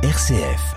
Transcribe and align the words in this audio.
RCF. 0.00 0.76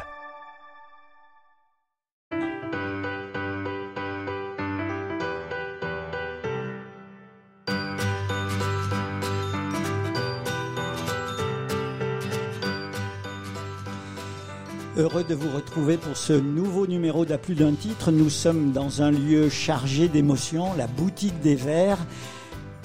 Heureux 14.98 15.24
de 15.24 15.36
vous 15.36 15.56
retrouver 15.56 15.98
pour 15.98 16.18
ce 16.18 16.34
nouveau 16.34 16.88
numéro 16.88 17.24
d'À 17.24 17.38
plus 17.38 17.54
d'un 17.54 17.74
titre. 17.74 18.12
Nous 18.12 18.32
sommes 18.32 18.72
dans 18.72 19.04
un 19.04 19.12
lieu 19.12 19.50
chargé 19.50 20.08
d'émotions, 20.08 20.74
la 20.76 20.88
boutique 20.88 21.40
des 21.42 21.54
verres, 21.54 22.00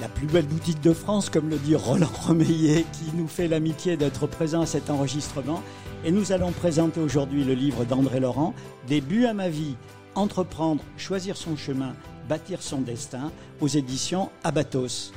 la 0.00 0.08
plus 0.08 0.26
belle 0.26 0.46
boutique 0.46 0.80
de 0.82 0.92
France, 0.92 1.30
comme 1.30 1.48
le 1.48 1.56
dit 1.56 1.74
Roland 1.74 2.10
Remeillet, 2.26 2.84
qui 2.92 3.16
nous 3.16 3.28
fait 3.28 3.48
l'amitié 3.48 3.96
d'être 3.96 4.26
présent 4.26 4.60
à 4.60 4.66
cet 4.66 4.90
enregistrement. 4.90 5.62
Et 6.04 6.10
nous 6.10 6.32
allons 6.32 6.52
présenter 6.52 7.00
aujourd'hui 7.00 7.44
le 7.44 7.54
livre 7.54 7.84
d'André 7.84 8.20
Laurent, 8.20 8.54
Début 8.86 9.24
à 9.24 9.32
ma 9.32 9.48
vie, 9.48 9.76
entreprendre, 10.14 10.82
choisir 10.96 11.36
son 11.36 11.56
chemin, 11.56 11.94
bâtir 12.28 12.62
son 12.62 12.82
destin, 12.82 13.32
aux 13.60 13.68
éditions 13.68 14.30
Abatos. 14.44 15.12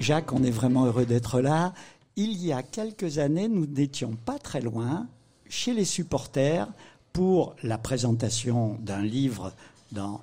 Jacques, 0.00 0.32
on 0.32 0.42
est 0.42 0.50
vraiment 0.50 0.86
heureux 0.86 1.06
d'être 1.06 1.40
là. 1.40 1.72
Il 2.16 2.44
y 2.44 2.52
a 2.52 2.64
quelques 2.64 3.18
années, 3.18 3.48
nous 3.48 3.66
n'étions 3.66 4.16
pas 4.24 4.38
très 4.40 4.60
loin, 4.60 5.06
chez 5.48 5.72
les 5.72 5.84
supporters, 5.84 6.66
pour 7.12 7.54
la 7.62 7.78
présentation 7.78 8.78
d'un 8.80 9.02
livre, 9.02 9.52
d'un 9.92 10.20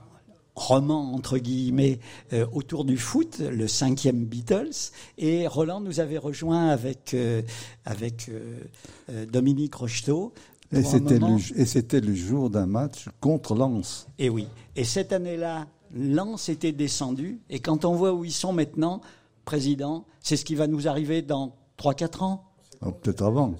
roman 0.55 1.13
entre 1.13 1.37
guillemets 1.37 1.99
euh, 2.33 2.45
autour 2.51 2.83
du 2.85 2.97
foot, 2.97 3.39
le 3.39 3.67
cinquième 3.67 4.25
Beatles, 4.25 4.91
et 5.17 5.47
Roland 5.47 5.79
nous 5.79 5.99
avait 5.99 6.17
rejoint 6.17 6.67
avec 6.67 7.13
euh, 7.13 7.41
avec 7.85 8.29
euh, 8.29 9.25
Dominique 9.25 9.75
Rocheteau. 9.75 10.33
Et 10.71 10.83
c'était, 10.83 11.17
le, 11.17 11.59
et 11.59 11.65
c'était 11.65 11.99
le 11.99 12.13
jour 12.13 12.51
d'un 12.51 12.67
match 12.67 13.07
contre 13.21 13.55
Lens. 13.55 14.07
Et 14.19 14.29
oui. 14.29 14.47
Et 14.75 14.83
cette 14.83 15.11
année-là, 15.11 15.65
Lens 15.95 16.47
était 16.47 16.73
descendu. 16.73 17.39
Et 17.49 17.59
quand 17.59 17.85
on 17.85 17.95
voit 17.95 18.13
où 18.13 18.23
ils 18.23 18.31
sont 18.31 18.53
maintenant, 18.53 19.01
président, 19.45 20.05
c'est 20.19 20.37
ce 20.37 20.45
qui 20.45 20.53
va 20.53 20.67
nous 20.67 20.87
arriver 20.87 21.23
dans 21.23 21.55
3-4 21.79 22.23
ans. 22.23 22.43
Oh, 22.85 22.91
peut-être 22.91 23.23
avant. 23.23 23.55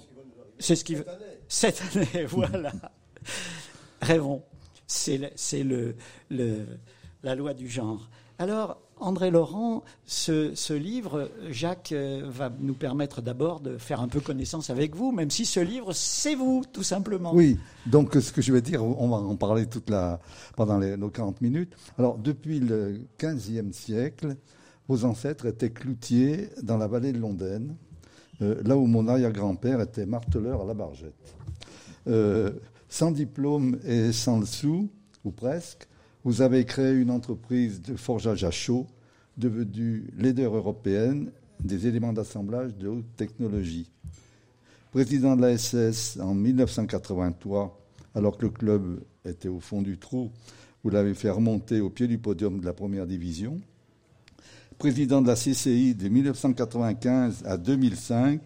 C'est 0.60 0.76
ce 0.76 0.84
qui. 0.84 0.98
Cette 1.48 1.82
année, 1.96 2.26
voilà. 2.28 2.72
Rêvons. 4.02 4.42
C'est 4.86 5.18
le, 5.62 5.94
le, 6.30 6.66
la 7.22 7.34
loi 7.34 7.54
du 7.54 7.68
genre. 7.68 8.10
Alors, 8.38 8.80
André 9.00 9.30
Laurent, 9.30 9.82
ce, 10.04 10.54
ce, 10.54 10.74
livre, 10.74 11.30
Jacques 11.50 11.92
euh, 11.92 12.22
va 12.26 12.50
nous 12.58 12.74
permettre 12.74 13.22
d'abord 13.22 13.60
de 13.60 13.78
faire 13.78 14.00
un 14.00 14.08
peu 14.08 14.20
connaissance 14.20 14.68
avec 14.68 14.94
vous, 14.94 15.12
même 15.12 15.30
si 15.30 15.44
ce 15.44 15.60
livre, 15.60 15.92
c'est 15.92 16.34
vous, 16.34 16.62
tout 16.70 16.82
simplement. 16.82 17.34
Oui, 17.34 17.58
donc 17.86 18.14
ce 18.14 18.32
que 18.32 18.42
je 18.42 18.52
vais 18.52 18.60
dire, 18.60 18.84
on 18.84 19.08
va 19.08 19.16
en 19.16 19.36
parler 19.36 19.66
toute 19.66 19.88
la, 19.90 20.20
pendant 20.56 20.78
les, 20.78 20.96
nos 20.96 21.08
40 21.08 21.40
minutes. 21.40 21.74
Alors, 21.98 22.18
depuis 22.18 22.60
le 22.60 23.00
15e 23.18 23.72
siècle, 23.72 24.36
vos 24.88 25.04
ancêtres 25.04 25.46
étaient 25.46 25.70
cloutiers 25.70 26.50
dans 26.62 26.76
la 26.76 26.86
vallée 26.86 27.12
de 27.12 27.18
Londaine, 27.18 27.76
euh, 28.42 28.60
là 28.64 28.76
où 28.76 28.86
mon 28.86 29.06
arrière-grand-père 29.06 29.80
était 29.80 30.06
marteleur 30.06 30.62
à 30.62 30.64
la 30.64 30.74
bargette. 30.74 31.36
Euh, 32.06 32.50
sans 32.90 33.12
diplôme 33.12 33.78
et 33.86 34.12
sans 34.12 34.40
le 34.40 34.46
sou, 34.46 34.90
ou 35.24 35.30
presque, 35.30 35.86
vous 36.24 36.42
avez 36.42 36.66
créé 36.66 36.92
une 36.92 37.10
entreprise 37.10 37.80
de 37.80 37.96
forgeage 37.96 38.44
à 38.44 38.50
chaud, 38.50 38.86
devenue 39.38 40.10
leader 40.18 40.54
européenne 40.54 41.30
des 41.64 41.86
éléments 41.86 42.12
d'assemblage 42.12 42.76
de 42.76 42.88
haute 42.88 43.16
technologie. 43.16 43.90
Président 44.90 45.36
de 45.36 45.42
la 45.42 45.56
SS 45.56 46.18
en 46.20 46.34
1983, 46.34 47.80
alors 48.14 48.36
que 48.36 48.46
le 48.46 48.50
club 48.50 49.00
était 49.24 49.48
au 49.48 49.60
fond 49.60 49.82
du 49.82 49.96
trou, 49.96 50.30
vous 50.82 50.90
l'avez 50.90 51.14
fait 51.14 51.30
remonter 51.30 51.80
au 51.80 51.90
pied 51.90 52.08
du 52.08 52.18
podium 52.18 52.58
de 52.58 52.66
la 52.66 52.72
première 52.72 53.06
division. 53.06 53.60
Président 54.78 55.22
de 55.22 55.28
la 55.28 55.36
CCI 55.36 55.94
de 55.94 56.08
1995 56.08 57.44
à 57.44 57.56
2005, 57.56 58.40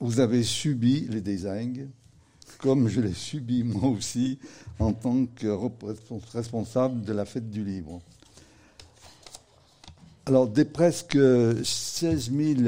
vous 0.00 0.20
avez 0.20 0.42
subi 0.42 1.06
les 1.08 1.20
designs, 1.20 1.88
comme 2.58 2.88
je 2.88 3.00
l'ai 3.00 3.14
subi 3.14 3.62
moi 3.64 3.88
aussi 3.88 4.38
en 4.78 4.92
tant 4.92 5.26
que 5.26 5.48
responsable 6.32 7.02
de 7.02 7.12
la 7.12 7.24
fête 7.24 7.50
du 7.50 7.64
livre. 7.64 8.00
Alors, 10.28 10.48
des 10.48 10.64
presque 10.64 11.16
16 11.62 12.32
000 12.32 12.60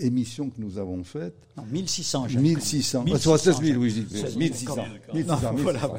émissions 0.00 0.50
que 0.50 0.60
nous 0.60 0.78
avons 0.78 1.04
faites. 1.04 1.36
Non, 1.56 1.62
1600, 1.70 2.26
1600. 2.40 3.04
1600. 3.04 3.36
16 3.36 3.60
000, 3.62 3.80
oui, 3.80 4.04
16 4.10 4.36
1600. 4.36 4.84
1600. 5.14 5.54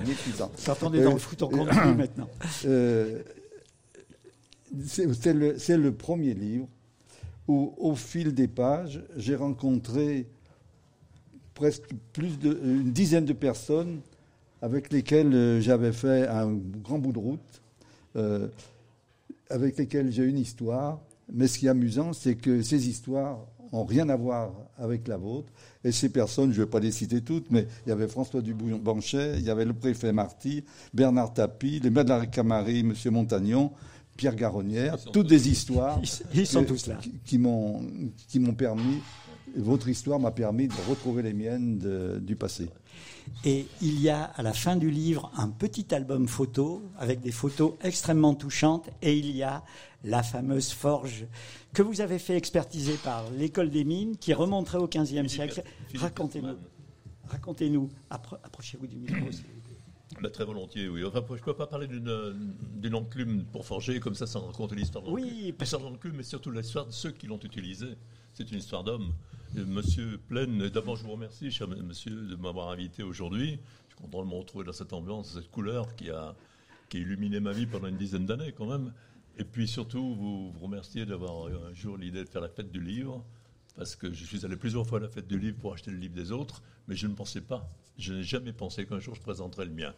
1600. 0.06 0.52
S'attendait 0.58 1.02
dans 1.02 1.14
le 1.14 1.20
foot, 1.20 1.42
on 1.42 1.48
compte 1.48 1.70
plus 1.70 1.96
maintenant. 1.96 2.30
Euh, 2.66 3.22
c'est 4.86 5.34
le, 5.34 5.56
le, 5.78 5.92
premier 5.94 6.34
livre 6.34 6.68
où, 7.48 7.74
au 7.78 7.96
fil 7.96 8.34
des 8.34 8.48
pages, 8.48 9.02
j'ai 9.16 9.36
rencontré 9.36 10.28
presque 11.60 11.90
plus 12.14 12.40
d'une 12.40 12.94
dizaine 12.94 13.26
de 13.26 13.34
personnes 13.34 14.00
avec 14.62 14.94
lesquelles 14.94 15.34
euh, 15.34 15.60
j'avais 15.60 15.92
fait 15.92 16.26
un 16.26 16.54
grand 16.54 17.00
bout 17.00 17.12
de 17.12 17.20
route, 17.20 17.62
euh, 18.16 18.48
avec 19.50 19.78
lesquelles 19.78 20.10
j'ai 20.10 20.24
une 20.24 20.38
histoire. 20.38 21.02
Mais 21.34 21.48
ce 21.48 21.60
qui 21.60 21.66
est 21.66 21.70
amusant, 21.70 22.14
c'est 22.14 22.36
que 22.36 22.62
ces 22.62 22.88
histoires 22.88 23.40
n'ont 23.74 23.84
rien 23.84 24.08
à 24.08 24.16
voir 24.16 24.54
avec 24.78 25.06
la 25.10 25.18
vôtre. 25.18 25.52
Et 25.84 25.92
ces 25.92 26.08
personnes, 26.08 26.54
je 26.54 26.62
ne 26.62 26.66
vais 26.66 26.72
pas 26.72 26.80
les 26.80 26.92
citer 26.92 27.22
toutes, 27.22 27.52
mais 27.52 27.68
il 27.86 27.90
y 27.90 27.92
avait 27.92 28.08
François 28.08 28.42
Dubanchet, 28.42 29.34
il 29.38 29.44
y 29.44 29.50
avait 29.50 29.66
le 29.66 29.74
préfet 29.74 30.14
Marty, 30.14 30.64
Bernard 30.94 31.34
Tapie, 31.34 31.82
les 31.82 31.90
maires 31.90 32.06
de 32.06 32.10
la 32.12 32.26
Camarie, 32.26 32.80
M. 32.80 32.94
Montagnon, 33.12 33.72
Pierre 34.16 34.36
Garonnière, 34.36 34.98
toutes 35.12 35.28
des 35.28 35.50
histoires 35.50 36.00
ils, 36.34 36.48
sont 36.48 36.64
tous 36.64 36.88
là. 36.88 36.96
qui, 36.96 37.12
qui 37.26 37.38
m'ont 37.38 38.54
permis 38.58 39.02
votre 39.56 39.88
histoire 39.88 40.20
m'a 40.20 40.32
permis 40.32 40.68
de 40.68 40.74
retrouver 40.90 41.24
les 41.24 41.34
miennes 41.34 41.80
du 42.20 42.36
passé. 42.36 42.70
Et 43.46 43.68
il 43.82 44.02
y 44.02 44.10
a 44.10 44.24
à 44.24 44.42
la 44.42 44.54
fin 44.54 44.76
du 44.76 44.90
livre 44.90 45.32
un 45.38 45.50
petit 45.50 45.94
album 45.94 46.28
photo 46.28 46.82
avec 46.98 47.22
des 47.22 47.32
photos 47.32 47.74
extrêmement 47.82 48.34
touchantes 48.34 48.90
et 49.02 49.16
il 49.18 49.32
y 49.32 49.44
a 49.44 49.64
la 50.04 50.24
fameuse 50.24 50.72
forge 50.72 51.26
que 51.74 51.82
vous 51.82 52.02
avez 52.02 52.20
fait 52.20 52.36
expertiser 52.36 52.96
par 53.04 53.30
l'école 53.32 53.70
des 53.70 53.84
mines 53.84 54.18
qui 54.18 54.34
remonterait 54.34 54.80
au 54.80 54.88
XVe 54.88 55.28
siècle. 55.28 55.64
Racontez-nous. 55.96 56.58
Racontez-nous. 57.28 57.90
Approchez-vous 58.10 58.88
du 58.88 58.98
micro. 58.98 59.30
Bah, 60.22 60.30
très 60.30 60.44
volontiers, 60.44 60.90
oui. 60.90 61.04
Enfin, 61.06 61.24
je 61.30 61.34
ne 61.34 61.40
peux 61.40 61.54
pas 61.54 61.68
parler 61.68 61.88
d'une 61.88 62.96
enclume 62.96 63.46
pour 63.46 63.66
forger 63.66 64.00
comme 64.00 64.16
ça 64.16 64.26
sans 64.26 64.48
raconter 64.48 64.76
l'histoire 64.76 65.04
de 65.04 65.12
Oui, 65.12 65.54
l'histoire 65.58 65.82
de 65.82 65.88
l'enclume, 65.88 66.16
mais 66.18 66.24
surtout 66.24 66.52
l'histoire 66.52 66.88
de 66.88 66.92
ceux 66.92 67.12
qui 67.12 67.28
l'ont 67.28 67.40
utilisé. 67.40 67.88
C'est 68.34 68.52
une 68.52 68.60
histoire 68.60 68.84
d'homme. 68.84 69.14
Monsieur 69.56 70.20
Plaine, 70.28 70.70
d'abord 70.70 70.96
je 70.96 71.04
vous 71.04 71.12
remercie, 71.12 71.52
cher 71.52 71.68
monsieur, 71.68 72.12
de 72.12 72.36
m'avoir 72.36 72.70
invité 72.70 73.04
aujourd'hui. 73.04 73.60
Je 73.88 73.96
suis 73.96 74.04
content 74.04 74.24
de 74.24 74.30
me 74.30 74.36
retrouver 74.36 74.66
dans 74.66 74.74
cette 74.74 74.94
ambiance, 74.94 75.34
cette 75.34 75.50
couleur 75.50 75.96
qui 75.96 76.10
a, 76.12 76.36
qui 76.88 76.98
a 76.98 77.00
illuminé 77.00 77.40
ma 77.40 77.52
vie 77.52 77.66
pendant 77.66 77.88
une 77.88 77.98
dizaine 77.98 78.26
d'années 78.26 78.54
quand 78.56 78.68
même. 78.68 78.94
Et 79.38 79.44
puis 79.44 79.68
surtout, 79.68 80.16
vous, 80.16 80.52
vous 80.52 80.60
remercier 80.60 81.06
d'avoir 81.06 81.48
un 81.48 81.74
jour 81.74 81.98
l'idée 81.98 82.24
de 82.24 82.30
faire 82.30 82.42
la 82.42 82.50
fête 82.50 82.72
du 82.72 82.82
livre, 82.82 83.24
parce 83.76 83.96
que 83.96 84.14
je 84.14 84.26
suis 84.26 84.46
allé 84.46 84.56
plusieurs 84.56 84.86
fois 84.86 85.00
à 85.00 85.02
la 85.02 85.10
fête 85.10 85.28
du 85.28 85.40
livre 85.40 85.58
pour 85.58 85.74
acheter 85.74 85.92
le 85.92 85.98
livre 85.98 86.14
des 86.14 86.32
autres, 86.32 86.62
mais 86.88 86.96
je 86.96 87.08
ne 87.08 87.14
pensais 87.14 87.42
pas, 87.42 87.68
je 87.98 88.14
n'ai 88.14 88.24
jamais 88.24 88.54
pensé 88.54 88.86
qu'un 88.86 89.00
jour 89.00 89.16
je 89.16 89.22
présenterais 89.22 89.66
le 89.66 89.72
mien. 89.72 89.94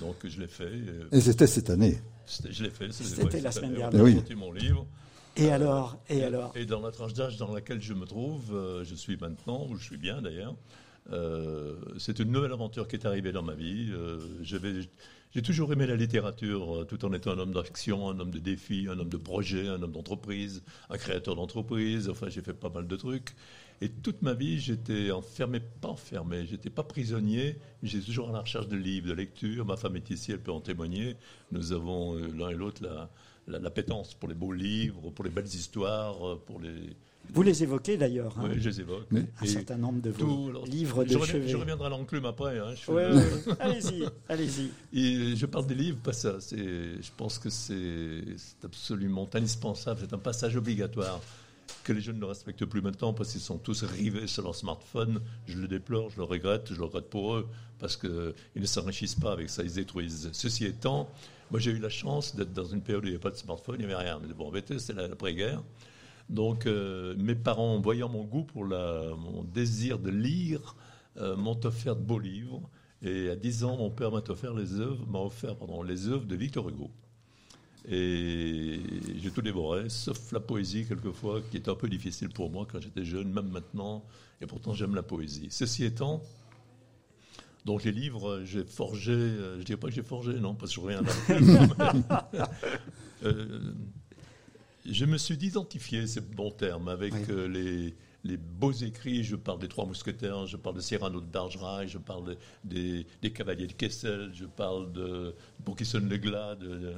Donc 0.00 0.16
je 0.24 0.40
l'ai 0.40 0.48
fait. 0.48 0.72
Et 1.10 1.20
c'était 1.20 1.46
cette 1.46 1.70
année 1.70 2.00
Je 2.48 2.62
l'ai 2.62 2.70
fait. 2.70 2.92
C'était 2.92 3.40
la 3.40 3.52
semaine 3.52 3.74
dernière. 3.74 4.02
Oui. 4.02 4.22
mon 4.36 4.52
livre. 4.52 4.86
Et 5.36 5.50
alors 5.50 5.96
Et 6.08 6.22
alors 6.24 6.52
Et 6.56 6.66
dans 6.66 6.80
la 6.80 6.90
tranche 6.90 7.14
d'âge 7.14 7.38
dans 7.38 7.52
laquelle 7.52 7.80
je 7.80 7.94
me 7.94 8.04
trouve, 8.04 8.54
euh, 8.54 8.84
je 8.84 8.94
suis 8.94 9.16
maintenant, 9.16 9.66
où 9.68 9.76
je 9.76 9.84
suis 9.84 9.96
bien 9.96 10.20
d'ailleurs, 10.20 10.54
euh, 11.10 11.76
c'est 11.98 12.18
une 12.18 12.30
nouvelle 12.30 12.52
aventure 12.52 12.86
qui 12.86 12.96
est 12.96 13.06
arrivée 13.06 13.32
dans 13.32 13.42
ma 13.42 13.54
vie. 13.54 13.88
Euh, 13.92 14.18
j'ai 15.34 15.40
toujours 15.42 15.72
aimé 15.72 15.86
la 15.86 15.96
littérature, 15.96 16.84
tout 16.86 17.02
en 17.06 17.12
étant 17.14 17.30
un 17.30 17.38
homme 17.38 17.52
d'action, 17.52 18.10
un 18.10 18.20
homme 18.20 18.30
de 18.30 18.38
défi, 18.38 18.86
un 18.90 18.98
homme 18.98 19.08
de 19.08 19.16
projet, 19.16 19.68
un 19.68 19.82
homme 19.82 19.92
d'entreprise, 19.92 20.62
un 20.90 20.98
créateur 20.98 21.34
d'entreprise. 21.34 22.10
Enfin, 22.10 22.28
j'ai 22.28 22.42
fait 22.42 22.52
pas 22.52 22.68
mal 22.68 22.86
de 22.86 22.96
trucs. 22.96 23.34
Et 23.80 23.88
toute 23.88 24.20
ma 24.20 24.34
vie, 24.34 24.60
j'étais 24.60 25.10
enfermé, 25.10 25.60
pas 25.60 25.88
enfermé, 25.88 26.46
j'étais 26.46 26.70
pas 26.70 26.84
prisonnier, 26.84 27.56
j'étais 27.82 28.04
toujours 28.04 28.28
à 28.28 28.32
la 28.32 28.40
recherche 28.40 28.68
de 28.68 28.76
livres, 28.76 29.08
de 29.08 29.14
lecture. 29.14 29.64
Ma 29.64 29.76
femme 29.76 29.96
est 29.96 30.10
ici, 30.10 30.32
elle 30.32 30.42
peut 30.42 30.52
en 30.52 30.60
témoigner. 30.60 31.16
Nous 31.50 31.72
avons 31.72 32.14
l'un 32.14 32.50
et 32.50 32.54
l'autre 32.54 32.82
la 32.82 33.10
la, 33.46 33.58
la 33.58 33.70
pétence 33.70 34.14
pour 34.14 34.28
les 34.28 34.34
beaux 34.34 34.52
livres, 34.52 35.10
pour 35.10 35.24
les 35.24 35.30
belles 35.30 35.46
histoires, 35.46 36.38
pour 36.46 36.60
les, 36.60 36.96
vous 37.30 37.42
les 37.42 37.62
évoquez 37.62 37.96
d'ailleurs. 37.96 38.34
Hein. 38.38 38.48
Oui, 38.50 38.56
je 38.58 38.68
les 38.68 38.80
évoque. 38.80 39.06
Un 39.40 39.46
certain 39.46 39.76
nombre 39.76 40.02
de 40.02 40.10
vos 40.10 40.64
livres 40.66 41.04
de 41.04 41.10
je 41.10 41.18
chevet. 41.24 41.48
je 41.48 41.56
reviendrai 41.56 41.86
à 41.86 41.90
l'enclume 41.90 42.26
après. 42.26 42.58
Hein, 42.58 42.74
allez-y, 43.60 44.04
allez-y. 44.28 44.70
Et 44.92 45.36
je 45.36 45.46
parle 45.46 45.66
des 45.66 45.74
livres, 45.74 45.98
pas 46.02 46.12
ça. 46.12 46.36
Je 46.50 47.10
pense 47.16 47.38
que 47.38 47.48
c'est 47.48 48.24
absolument 48.64 49.28
indispensable. 49.32 50.00
C'est 50.02 50.14
un 50.14 50.18
passage 50.18 50.56
obligatoire 50.56 51.20
que 51.84 51.92
les 51.92 52.00
jeunes 52.00 52.18
ne 52.18 52.24
respectent 52.24 52.66
plus 52.66 52.82
maintenant 52.82 53.12
parce 53.14 53.32
qu'ils 53.32 53.40
sont 53.40 53.58
tous 53.58 53.82
rivés 53.84 54.26
sur 54.26 54.42
leur 54.42 54.54
smartphone. 54.54 55.20
Je 55.46 55.58
le 55.58 55.68
déplore, 55.68 56.10
je 56.10 56.18
le 56.18 56.24
regrette, 56.24 56.68
je 56.72 56.78
le 56.78 56.84
regrette 56.84 57.08
pour 57.08 57.34
eux 57.34 57.48
parce 57.78 57.96
qu'ils 57.96 58.34
ne 58.56 58.66
s'enrichissent 58.66 59.14
pas 59.14 59.32
avec 59.32 59.48
ça, 59.48 59.62
ils 59.62 59.72
détruisent. 59.72 60.28
Ceci 60.32 60.66
étant, 60.66 61.08
moi 61.52 61.60
j'ai 61.60 61.70
eu 61.70 61.78
la 61.78 61.90
chance 61.90 62.34
d'être 62.34 62.54
dans 62.54 62.64
une 62.64 62.80
période 62.80 63.04
où 63.04 63.06
il 63.06 63.10
n'y 63.10 63.16
avait 63.16 63.22
pas 63.22 63.30
de 63.30 63.36
smartphone, 63.36 63.76
il 63.78 63.86
n'y 63.86 63.92
avait 63.92 64.02
rien. 64.02 64.18
Mais 64.26 64.32
bon, 64.32 64.50
c'était 64.78 64.94
l'après-guerre. 64.94 65.62
Donc 66.30 66.64
euh, 66.64 67.14
mes 67.18 67.34
parents, 67.34 67.78
voyant 67.78 68.08
mon 68.08 68.24
goût 68.24 68.44
pour 68.44 68.64
la, 68.64 69.14
mon 69.18 69.44
désir 69.44 69.98
de 69.98 70.08
lire, 70.08 70.74
euh, 71.18 71.36
m'ont 71.36 71.60
offert 71.64 71.94
de 71.94 72.00
beaux 72.00 72.18
livres. 72.18 72.62
Et 73.02 73.28
à 73.28 73.36
10 73.36 73.64
ans, 73.64 73.76
mon 73.76 73.90
père 73.90 74.10
m'a 74.10 74.22
offert 74.26 74.54
les 74.54 74.80
œuvres, 74.80 75.06
m'a 75.06 75.18
offert 75.18 75.54
pardon, 75.56 75.82
les 75.82 76.08
œuvres 76.08 76.24
de 76.24 76.34
Victor 76.34 76.66
Hugo. 76.70 76.90
Et 77.86 78.80
j'ai 79.20 79.30
tout 79.30 79.42
dévoré, 79.42 79.90
sauf 79.90 80.32
la 80.32 80.40
poésie 80.40 80.86
quelquefois, 80.86 81.42
qui 81.50 81.58
était 81.58 81.70
un 81.70 81.74
peu 81.74 81.88
difficile 81.88 82.30
pour 82.30 82.48
moi 82.48 82.66
quand 82.70 82.80
j'étais 82.80 83.04
jeune, 83.04 83.30
même 83.30 83.50
maintenant. 83.50 84.04
Et 84.40 84.46
pourtant, 84.46 84.72
j'aime 84.72 84.94
la 84.94 85.02
poésie. 85.02 85.48
Ceci 85.50 85.84
étant, 85.84 86.22
donc 87.64 87.84
les 87.84 87.92
livres, 87.92 88.42
j'ai 88.44 88.64
forgé, 88.64 89.12
euh, 89.12 89.54
je 89.54 89.58
ne 89.60 89.64
dirais 89.64 89.78
pas 89.78 89.88
que 89.88 89.94
j'ai 89.94 90.02
forgé, 90.02 90.34
non, 90.34 90.54
parce 90.54 90.72
que 90.72 90.76
je 90.76 90.80
reviens 90.80 91.02
là. 91.02 92.30
Je 94.84 95.04
me 95.04 95.16
suis 95.16 95.36
identifié, 95.36 96.08
c'est 96.08 96.28
bon 96.34 96.50
terme, 96.50 96.88
avec 96.88 97.14
euh, 97.30 97.46
les, 97.46 97.94
les, 98.24 98.36
beaux 98.36 98.72
écrits. 98.72 99.22
Je 99.22 99.36
parle 99.36 99.60
des 99.60 99.68
Trois 99.68 99.86
Mousquetaires, 99.86 100.48
je 100.48 100.56
parle 100.56 100.74
de 100.74 100.80
Cyrano 100.80 101.20
de 101.20 101.26
Bergerac, 101.26 101.86
je 101.86 101.98
parle 101.98 102.36
des, 102.64 103.06
des, 103.22 103.30
Cavaliers 103.30 103.68
de 103.68 103.74
Kessel, 103.74 104.32
je 104.34 104.44
parle 104.44 104.90
de 104.90 105.36
Pour 105.64 105.76
qui 105.76 105.84
sonne 105.84 106.08
le 106.08 106.16
glas 106.16 106.56
de, 106.56 106.94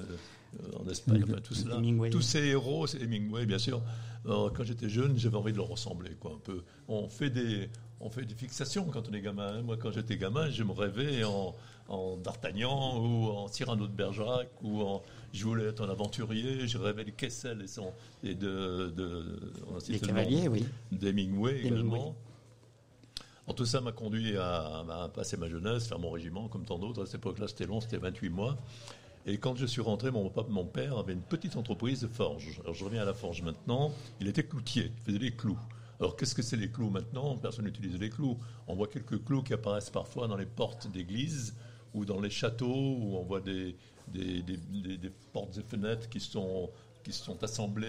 en 0.81 0.89
Espagne, 0.89 1.27
tout 1.43 1.53
cela. 1.53 1.77
Tous 2.11 2.23
ces 2.23 2.47
héros, 2.47 2.87
c'est 2.87 3.03
Hemingway, 3.03 3.45
bien 3.45 3.59
sûr. 3.59 3.83
quand 4.25 4.65
j'étais 4.65 4.89
jeune, 4.89 5.19
j'avais 5.19 5.37
envie 5.37 5.53
de 5.53 5.59
leur 5.59 5.69
ressembler, 5.69 6.13
quoi, 6.19 6.33
un 6.33 6.41
peu. 6.43 6.63
On 6.89 7.11
fait 7.11 7.29
des, 7.29 7.69
on 8.05 8.11
fait 8.11 8.25
des 8.25 8.35
fixations 8.35 8.85
quand 8.85 9.09
on 9.09 9.13
est 9.15 9.21
gamin. 9.21 9.57
Hein. 9.57 9.63
Moi, 9.63 9.77
quand 9.79 9.91
j'étais 9.91 10.17
gamin, 10.17 10.51
je 10.51 10.63
me 10.63 10.73
rêvais 10.73 11.25
en, 11.25 11.55
en 11.89 12.17
D'Artagnan 12.19 12.99
ou 12.99 13.29
en 13.31 13.49
Cyrano 13.49 13.87
de 13.87 13.93
Bergerac 13.93 14.49
ou 14.63 14.83
en 14.83 15.03
je 15.33 15.45
voulais 15.45 15.65
être 15.65 15.83
un 15.83 15.91
aventurier, 15.91 16.69
je 16.69 16.79
rêvais 16.79 17.05
de 17.05 17.11
Kessel 17.11 17.63
et, 17.63 17.67
son, 17.67 17.93
et 18.23 18.35
de, 18.35 18.93
de, 18.95 19.41
Les 19.89 19.99
cavaliers, 19.99 20.47
oui. 20.47 20.65
D'Hemingway 20.93 21.61
également. 21.61 22.15
En 23.47 23.53
tout 23.53 23.67
ça 23.67 23.81
m'a 23.81 23.91
conduit 23.91 24.37
à, 24.37 25.11
passer 25.13 25.37
ma 25.37 25.49
jeunesse, 25.49 25.89
faire 25.89 25.99
mon 25.99 26.11
régiment 26.11 26.47
comme 26.49 26.65
tant 26.65 26.79
d'autres. 26.79 27.03
À 27.03 27.07
cette 27.07 27.17
époque-là, 27.17 27.49
c'était 27.49 27.67
long, 27.67 27.81
c'était 27.81 27.99
28 27.99 28.29
mois. 28.29 28.57
Et 29.27 29.39
quand 29.39 29.57
je 29.57 29.67
suis 29.67 29.81
rentré, 29.81 30.11
mon, 30.11 30.31
mon 30.51 30.67
père 30.67 30.99
avait 30.99 31.15
une 31.15 31.23
petite 31.23 31.57
entreprise 31.57 32.03
de 32.03 32.07
forge. 32.07 32.61
Alors 32.63 32.75
je 32.75 32.85
reviens 32.85 33.03
à 33.03 33.07
la 33.07 33.15
forge 33.15 33.43
maintenant. 33.43 33.91
Il 34.21 34.29
était 34.29 34.45
cloutier, 34.45 34.93
il 34.99 35.05
faisait 35.05 35.19
des 35.19 35.33
clous. 35.33 35.59
Alors 36.05 36.17
qu'est-ce 36.17 36.35
que 36.35 36.43
c'est 36.43 36.59
les 36.59 36.69
clous 36.69 36.91
maintenant? 36.91 37.35
Personne 37.39 37.65
n'utilise 37.65 37.99
les 37.99 38.11
clous. 38.11 38.39
On 38.67 38.75
voit 38.75 38.89
quelques 38.89 39.25
clous 39.25 39.43
qui 39.43 39.55
apparaissent 39.55 39.89
parfois 39.89 40.29
dans 40.29 40.37
les 40.37 40.45
portes 40.45 40.87
d'église 40.93 41.55
ou 41.95 42.05
dans 42.05 42.21
les 42.21 42.29
châteaux 42.29 42.67
où 42.67 43.17
on 43.17 43.23
voit 43.23 43.41
des, 43.41 43.75
portes 45.33 45.57
et 45.57 45.63
fenêtres 45.63 46.07
qui 46.11 46.21
sont, 46.21 46.69
qui 47.03 47.19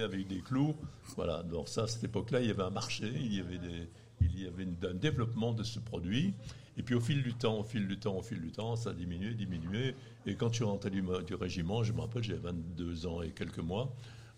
avec 0.01 0.27
des 0.29 0.39
clous. 0.39 0.77
Voilà, 1.17 1.44
donc 1.44 1.67
ça, 1.67 1.83
à 1.83 1.88
cette 1.88 2.06
époque-là, 2.06 2.39
il 2.39 2.47
y 2.47 2.51
avait 2.51 2.63
un 2.63 2.69
marché, 2.69 3.12
il 3.13 3.35
y 3.35 3.41
avait, 3.41 3.59
il 4.21 4.44
y 4.44 4.47
avait 4.47 4.63
un 4.63 4.94
développement 4.94 5.51
de 5.51 5.63
ce 5.63 5.79
produit. 5.79 6.33
Et 6.77 6.83
puis 6.83 6.95
au 6.95 7.01
fil 7.01 7.21
du 7.21 7.33
temps, 7.33 7.59
au 7.59 7.63
fil 7.65 7.85
du 7.85 8.00
temps, 8.00 8.15
au 8.15 8.21
fil 8.21 8.39
du 8.39 8.53
temps, 8.53 8.77
ça 8.77 8.91
a 8.91 8.94
diminué, 8.94 9.33
diminué. 9.33 9.94
Et 10.25 10.35
quand 10.35 10.47
je 10.51 10.56
suis 10.56 10.63
rentré 10.63 10.89
du, 10.89 11.03
régiment, 11.35 11.83
je 11.83 11.91
me 11.91 12.00
rappelle, 12.00 12.23
j'avais 12.23 12.39
22 12.39 13.07
ans 13.07 13.21
et 13.21 13.31
quelques 13.31 13.59
mois, 13.59 13.94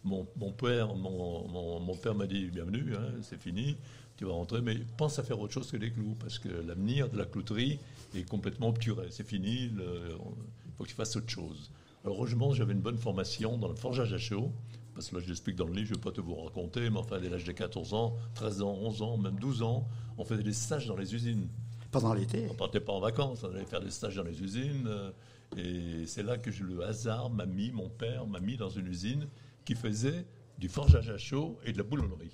mon, 0.07 0.51
père 0.51 0.95
mon, 0.95 1.79
mon, 1.79 1.95
père 1.95 2.15
m'a 2.15 2.27
dit, 2.27 2.45
bienvenue, 2.45 2.95
hein, 2.95 3.11
c'est 3.21 3.39
fini, 3.39 3.75
tu 4.15 4.25
vas 4.25 4.33
rentrer, 4.33 4.61
mais 4.61 4.75
pense 4.97 5.19
à 5.19 5.23
faire 5.23 5.39
autre 5.39 5.53
chose 5.53 5.69
que 5.69 5.77
des 5.77 5.91
clous, 5.91 6.15
parce 6.19 6.39
que 6.39 6.49
l'avenir 6.49 7.09
de 7.09 7.17
la 7.17 7.25
clouterie 7.25 7.79
est 8.15 8.27
complètement 8.27 8.69
obturé. 8.69 9.07
C'est 9.11 9.27
fini, 9.27 9.65
il 9.65 10.73
faut 10.77 10.83
que 10.83 10.89
tu 10.89 10.95
fasses 10.95 11.15
autre 11.15 11.29
chose. 11.29 11.71
Alors, 12.03 12.17
heureusement, 12.17 12.53
j'avais 12.53 12.73
une 12.73 12.81
bonne 12.81 12.97
formation 12.97 13.57
dans 13.57 13.67
le 13.67 13.75
forgeage 13.75 14.13
à 14.13 14.17
chaud, 14.17 14.51
parce 14.95 15.09
que 15.09 15.15
là, 15.15 15.21
je 15.21 15.27
l'explique 15.27 15.55
dans 15.55 15.67
le 15.67 15.73
livre, 15.73 15.87
je 15.89 15.93
ne 15.93 15.97
vais 15.97 16.03
pas 16.03 16.11
te 16.11 16.21
vous 16.21 16.35
raconter, 16.35 16.89
mais 16.89 16.97
enfin, 16.97 17.19
dès 17.19 17.29
l'âge 17.29 17.43
de 17.43 17.51
14 17.51 17.93
ans, 17.93 18.15
13 18.35 18.61
ans, 18.61 18.77
11 18.81 19.01
ans, 19.01 19.17
même 19.17 19.37
12 19.39 19.61
ans, 19.61 19.87
on 20.17 20.23
faisait 20.23 20.43
des 20.43 20.53
stages 20.53 20.87
dans 20.87 20.95
les 20.95 21.13
usines. 21.13 21.47
Pendant 21.91 22.13
l'été 22.13 22.47
On 22.49 22.55
partait 22.55 22.79
pas 22.79 22.93
en 22.93 22.99
vacances, 22.99 23.43
on 23.43 23.53
allait 23.53 23.65
faire 23.65 23.81
des 23.81 23.91
stages 23.91 24.15
dans 24.15 24.23
les 24.23 24.41
usines. 24.41 24.87
Euh, 24.87 25.11
et 25.55 26.05
c'est 26.05 26.23
là 26.23 26.37
que 26.37 26.49
le 26.49 26.83
hasard 26.83 27.29
m'a 27.29 27.45
mis, 27.45 27.71
mon 27.71 27.87
père 27.87 28.27
m'a 28.27 28.39
mis 28.39 28.57
dans 28.57 28.69
une 28.69 28.87
usine 28.87 29.27
qui 29.67 29.75
faisait 29.75 30.25
du 30.57 30.69
forgeage 30.69 31.09
à 31.09 31.17
chaud 31.17 31.59
et 31.65 31.73
de 31.73 31.77
la 31.77 31.83
boulonnerie. 31.83 32.31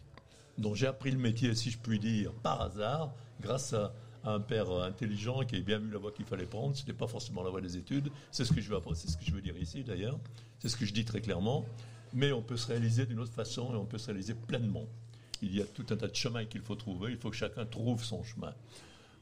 Donc 0.59 0.75
j'ai 0.75 0.85
appris 0.85 1.09
le 1.09 1.17
métier, 1.17 1.55
si 1.55 1.71
je 1.71 1.79
puis 1.79 1.97
dire, 1.97 2.31
par 2.31 2.61
hasard, 2.61 3.15
grâce 3.41 3.73
à, 3.73 3.91
un 4.25 4.39
père 4.39 4.71
intelligent 4.71 5.43
qui 5.43 5.55
avait 5.55 5.65
bien 5.65 5.79
vu 5.79 5.91
la 5.91 5.97
voie 5.97 6.13
qu'il 6.13 6.23
fallait 6.23 6.45
prendre. 6.45 6.73
Ce 6.75 6.81
n'était 6.81 6.93
pas 6.93 7.07
forcément 7.07 7.43
la 7.43 7.49
voie 7.49 7.59
des 7.59 7.75
études. 7.75 8.09
C'est 8.31 8.45
ce 8.45 8.53
que 8.53 8.61
je 8.61 8.69
veux 8.69 9.41
dire 9.41 9.57
ici 9.57 9.83
d'ailleurs. 9.83 10.17
C'est 10.59 10.69
ce 10.69 10.77
que 10.77 10.85
je 10.85 10.93
dis 10.93 11.03
très 11.03 11.19
clairement. 11.19 11.65
Mais 12.13 12.31
on 12.31 12.41
peut 12.41 12.55
se 12.55 12.67
réaliser 12.67 13.05
d'une 13.05 13.19
autre 13.19 13.33
façon 13.33 13.73
et 13.73 13.75
on 13.75 13.85
peut 13.85 13.97
se 13.97 14.05
réaliser 14.05 14.33
pleinement. 14.33 14.85
Il 15.41 15.53
y 15.53 15.61
a 15.61 15.65
tout 15.65 15.85
un 15.89 15.97
tas 15.97 16.07
de 16.07 16.15
chemins 16.15 16.45
qu'il 16.45 16.61
faut 16.61 16.75
trouver. 16.75 17.11
Il 17.11 17.17
faut 17.17 17.31
que 17.31 17.35
chacun 17.35 17.65
trouve 17.65 18.01
son 18.01 18.23
chemin. 18.23 18.53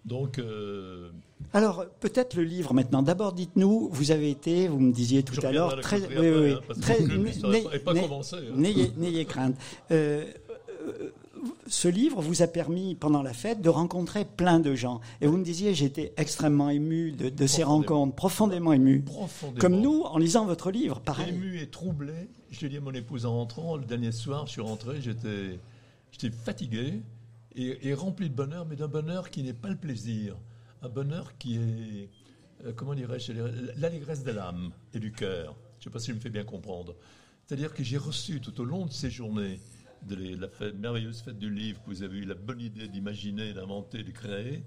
Donc. 0.06 0.40
Euh, 0.40 1.10
Alors, 1.54 1.86
peut-être 2.00 2.36
le 2.36 2.44
livre 2.44 2.74
maintenant. 2.74 3.04
D'abord, 3.04 3.34
dites-nous, 3.34 3.90
vous 3.92 4.12
avez 4.12 4.30
été, 4.30 4.68
vous 4.68 4.80
me 4.80 4.92
disiez 4.92 5.24
tout 5.24 5.40
à 5.46 5.52
l'heure, 5.52 5.80
très. 5.82 6.02
Oui, 6.18 6.30
oui, 6.30 6.76
très. 6.82 7.00
N'ayez 8.56 9.26
crainte. 9.26 9.56
Euh, 9.92 10.26
euh, 10.88 11.12
ce 11.68 11.88
livre 11.88 12.22
vous 12.22 12.42
a 12.42 12.48
permis, 12.48 12.96
pendant 12.96 13.24
la 13.24 13.34
fête, 13.34 13.62
de 13.62 13.70
rencontrer 13.70 14.26
plein 14.26 14.60
de 14.60 14.76
gens. 14.76 15.02
Et 15.22 15.28
vous 15.28 15.38
me 15.38 15.44
disiez, 15.44 15.74
j'étais 15.74 16.14
extrêmement 16.18 16.70
ému 16.70 17.12
de, 17.12 17.48
ces 17.48 17.64
rencontres, 17.64 18.16
profondément 18.16 18.74
ému. 18.74 19.04
Comme 19.60 19.80
nous, 19.80 20.02
en 20.02 20.18
lisant 20.18 20.46
votre 20.46 20.70
livre, 20.72 21.00
pareil. 21.00 21.30
Ému 21.30 21.60
et 21.60 21.68
troublé. 21.68 22.14
Je 22.52 22.62
l'ai 22.62 22.70
dit 22.70 22.78
à 22.78 22.82
mon 22.82 22.94
épouse 22.94 23.26
en 23.26 23.34
rentrant, 23.34 23.78
le 23.78 23.86
dernier 23.86 24.12
soir, 24.12 24.46
je 24.46 24.52
suis 24.52 24.62
rentré, 24.62 25.02
j'étais, 25.02 25.60
j'étais 26.12 26.30
fatigué 27.52 27.80
et, 27.82 27.94
rempli 27.94 28.30
de 28.30 28.36
bonheur, 28.36 28.66
mais 28.66 28.76
d'un 28.76 28.88
bonheur 28.88 29.30
qui 29.30 29.44
n'est 29.44 29.54
pas 29.54 29.70
le 29.70 29.78
plaisir. 29.78 30.38
Un 30.82 30.90
bonheur 30.90 31.38
qui 31.38 31.58
est, 31.58 32.10
euh, 32.66 32.74
comment 32.74 32.96
dirais-je, 32.96 33.34
l'allégresse 33.78 34.24
de 34.24 34.32
l'âme 34.32 34.72
et 34.94 35.00
du 35.00 35.12
cœur. 35.12 35.56
Je 35.80 35.82
ne 35.82 35.84
sais 35.86 35.94
pas 35.94 36.00
si 36.00 36.12
je 36.12 36.16
me 36.16 36.20
fais 36.20 36.30
bien 36.30 36.44
comprendre. 36.44 36.96
C'est-à-dire 37.46 37.74
que 37.74 37.84
j'ai 37.84 37.98
reçu 37.98 38.40
tout 38.40 38.60
au 38.62 38.64
long 38.64 38.86
de 38.86 38.92
ces 38.92 39.10
journées 39.10 39.60
de 40.08 40.16
la 40.16 40.72
merveilleuse 40.72 41.22
fête 41.22 41.38
du 41.38 41.50
livre 41.54 41.82
que 41.84 41.90
vous 41.90 42.02
avez 42.02 42.20
eu 42.20 42.26
la 42.26 42.34
bonne 42.34 42.62
idée 42.62 42.88
d'imaginer, 42.88 43.54
d'inventer, 43.54 44.04
de 44.04 44.12
créer, 44.12 44.64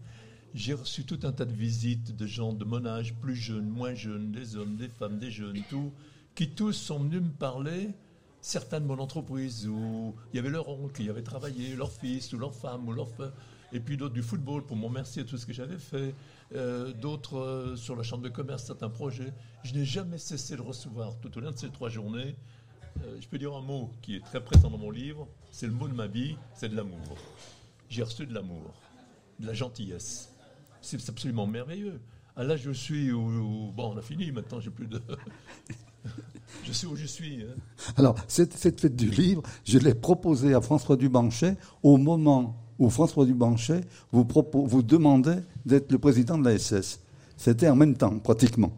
j'ai 0.54 0.74
reçu 0.74 1.04
tout 1.04 1.18
un 1.24 1.32
tas 1.32 1.44
de 1.44 1.52
visites 1.52 2.14
de 2.14 2.26
gens 2.26 2.52
de 2.52 2.64
mon 2.64 2.86
âge, 2.86 3.14
plus 3.14 3.34
jeunes, 3.34 3.68
moins 3.68 3.94
jeunes, 3.94 4.30
des 4.30 4.54
hommes, 4.54 4.76
des 4.76 4.88
femmes, 4.88 5.18
des 5.18 5.32
jeunes, 5.32 5.62
tout, 5.68 5.92
qui 6.36 6.50
tous 6.50 6.72
sont 6.72 7.00
venus 7.00 7.22
me 7.22 7.30
parler, 7.30 7.90
certains 8.44 8.80
de 8.80 8.86
mon 8.86 8.98
entreprise, 8.98 9.66
où 9.66 10.14
il 10.32 10.36
y 10.36 10.38
avait 10.38 10.50
leur 10.50 10.68
oncle 10.68 10.92
qui 10.92 11.08
avait 11.08 11.22
travaillé, 11.22 11.74
leur 11.74 11.90
fils, 11.90 12.32
ou 12.32 12.38
leur 12.38 12.54
femme, 12.54 12.86
ou 12.86 12.92
leur 12.92 13.08
et 13.72 13.80
puis 13.80 13.96
d'autres 13.96 14.14
du 14.14 14.22
football 14.22 14.64
pour 14.64 14.76
me 14.76 14.84
remercier 14.84 15.24
de 15.24 15.28
tout 15.28 15.38
ce 15.38 15.46
que 15.46 15.52
j'avais 15.52 15.78
fait, 15.78 16.14
euh, 16.54 16.92
d'autres 16.92 17.38
euh, 17.38 17.76
sur 17.76 17.96
la 17.96 18.02
chambre 18.02 18.22
de 18.22 18.28
commerce, 18.28 18.64
certains 18.64 18.90
projets. 18.90 19.32
Je 19.64 19.74
n'ai 19.74 19.84
jamais 19.84 20.18
cessé 20.18 20.56
de 20.56 20.60
recevoir 20.60 21.18
tout 21.20 21.36
au 21.36 21.40
long 21.40 21.50
de 21.50 21.58
ces 21.58 21.70
trois 21.70 21.88
journées 21.88 22.36
euh, 23.02 23.20
je 23.20 23.26
peux 23.26 23.38
dire 23.38 23.54
un 23.54 23.60
mot 23.60 23.90
qui 24.02 24.16
est 24.16 24.24
très 24.24 24.42
présent 24.42 24.70
dans 24.70 24.78
mon 24.78 24.90
livre, 24.90 25.26
c'est 25.50 25.66
le 25.66 25.72
mot 25.72 25.88
de 25.88 25.94
ma 25.94 26.06
vie, 26.06 26.36
c'est 26.54 26.68
de 26.68 26.76
l'amour. 26.76 27.16
J'ai 27.88 28.02
reçu 28.02 28.26
de 28.26 28.32
l'amour, 28.32 28.72
de 29.40 29.46
la 29.46 29.52
gentillesse. 29.52 30.32
C'est 30.80 31.08
absolument 31.08 31.46
merveilleux. 31.46 32.00
Ah, 32.36 32.44
là, 32.44 32.56
je 32.56 32.70
suis 32.70 33.10
où, 33.10 33.72
Bon, 33.72 33.94
on 33.94 33.96
a 33.96 34.02
fini, 34.02 34.30
maintenant, 34.30 34.60
j'ai 34.60 34.70
plus 34.70 34.86
de. 34.86 35.00
je 36.64 36.72
sais 36.72 36.86
où 36.86 36.96
je 36.96 37.06
suis. 37.06 37.42
Hein. 37.42 37.54
Alors, 37.96 38.16
cette, 38.28 38.54
fête 38.54 38.86
du 38.86 39.10
livre, 39.10 39.42
je 39.64 39.78
l'ai 39.78 39.94
proposée 39.94 40.54
à 40.54 40.60
François 40.60 40.96
Dubanchet 40.96 41.56
au 41.82 41.96
moment 41.96 42.56
où 42.78 42.90
François 42.90 43.24
Dubanchet 43.24 43.82
vous, 44.12 44.26
vous 44.52 44.82
demandait 44.82 45.42
d'être 45.64 45.92
le 45.92 45.98
président 45.98 46.38
de 46.38 46.44
la 46.44 46.58
SS. 46.58 47.00
C'était 47.36 47.68
en 47.68 47.76
même 47.76 47.96
temps, 47.96 48.18
pratiquement. 48.18 48.72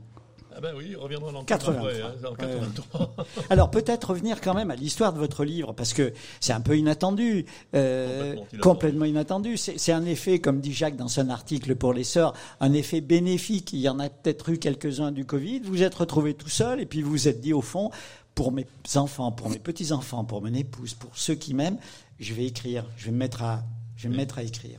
Ah 0.59 0.61
ben 0.63 0.73
oui, 0.75 0.95
reviendra 0.95 1.31
en 1.33 1.45
83. 1.45 1.91
Hein, 1.91 3.09
Alors 3.51 3.71
peut-être 3.71 4.09
revenir 4.09 4.41
quand 4.41 4.55
même 4.55 4.71
à 4.71 4.75
l'histoire 4.75 5.13
de 5.13 5.19
votre 5.19 5.45
livre, 5.45 5.75
parce 5.75 5.93
que 5.93 6.15
c'est 6.41 6.55
un 6.55 6.63
peu 6.63 6.79
inattendu, 6.79 7.45
euh, 7.75 8.37
complètement, 8.63 9.05
inattendu. 9.05 9.59
C'est 9.59 9.93
un 9.93 10.07
effet, 10.07 10.39
comme 10.39 10.61
dit 10.61 10.73
Jacques 10.73 10.97
dans 10.97 11.09
son 11.09 11.29
article 11.29 11.77
pour 11.77 11.93
les 11.93 12.05
sœurs, 12.05 12.33
un 12.61 12.73
effet 12.73 13.03
bénéfique. 13.03 13.75
Il 13.75 13.81
y 13.81 13.89
en 13.91 13.99
a 13.99 14.09
peut-être 14.09 14.49
eu 14.49 14.59
quelques-uns 14.59 15.13
du 15.13 15.27
Covid. 15.27 15.61
Vous 15.61 15.83
êtes 15.83 15.95
retrouvé 15.95 16.33
tout 16.33 16.49
seul 16.49 16.81
et 16.81 16.87
puis 16.87 17.03
vous 17.03 17.11
vous 17.11 17.29
êtes 17.29 17.43
dit 17.43 17.53
au 17.53 17.61
fond, 17.61 17.91
pour 18.35 18.51
mes 18.51 18.67
enfants, 18.95 19.33
pour 19.33 19.51
mes 19.51 19.59
petits-enfants, 19.59 20.25
pour 20.25 20.41
mon 20.41 20.55
épouse, 20.55 20.95
pour 20.95 21.19
ceux 21.19 21.35
qui 21.35 21.53
m'aiment, 21.53 21.79
je 22.19 22.33
vais 22.33 22.47
écrire, 22.47 22.87
je 22.97 23.07
vais 23.07 23.13
me 23.13 23.19
mettre 23.19 23.43
à, 23.43 23.63
je 23.97 24.05
vais 24.05 24.09
me 24.09 24.17
mettre 24.17 24.39
à 24.39 24.43
écrire. 24.43 24.79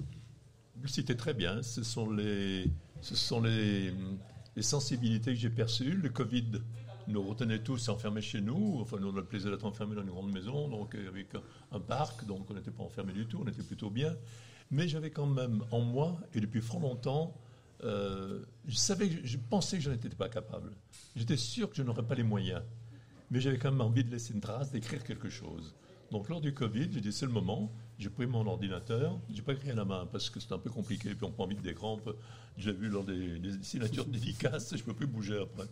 Vous 0.81 0.88
citez 0.88 1.15
très 1.15 1.36
bien, 1.36 1.62
ce 1.62 1.84
sont 1.84 2.10
les, 2.10 2.65
ce 3.01 3.15
sont 3.15 3.41
les, 3.41 3.93
les 4.58 4.64
sensibilités 4.64 5.34
que 5.34 5.40
j'ai 5.40 5.52
perçues. 5.52 5.94
Le 5.94 6.10
Covid 6.10 6.64
nous 7.08 7.22
retenait 7.22 7.60
tous 7.60 7.90
enfermés 7.90 8.22
chez 8.22 8.42
nous. 8.42 8.80
Enfin, 8.82 8.98
nous, 9.00 9.10
on 9.10 9.14
a 9.14 9.18
le 9.18 9.24
plaisir 9.24 9.52
d'être 9.52 9.66
enfermés 9.66 9.96
dans 9.96 10.02
une 10.02 10.10
grande 10.10 10.34
maison, 10.34 10.68
donc 10.68 10.96
avec 10.96 11.28
un 11.72 11.80
parc, 11.80 12.26
donc 12.26 12.50
on 12.50 12.56
n'était 12.56 12.72
pas 12.72 12.84
enfermés 12.84 13.14
du 13.14 13.28
tout, 13.28 13.40
on 13.46 13.48
était 13.48 13.62
plutôt 13.62 13.92
bien. 13.92 14.16
Mais 14.72 14.88
j'avais 14.88 15.12
quand 15.12 15.28
même 15.28 15.64
en 15.70 15.82
moi, 15.82 16.20
et 16.34 16.42
depuis 16.42 16.60
fort 16.60 16.80
longtemps, 16.80 17.40
euh, 17.84 18.44
je 18.68 18.76
je 19.24 19.38
pensais 19.38 19.78
que 19.78 19.84
je 19.84 19.92
n'étais 19.92 20.10
pas 20.10 20.28
capable. 20.28 20.72
J'étais 21.16 21.38
sûr 21.38 21.70
que 21.70 21.76
je 21.76 21.84
n'aurais 21.84 22.04
pas 22.04 22.16
les 22.16 22.24
moyens. 22.24 22.64
Mais 23.30 23.40
j'avais 23.40 23.60
quand 23.60 23.72
même 23.72 23.82
envie 23.82 24.04
de 24.04 24.10
laisser 24.10 24.34
une 24.34 24.42
trace, 24.42 24.72
d'écrire 24.72 25.04
quelque 25.04 25.30
chose. 25.30 25.76
Donc 26.10 26.30
lors 26.30 26.42
du 26.42 26.54
Covid, 26.56 26.90
j'ai 26.92 27.02
dit 27.02 27.14
c'est 27.14 27.28
le 27.28 27.32
moment. 27.32 27.72
J'ai 28.00 28.10
pris 28.10 28.27
mon 28.27 28.46
ordinateur. 28.46 29.20
J'ai 29.34 29.42
pas 29.42 29.54
écrit 29.54 29.72
à 29.72 29.75
la 29.75 29.86
main 29.86 30.08
parce 30.12 30.30
que 30.30 30.39
c'était 30.39 30.54
un 30.54 30.60
peu 30.60 30.70
compliqué. 30.70 31.10
Puis 31.16 31.25
on 31.25 31.32
prend 31.32 31.48
vite 31.48 31.62
des 31.62 31.74
crampes. 31.74 32.16
J'ai 32.58 32.72
vu 32.72 32.89
lors 32.89 33.04
des, 33.04 33.39
signatures 33.62 34.06
dédicaces, 34.08 34.75
je 34.75 34.84
peux 34.84 34.94
plus 34.94 35.08
bouger 35.08 35.42
après. 35.42 35.68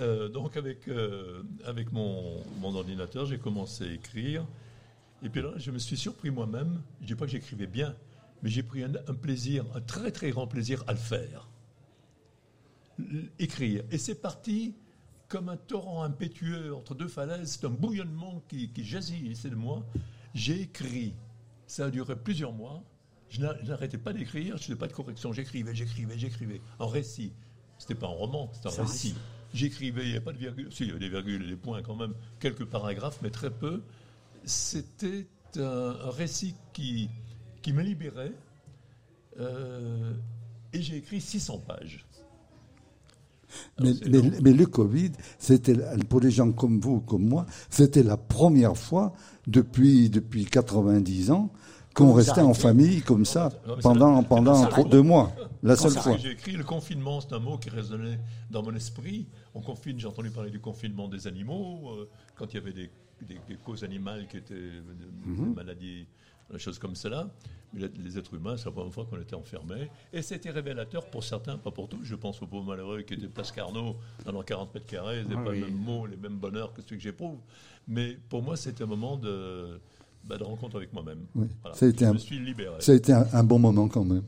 Euh, 0.00 0.28
donc 0.28 0.56
avec 0.56 0.88
euh, 0.88 1.42
avec 1.64 1.92
mon, 1.92 2.42
mon 2.60 2.74
ordinateur, 2.74 3.26
j'ai 3.26 3.38
commencé 3.38 3.84
à 3.84 3.92
écrire. 3.92 4.46
Et 5.22 5.28
puis 5.28 5.40
là, 5.40 5.52
je 5.56 5.70
me 5.70 5.78
suis 5.78 5.96
surpris 5.96 6.30
moi-même. 6.30 6.82
Je 7.00 7.06
dis 7.06 7.14
pas 7.14 7.26
que 7.26 7.32
j'écrivais 7.32 7.66
bien, 7.66 7.94
mais 8.42 8.50
j'ai 8.50 8.62
pris 8.62 8.82
un, 8.82 8.90
plaisir, 9.14 9.64
un 9.74 9.80
très 9.80 10.10
très 10.10 10.30
grand 10.30 10.46
plaisir 10.46 10.84
à 10.86 10.92
le 10.92 10.98
faire. 10.98 11.48
Écrire. 13.38 13.84
Et 13.90 13.98
c'est 13.98 14.20
parti 14.20 14.74
comme 15.28 15.48
un 15.48 15.56
torrent 15.56 16.02
impétueux 16.02 16.74
entre 16.74 16.94
deux 16.94 17.08
falaises, 17.08 17.52
c'est 17.52 17.66
un 17.66 17.70
bouillonnement 17.70 18.42
qui, 18.48 18.68
qui 18.68 18.84
c'est 19.34 19.48
de 19.48 19.54
moi. 19.54 19.82
J'ai 20.34 20.62
écrit. 20.62 21.14
Ça 21.72 21.86
a 21.86 21.90
duré 21.90 22.14
plusieurs 22.16 22.52
mois. 22.52 22.84
Je 23.30 23.40
n'arrêtais 23.40 23.96
pas 23.96 24.12
d'écrire, 24.12 24.58
je 24.58 24.70
n'ai 24.70 24.76
pas 24.76 24.88
de 24.88 24.92
correction. 24.92 25.32
J'écrivais, 25.32 25.74
j'écrivais, 25.74 26.18
j'écrivais. 26.18 26.60
En 26.78 26.86
récit. 26.86 27.32
C'était 27.78 27.94
pas 27.94 28.08
un 28.08 28.10
roman, 28.10 28.50
c'était 28.52 28.78
un 28.78 28.82
récit. 28.82 29.14
J'écrivais, 29.54 30.02
il 30.02 30.08
n'y 30.08 30.16
avait 30.16 30.20
pas 30.20 30.34
de 30.34 30.38
virgule. 30.38 30.70
Si, 30.70 30.82
il 30.82 30.88
y 30.88 30.90
avait 30.90 31.00
des 31.00 31.08
virgules 31.08 31.44
et 31.44 31.48
des 31.48 31.56
points 31.56 31.80
quand 31.80 31.96
même. 31.96 32.12
Quelques 32.40 32.66
paragraphes, 32.66 33.20
mais 33.22 33.30
très 33.30 33.50
peu. 33.50 33.82
C'était 34.44 35.26
un 35.56 36.10
récit 36.10 36.54
qui, 36.74 37.08
qui 37.62 37.72
me 37.72 37.80
libérait. 37.80 38.34
Euh, 39.40 40.12
et 40.74 40.82
j'ai 40.82 40.96
écrit 40.96 41.22
600 41.22 41.60
pages. 41.60 42.04
Mais, 43.80 44.52
le 44.52 44.66
Covid, 44.66 45.12
c'était 45.38 45.74
pour 46.08 46.20
les 46.20 46.30
gens 46.30 46.52
comme 46.52 46.80
vous, 46.80 47.00
comme 47.00 47.26
moi, 47.26 47.46
c'était 47.70 48.02
la 48.02 48.18
première 48.18 48.76
fois 48.76 49.14
depuis 49.46 50.10
depuis 50.10 50.44
90 50.44 51.30
ans 51.30 51.50
qu'on 51.94 52.12
restait 52.12 52.40
en 52.40 52.54
famille 52.54 53.02
comme 53.02 53.24
ça 53.24 53.50
pendant 53.82 54.22
pendant 54.22 54.84
deux 54.84 55.02
mois. 55.02 55.32
La 55.62 55.76
seule 55.76 55.92
fois. 55.92 56.16
J'ai 56.16 56.32
écrit 56.32 56.52
le 56.52 56.64
confinement, 56.64 57.20
c'est 57.20 57.34
un 57.34 57.38
mot 57.38 57.56
qui 57.56 57.70
résonnait 57.70 58.18
dans 58.50 58.62
mon 58.64 58.74
esprit. 58.74 59.26
On 59.54 59.60
confine, 59.60 59.98
j'ai 59.98 60.08
entendu 60.08 60.30
parler 60.30 60.50
du 60.50 60.58
confinement 60.58 61.06
des 61.06 61.28
animaux 61.28 61.90
euh, 61.92 62.08
quand 62.34 62.52
il 62.52 62.54
y 62.54 62.58
avait 62.58 62.72
des, 62.72 62.90
causes 63.64 63.84
animales 63.84 64.26
qui 64.26 64.38
étaient 64.38 64.54
des 64.54 65.30
mhm. 65.30 65.54
maladies 65.54 66.06
des 66.52 66.58
choses 66.58 66.78
comme 66.78 66.94
cela. 66.94 67.28
Mais 67.72 67.88
les 67.96 68.18
êtres 68.18 68.34
humains, 68.34 68.56
c'est 68.58 68.66
la 68.66 68.72
première 68.72 68.92
fois 68.92 69.06
qu'on 69.06 69.20
était 69.20 69.34
enfermés. 69.34 69.90
Et 70.12 70.20
c'était 70.20 70.50
révélateur 70.50 71.06
pour 71.06 71.24
certains, 71.24 71.56
pas 71.56 71.70
pour 71.70 71.88
tous. 71.88 72.02
Je 72.02 72.14
pense 72.14 72.42
aux 72.42 72.46
pauvres 72.46 72.66
malheureux 72.66 73.00
qui 73.02 73.14
étaient 73.14 73.28
place 73.28 73.50
Carnot, 73.50 73.96
dans 74.24 74.32
leurs 74.32 74.44
40 74.44 74.74
mètres 74.74 74.86
carrés. 74.86 75.20
Ils 75.20 75.28
n'avaient 75.28 75.44
pas 75.44 75.52
les 75.52 75.60
mêmes 75.60 75.78
mots, 75.78 76.06
les 76.06 76.18
mêmes 76.18 76.36
bonheurs 76.36 76.74
que 76.74 76.82
ceux 76.82 76.96
que 76.96 77.02
j'éprouve. 77.02 77.38
Mais 77.88 78.18
pour 78.28 78.42
moi, 78.42 78.56
c'était 78.56 78.84
un 78.84 78.86
moment 78.86 79.16
de, 79.16 79.80
bah, 80.24 80.38
de 80.38 80.44
rencontre 80.44 80.76
avec 80.76 80.92
moi-même. 80.92 81.26
ça 81.74 81.86
a 81.86 81.88
été 81.88 82.04
je 82.04 82.10
un, 82.10 82.12
me 82.12 82.18
suis 82.18 82.38
libéré. 82.38 82.80
Ça 82.80 82.92
a 82.92 82.94
été 82.94 83.12
un, 83.12 83.44
bon 83.44 83.58
moment 83.58 83.88
quand 83.88 84.04
même. 84.04 84.22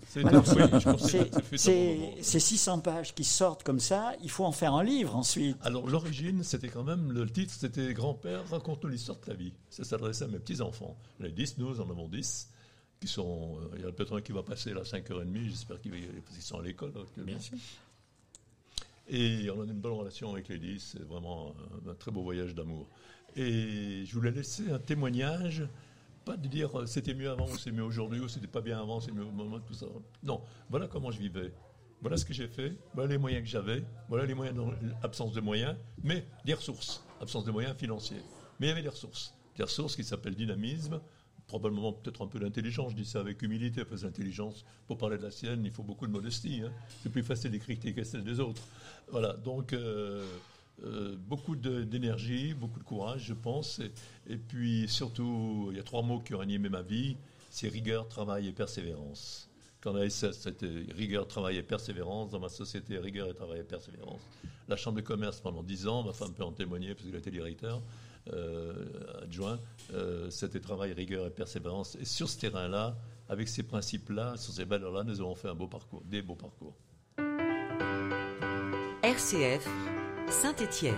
C'est 1.57 2.41
600 2.41 2.81
pages 2.81 3.15
qui 3.15 3.23
sortent 3.25 3.63
comme 3.63 3.79
ça, 3.79 4.13
il 4.23 4.31
faut 4.31 4.45
en 4.45 4.53
faire 4.53 4.75
un 4.75 4.83
livre 4.83 5.15
ensuite. 5.15 5.57
Alors 5.63 5.89
l'origine, 5.89 6.43
c'était 6.43 6.69
quand 6.69 6.83
même, 6.83 7.13
le 7.13 7.29
titre, 7.31 7.55
c'était 7.57 7.95
Grand-père, 7.95 8.49
raconte-nous 8.51 8.91
l'histoire 8.91 9.19
de 9.19 9.25
ta 9.25 9.35
vie. 9.35 9.53
Ça 9.71 9.85
s'adressait 9.85 10.25
à 10.25 10.29
mes 10.29 10.39
petits-enfants. 10.39 10.97
J'en 11.21 11.27
ai 11.27 11.33
10, 11.33 11.59
nous 11.59 11.81
en 11.81 11.89
avons 11.89 12.09
10. 12.09 12.51
Qui 13.01 13.09
sont, 13.09 13.59
euh, 13.61 13.77
il 13.77 13.83
y 13.83 13.85
a 13.85 13.93
peut-être 13.93 14.17
un 14.17 14.21
qui 14.23 14.33
va 14.33 14.43
passer 14.43 14.73
là 14.73 14.81
à 14.81 14.85
5h30, 14.85 15.49
j'espère 15.49 15.81
qu'ils 15.81 15.93
sont 16.41 16.59
à 16.59 16.63
l'école 16.63 16.93
actuellement. 16.97 17.39
Et 19.09 19.51
on 19.51 19.61
a 19.61 19.65
une 19.65 19.73
bonne 19.75 19.93
relation 19.93 20.33
avec 20.33 20.49
les 20.49 20.59
10, 20.59 20.93
c'est 20.97 21.03
vraiment 21.03 21.55
un, 21.87 21.91
un 21.91 21.95
très 21.95 22.11
beau 22.11 22.23
voyage 22.23 22.55
d'amour. 22.55 22.89
Et 23.37 24.05
je 24.07 24.15
voulais 24.15 24.31
laisser 24.31 24.71
un 24.71 24.79
témoignage 24.79 25.65
pas 26.25 26.37
de 26.37 26.49
dire 26.49 26.79
euh, 26.79 26.87
c'était 26.87 27.15
mieux 27.15 27.31
avant 27.31 27.47
ou 27.47 27.57
c'est 27.57 27.73
mieux 27.73 27.83
aujourd'hui 27.83 28.21
ou 28.21 28.29
c'était 28.29 28.47
pas 28.47 28.61
bien 28.61 28.81
avant, 28.81 29.01
c'est 29.01 29.13
mieux 29.13 29.25
moment, 29.25 29.61
tout 29.61 29.75
ça. 29.75 29.87
Non, 30.23 30.43
voilà 30.71 30.89
comment 30.89 31.11
je 31.11 31.19
vivais. 31.19 31.53
Voilà 32.01 32.17
ce 32.17 32.25
que 32.25 32.35
j'ai 32.35 32.49
fait, 32.49 32.77
voilà 32.93 33.13
les 33.13 33.19
moyens 33.19 33.45
que 33.45 33.49
j'avais, 33.49 33.83
voilà 34.09 34.27
les 34.27 34.35
moyens, 34.35 34.59
absence 35.03 35.33
de 35.33 35.41
moyens, 35.41 35.77
mais 36.03 36.27
des 36.45 36.53
ressources, 36.53 37.03
absence 37.21 37.45
de 37.45 37.51
moyens 37.51 37.77
financiers. 37.77 38.21
Mais 38.61 38.67
il 38.67 38.69
y 38.71 38.73
avait 38.73 38.83
des 38.83 38.91
ressources, 38.91 39.35
des 39.57 39.63
ressources 39.63 39.97
qui 39.97 40.05
s'appellent 40.05 40.35
dynamisme, 40.35 41.01
probablement 41.47 41.95
peut-être 41.95 42.23
un 42.23 42.27
peu 42.27 42.39
d'intelligence, 42.39 42.91
je 42.91 42.97
dis 42.97 43.07
ça 43.07 43.21
avec 43.21 43.41
humilité, 43.41 43.87
parce 43.87 44.03
que 44.03 44.07
l'intelligence, 44.07 44.67
pour 44.87 44.99
parler 44.99 45.17
de 45.17 45.23
la 45.23 45.31
sienne, 45.31 45.65
il 45.65 45.71
faut 45.71 45.83
beaucoup 45.83 46.07
de 46.07 46.13
modestie. 46.13 46.63
Hein. 46.63 46.73
C'est 47.03 47.11
plus 47.11 47.23
facile 47.23 47.51
d'écrire 47.51 47.79
que 47.81 48.05
celle 48.05 48.25
des 48.25 48.41
autres. 48.41 48.63
Voilà, 49.11 49.33
donc... 49.35 49.73
Euh, 49.73 50.27
euh, 50.83 51.17
beaucoup 51.17 51.55
d'énergie, 51.57 52.53
beaucoup 52.55 52.79
de 52.79 52.85
courage, 52.85 53.25
je 53.27 53.35
pense. 53.35 53.81
Et, 54.29 54.37
puis 54.37 54.89
surtout, 54.89 55.69
il 55.71 55.77
y 55.77 55.81
a 55.81 55.83
trois 55.83 56.03
mots 56.03 56.21
qui 56.21 56.35
ont 56.35 56.41
animé 56.41 56.69
ma 56.69 56.83
vie, 56.83 57.17
c'est 57.51 57.69
rigueur, 57.69 58.09
travail 58.09 58.49
et 58.49 58.53
persévérance. 58.53 59.49
Quand 59.81 59.93
on 59.93 59.97
a 59.97 60.09
c'était 60.09 60.67
rigueur, 60.95 61.29
travail 61.29 61.59
et 61.59 61.63
persévérance. 61.63 62.31
Dans 62.31 62.41
ma 62.41 62.49
société, 62.49 62.99
rigueur 62.99 63.29
et 63.29 63.35
travail 63.35 63.61
et 63.61 63.65
persévérance. 63.65 64.23
La 64.67 64.77
chambre 64.77 64.97
de 64.97 65.03
commerce 65.03 65.41
pendant 65.41 65.63
dix 65.63 65.87
ans, 65.87 66.03
ma 66.03 66.15
femme 66.15 66.33
peut 66.33 66.43
en 66.43 66.53
témoigner 66.53 66.95
parce 66.95 67.07
qu'elle 67.07 67.17
était 67.17 67.31
directeur 67.31 67.83
euh, 68.33 68.73
adjoint, 69.23 69.61
euh, 69.93 70.31
c'était 70.31 70.61
travail, 70.61 70.93
rigueur 70.93 71.27
et 71.27 71.31
persévérance. 71.31 71.97
Et 72.01 72.07
sur 72.07 72.29
ce 72.29 72.39
terrain-là, 72.39 72.97
avec 73.29 73.49
ces 73.49 73.63
principes-là, 73.63 74.37
sur 74.37 74.53
ces 74.55 74.65
valeurs-là, 74.65 75.05
nous 75.05 75.21
avons 75.21 75.35
fait 75.35 75.49
un 75.49 75.55
beau 75.55 75.67
parcours, 75.67 76.03
des 76.07 76.23
beaux 76.23 76.35
parcours. 76.35 76.75
RCF 79.03 79.69
Saint-Étienne. 80.43 80.95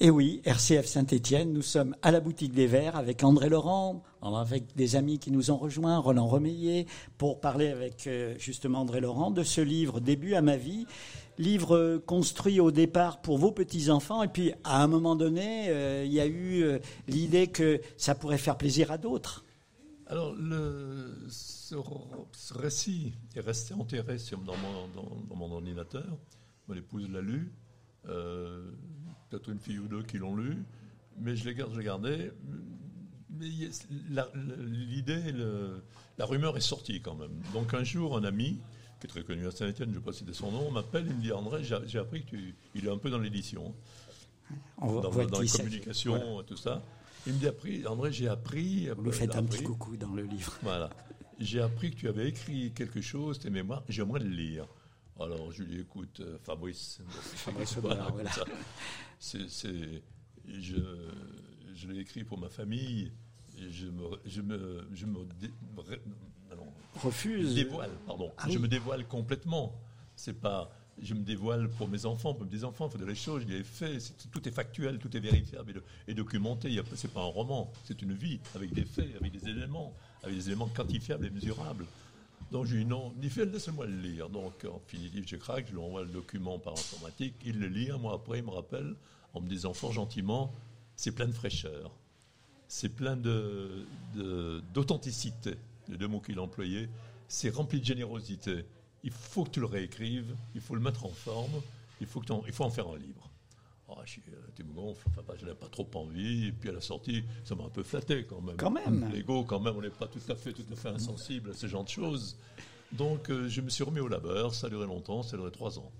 Et 0.00 0.10
oui, 0.10 0.42
RCF 0.44 0.84
Saint-Étienne, 0.84 1.52
nous 1.52 1.62
sommes 1.62 1.94
à 2.02 2.10
la 2.10 2.18
boutique 2.18 2.52
des 2.52 2.66
Verts 2.66 2.96
avec 2.96 3.22
André 3.22 3.48
Laurent, 3.48 4.02
avec 4.20 4.74
des 4.74 4.96
amis 4.96 5.20
qui 5.20 5.30
nous 5.30 5.52
ont 5.52 5.56
rejoints, 5.56 5.96
Roland 5.98 6.26
Remeillet, 6.26 6.86
pour 7.18 7.40
parler 7.40 7.68
avec 7.68 8.08
euh, 8.08 8.34
justement 8.38 8.80
André 8.80 9.00
Laurent 9.00 9.30
de 9.30 9.44
ce 9.44 9.60
livre 9.60 10.00
Début 10.00 10.34
à 10.34 10.42
ma 10.42 10.56
vie. 10.56 10.86
Livre 11.38 12.02
construit 12.04 12.58
au 12.58 12.72
départ 12.72 13.22
pour 13.22 13.38
vos 13.38 13.52
petits-enfants, 13.52 14.24
et 14.24 14.28
puis 14.28 14.52
à 14.64 14.82
un 14.82 14.88
moment 14.88 15.14
donné, 15.14 15.68
euh, 15.68 16.04
il 16.04 16.12
y 16.12 16.20
a 16.20 16.26
eu 16.26 16.62
euh, 16.62 16.78
l'idée 17.06 17.46
que 17.46 17.80
ça 17.96 18.16
pourrait 18.16 18.38
faire 18.38 18.58
plaisir 18.58 18.90
à 18.90 18.98
d'autres. 18.98 19.44
Alors, 20.08 20.34
le, 20.34 21.14
ce, 21.28 21.76
récit 22.54 23.14
est 23.36 23.40
resté 23.40 23.72
enterré 23.72 24.16
dans 24.44 24.56
mon, 24.56 24.88
dans 25.28 25.36
mon 25.36 25.52
ordinateur. 25.52 26.18
Mon 26.68 26.74
épouse 26.74 27.08
l'a 27.10 27.20
lu. 27.20 27.52
Euh, 28.08 28.70
peut-être 29.30 29.50
une 29.50 29.58
fille 29.58 29.78
ou 29.78 29.88
deux 29.88 30.02
qui 30.02 30.18
l'ont 30.18 30.36
lu. 30.36 30.56
Mais 31.18 31.36
je 31.36 31.48
l'ai 31.48 31.54
gardé. 31.54 32.30
Mais 33.30 33.46
l'idée, 34.64 35.34
la 36.18 36.26
rumeur 36.26 36.56
est 36.56 36.60
sortie 36.60 37.00
quand 37.00 37.14
même. 37.14 37.40
Donc 37.52 37.74
un 37.74 37.84
jour, 37.84 38.16
un 38.16 38.24
ami, 38.24 38.58
qui 39.00 39.06
est 39.06 39.10
très 39.10 39.22
connu 39.22 39.46
à 39.46 39.50
Saint-Etienne, 39.50 39.90
je 39.90 39.94
ne 39.94 39.98
vais 39.98 40.04
pas 40.04 40.12
citer 40.12 40.32
son 40.32 40.50
nom, 40.50 40.70
m'appelle 40.70 41.06
et 41.06 41.12
me 41.12 41.20
dit 41.20 41.32
André, 41.32 41.62
j'ai 41.64 41.98
appris 41.98 42.24
que 42.24 42.30
tu. 42.30 42.54
Il 42.74 42.86
est 42.86 42.90
un 42.90 42.98
peu 42.98 43.10
dans 43.10 43.18
l'édition. 43.18 43.74
dans, 44.80 45.00
dans 45.00 45.10
la 45.10 45.26
communication, 45.26 46.42
tout 46.44 46.56
ça. 46.56 46.82
Il 47.26 47.34
me 47.34 47.38
dit 47.38 47.48
appris, 47.48 47.86
André, 47.86 48.12
j'ai 48.12 48.28
appris. 48.28 48.88
Vous 48.96 49.02
lui 49.02 49.12
faites 49.12 49.34
un 49.34 49.42
petit 49.42 49.64
coucou 49.64 49.96
dans 49.96 50.12
le 50.12 50.22
livre. 50.22 50.56
Voilà. 50.62 50.90
J'ai 51.38 51.60
appris 51.60 51.90
que 51.90 51.96
tu 51.96 52.08
avais 52.08 52.28
écrit 52.28 52.72
quelque 52.72 53.00
chose, 53.02 53.38
tes 53.38 53.50
mémoires, 53.50 53.82
j'aimerais 53.88 54.20
le 54.20 54.30
lire. 54.30 54.66
Alors, 55.18 55.50
je 55.50 55.62
lui 55.62 55.80
écoute, 55.80 56.20
euh, 56.20 56.38
Fabrice. 56.44 57.00
Fabrice 57.08 57.76
voilà. 57.78 58.08
C'est, 59.18 59.48
je, 60.46 60.76
je 61.74 61.88
l'ai 61.88 62.00
écrit 62.00 62.24
pour 62.24 62.38
ma 62.38 62.48
famille. 62.48 63.12
Et 63.58 63.70
je 63.70 63.86
me, 63.86 64.20
je 64.26 64.42
me, 64.42 64.86
je 64.92 65.06
me 65.06 65.18
refuse. 67.02 67.54
Dévoile, 67.54 67.90
pardon. 68.06 68.32
Ah 68.36 68.50
je 68.50 68.58
me 68.58 68.68
dévoile 68.68 69.06
complètement. 69.06 69.72
C'est 70.14 70.38
pas, 70.38 70.70
je 71.00 71.14
me 71.14 71.22
dévoile 71.22 71.70
pour 71.70 71.88
mes 71.88 72.04
enfants, 72.04 72.34
pour 72.34 72.46
mes 72.46 72.64
enfants. 72.64 72.90
Il 72.92 72.98
faut 72.98 73.04
des 73.04 73.14
choses. 73.14 73.42
Je 73.42 73.48
les 73.48 73.60
ai 73.60 73.64
fait. 73.64 73.98
tout 74.30 74.46
est 74.46 74.52
factuel, 74.52 74.98
tout 74.98 75.14
est 75.16 75.20
vérifiable 75.20 75.82
et, 76.06 76.10
et 76.10 76.14
documenté. 76.14 76.78
C'est 76.94 77.12
pas 77.12 77.20
un 77.22 77.24
roman. 77.24 77.72
C'est 77.84 78.02
une 78.02 78.12
vie 78.12 78.40
avec 78.54 78.74
des 78.74 78.84
faits, 78.84 79.16
avec 79.18 79.32
des 79.32 79.48
éléments, 79.48 79.94
avec 80.22 80.36
des 80.36 80.48
éléments 80.48 80.68
quantifiables 80.68 81.26
et 81.26 81.30
mesurables. 81.30 81.86
Donc 82.52 82.66
je 82.66 82.74
lui 82.76 82.84
dis 82.84 82.90
non, 82.90 83.12
fait, 83.28 83.44
laisse-moi 83.46 83.86
le 83.86 83.96
lire. 83.96 84.28
Donc 84.28 84.64
en 84.64 84.80
définitive, 84.90 85.24
je 85.26 85.36
craque, 85.36 85.66
je 85.68 85.72
lui 85.72 85.80
envoie 85.80 86.02
le 86.02 86.08
document 86.10 86.58
par 86.58 86.74
informatique, 86.74 87.34
il 87.44 87.58
le 87.58 87.66
lit, 87.68 87.90
un 87.90 87.98
mois 87.98 88.14
après, 88.14 88.38
il 88.38 88.44
me 88.44 88.50
rappelle, 88.50 88.94
en 89.34 89.40
me 89.40 89.48
disant 89.48 89.74
fort 89.74 89.92
gentiment, 89.92 90.52
c'est 90.94 91.12
plein 91.12 91.26
de 91.26 91.32
fraîcheur, 91.32 91.90
c'est 92.68 92.88
plein 92.88 93.16
de- 93.16 93.84
de- 94.14 94.62
d'authenticité, 94.74 95.54
les 95.88 95.96
deux 95.98 96.08
mots 96.08 96.20
qu'il 96.20 96.38
a 96.38 96.42
employés, 96.42 96.88
c'est 97.28 97.50
rempli 97.50 97.80
de 97.80 97.84
générosité. 97.84 98.64
Il 99.02 99.10
faut 99.12 99.44
que 99.44 99.50
tu 99.50 99.60
le 99.60 99.66
réécrives, 99.66 100.34
il 100.54 100.60
faut 100.60 100.74
le 100.74 100.80
mettre 100.80 101.04
en 101.04 101.10
forme, 101.10 101.52
il 102.00 102.06
faut, 102.06 102.20
que 102.20 102.26
il 102.46 102.52
faut 102.52 102.64
en 102.64 102.70
faire 102.70 102.88
un 102.88 102.96
livre. 102.96 103.28
Ah, 103.88 104.00
je 104.04 104.10
suis, 104.12 104.22
euh, 104.32 104.36
tu 104.54 104.64
me 104.64 104.72
gonfles, 104.72 105.06
enfin, 105.10 105.22
bah, 105.26 105.34
je 105.38 105.44
n'avais 105.44 105.56
pas 105.56 105.68
trop 105.68 105.88
envie, 105.94 106.46
et 106.48 106.52
puis 106.52 106.70
à 106.70 106.72
la 106.72 106.80
sortie, 106.80 107.22
ça 107.44 107.54
m'a 107.54 107.64
un 107.64 107.68
peu 107.70 107.84
flatté 107.84 108.26
quand 108.26 108.40
même. 108.40 108.56
Quand 108.56 108.70
même. 108.70 109.08
L'ego, 109.12 109.44
quand 109.44 109.60
même, 109.60 109.76
on 109.76 109.80
n'est 109.80 109.90
pas 109.90 110.08
tout 110.08 110.20
à 110.28 110.34
fait, 110.34 110.52
tout 110.52 110.64
à 110.72 110.74
fait 110.74 110.88
insensible 110.88 111.50
à 111.50 111.54
ce 111.54 111.66
genre 111.68 111.84
de 111.84 111.88
choses. 111.88 112.36
Donc, 112.92 113.30
euh, 113.30 113.48
je 113.48 113.60
me 113.60 113.68
suis 113.70 113.84
remis 113.84 114.00
au 114.00 114.08
labeur, 114.08 114.54
ça 114.54 114.66
a 114.66 114.70
duré 114.70 114.86
longtemps, 114.86 115.22
ça 115.22 115.36
a 115.36 115.38
duré 115.38 115.52
trois 115.52 115.78
ans. 115.78 115.92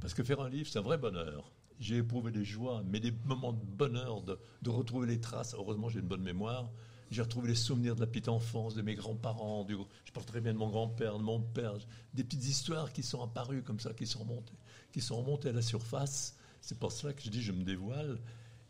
Parce 0.00 0.12
que 0.14 0.24
faire 0.24 0.40
un 0.40 0.48
livre, 0.48 0.68
c'est 0.68 0.78
un 0.78 0.82
vrai 0.82 0.98
bonheur. 0.98 1.52
J'ai 1.78 1.98
éprouvé 1.98 2.32
des 2.32 2.44
joies, 2.44 2.82
mais 2.84 2.98
des 2.98 3.12
moments 3.26 3.52
de 3.52 3.64
bonheur, 3.64 4.20
de, 4.22 4.36
de 4.62 4.70
retrouver 4.70 5.06
les 5.06 5.20
traces. 5.20 5.54
Heureusement, 5.54 5.88
j'ai 5.88 6.00
une 6.00 6.06
bonne 6.08 6.22
mémoire. 6.22 6.68
J'ai 7.10 7.22
retrouvé 7.22 7.48
les 7.48 7.54
souvenirs 7.54 7.94
de 7.94 8.00
la 8.00 8.06
petite 8.08 8.28
enfance, 8.28 8.74
de 8.74 8.82
mes 8.82 8.94
grands-parents. 8.96 9.64
du- 9.64 9.76
Je 10.04 10.10
parle 10.12 10.26
très 10.26 10.40
bien 10.40 10.52
de 10.52 10.58
mon 10.58 10.68
grand-père, 10.68 11.16
de 11.18 11.22
mon 11.22 11.40
père. 11.40 11.74
Des 12.14 12.24
petites 12.24 12.44
histoires 12.46 12.92
qui 12.92 13.02
sont 13.04 13.22
apparues 13.22 13.62
comme 13.62 13.78
ça, 13.80 13.94
qui 13.94 14.06
sont 14.06 14.18
remontées, 14.20 14.52
qui 14.92 15.00
sont 15.00 15.16
remontées 15.16 15.50
à 15.50 15.52
la 15.52 15.62
surface. 15.62 16.36
C'est 16.60 16.78
pour 16.78 16.92
cela 16.92 17.12
que 17.12 17.22
je 17.22 17.30
dis 17.30 17.42
je 17.42 17.52
me 17.52 17.64
dévoile. 17.64 18.18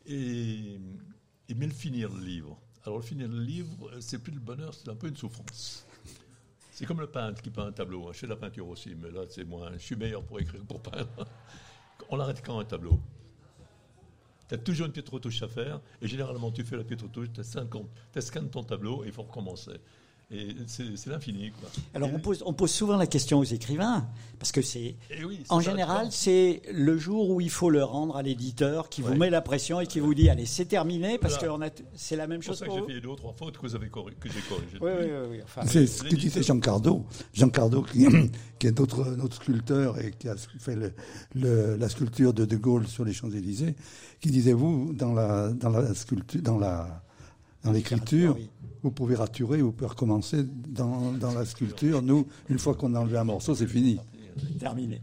Et, 0.06 0.78
mais 1.54 1.66
le 1.66 1.72
finir 1.72 2.12
le 2.12 2.22
livre. 2.24 2.58
Alors 2.84 2.98
le 2.98 3.04
finir 3.04 3.28
le 3.28 3.40
livre, 3.42 3.90
c'est 4.00 4.18
plus 4.22 4.32
le 4.32 4.40
bonheur, 4.40 4.72
c'est 4.72 4.88
un 4.88 4.94
peu 4.94 5.08
une 5.08 5.16
souffrance. 5.16 5.84
C'est 6.70 6.86
comme 6.86 7.00
le 7.00 7.08
peintre 7.08 7.42
qui 7.42 7.50
peint 7.50 7.66
un 7.66 7.72
tableau. 7.72 8.06
hein. 8.08 8.12
Je 8.12 8.18
fais 8.20 8.26
de 8.26 8.32
la 8.32 8.36
peinture 8.36 8.68
aussi, 8.68 8.94
mais 8.94 9.10
là, 9.10 9.22
c'est 9.28 9.44
moins. 9.44 9.72
Je 9.72 9.78
suis 9.78 9.96
meilleur 9.96 10.22
pour 10.22 10.38
écrire 10.38 10.60
que 10.60 10.66
pour 10.66 10.80
peindre. 10.80 11.08
On 12.08 12.20
arrête 12.20 12.40
quand 12.44 12.58
un 12.60 12.64
tableau? 12.64 13.00
Tu 14.48 14.54
as 14.54 14.58
toujours 14.58 14.86
une 14.86 14.92
petite 14.92 15.08
retouche 15.08 15.42
à 15.42 15.48
faire, 15.48 15.80
et 16.00 16.06
généralement, 16.08 16.52
tu 16.52 16.64
fais 16.64 16.76
la 16.76 16.84
petite 16.84 17.02
retouche, 17.02 17.28
tu 17.32 17.42
scannes 18.22 18.48
ton 18.48 18.62
tableau, 18.62 19.04
et 19.04 19.08
il 19.08 19.12
faut 19.12 19.24
recommencer. 19.24 19.72
Et 20.30 20.48
c'est 20.66 20.84
l'infini. 21.06 21.52
Alors 21.94 22.10
Et- 22.10 22.14
on 22.14 22.18
pose, 22.18 22.42
on 22.44 22.52
pose 22.52 22.70
souvent 22.70 22.98
la 22.98 23.06
question 23.06 23.38
aux 23.38 23.44
écrivains, 23.44 24.06
parce 24.38 24.52
que 24.52 24.60
c'est... 24.60 24.96
oui, 25.26 25.40
En 25.48 25.58
ça, 25.60 25.70
général, 25.70 26.08
c'est 26.10 26.60
le 26.70 26.98
jour 26.98 27.30
où 27.30 27.40
il 27.40 27.48
faut 27.48 27.70
le 27.70 27.82
rendre 27.82 28.14
à 28.14 28.22
l'éditeur 28.22 28.90
qui 28.90 29.00
vous 29.00 29.14
met 29.14 29.30
la 29.30 29.40
pression 29.40 29.80
et 29.80 29.86
qui 29.86 30.00
vous 30.00 30.12
dit 30.14 30.28
allez 30.28 30.44
c'est 30.44 30.66
terminé 30.66 31.16
parce 31.16 31.38
Voilà. 31.42 31.70
que 31.70 31.82
c'est 31.94 32.14
la 32.16 32.26
même 32.26 32.42
C'est 32.42 32.48
pour 32.48 32.52
chose 32.56 32.58
ça 32.58 32.64
que 32.66 32.70
pour 32.70 32.76
j'ai 32.76 32.82
vous. 32.82 32.88
fait 32.88 33.00
deux 33.00 33.08
ou 33.08 33.16
trois 33.16 33.32
fautes 33.32 33.56
que, 33.56 33.68
j'ai 33.68 33.88
corrigées. 33.88 34.18
Oui, 34.82 34.90
oui, 35.00 35.06
oui, 35.06 35.26
oui, 35.30 35.38
enfin, 35.42 35.62
C'est 35.66 35.86
ce 35.86 36.02
que 36.04 36.14
disait 36.14 36.42
Jean 36.42 36.60
Cardo. 36.60 37.06
Jean 37.32 37.48
Cardo, 37.48 37.80
qui, 37.82 38.06
qui 38.58 38.66
est 38.66 38.78
notre, 38.78 39.06
notre 39.16 39.36
sculpteur 39.36 39.98
et 39.98 40.10
qui 40.10 40.28
a 40.28 40.36
fait 40.36 40.76
le- 40.76 40.92
le- 41.36 41.76
la 41.76 41.88
sculpture 41.88 42.34
de 42.34 42.44
De 42.44 42.56
Gaulle 42.56 42.86
sur 42.86 43.06
les 43.06 43.14
Champs-Élysées, 43.14 43.76
qui 44.20 44.30
disait, 44.30 44.52
vous, 44.52 44.92
dans 44.92 45.14
la, 45.14 45.48
dans 45.54 45.70
la 45.70 45.94
sculpture, 45.94 46.42
dans 46.42 46.58
la, 46.58 47.02
dans 47.64 47.72
l'écriture, 47.72 48.36
oui. 48.36 48.48
vous 48.82 48.90
pouvez 48.90 49.14
raturer, 49.14 49.62
vous 49.62 49.72
pouvez 49.72 49.90
recommencer 49.90 50.44
dans, 50.44 51.12
dans 51.12 51.32
la 51.32 51.44
sculpture. 51.44 52.02
Nous, 52.02 52.26
une 52.48 52.58
fois 52.58 52.74
qu'on 52.74 52.94
a 52.94 53.00
enlevé 53.00 53.18
un 53.18 53.24
morceau, 53.24 53.54
c'est 53.54 53.66
fini. 53.66 53.98
terminé. 54.58 55.02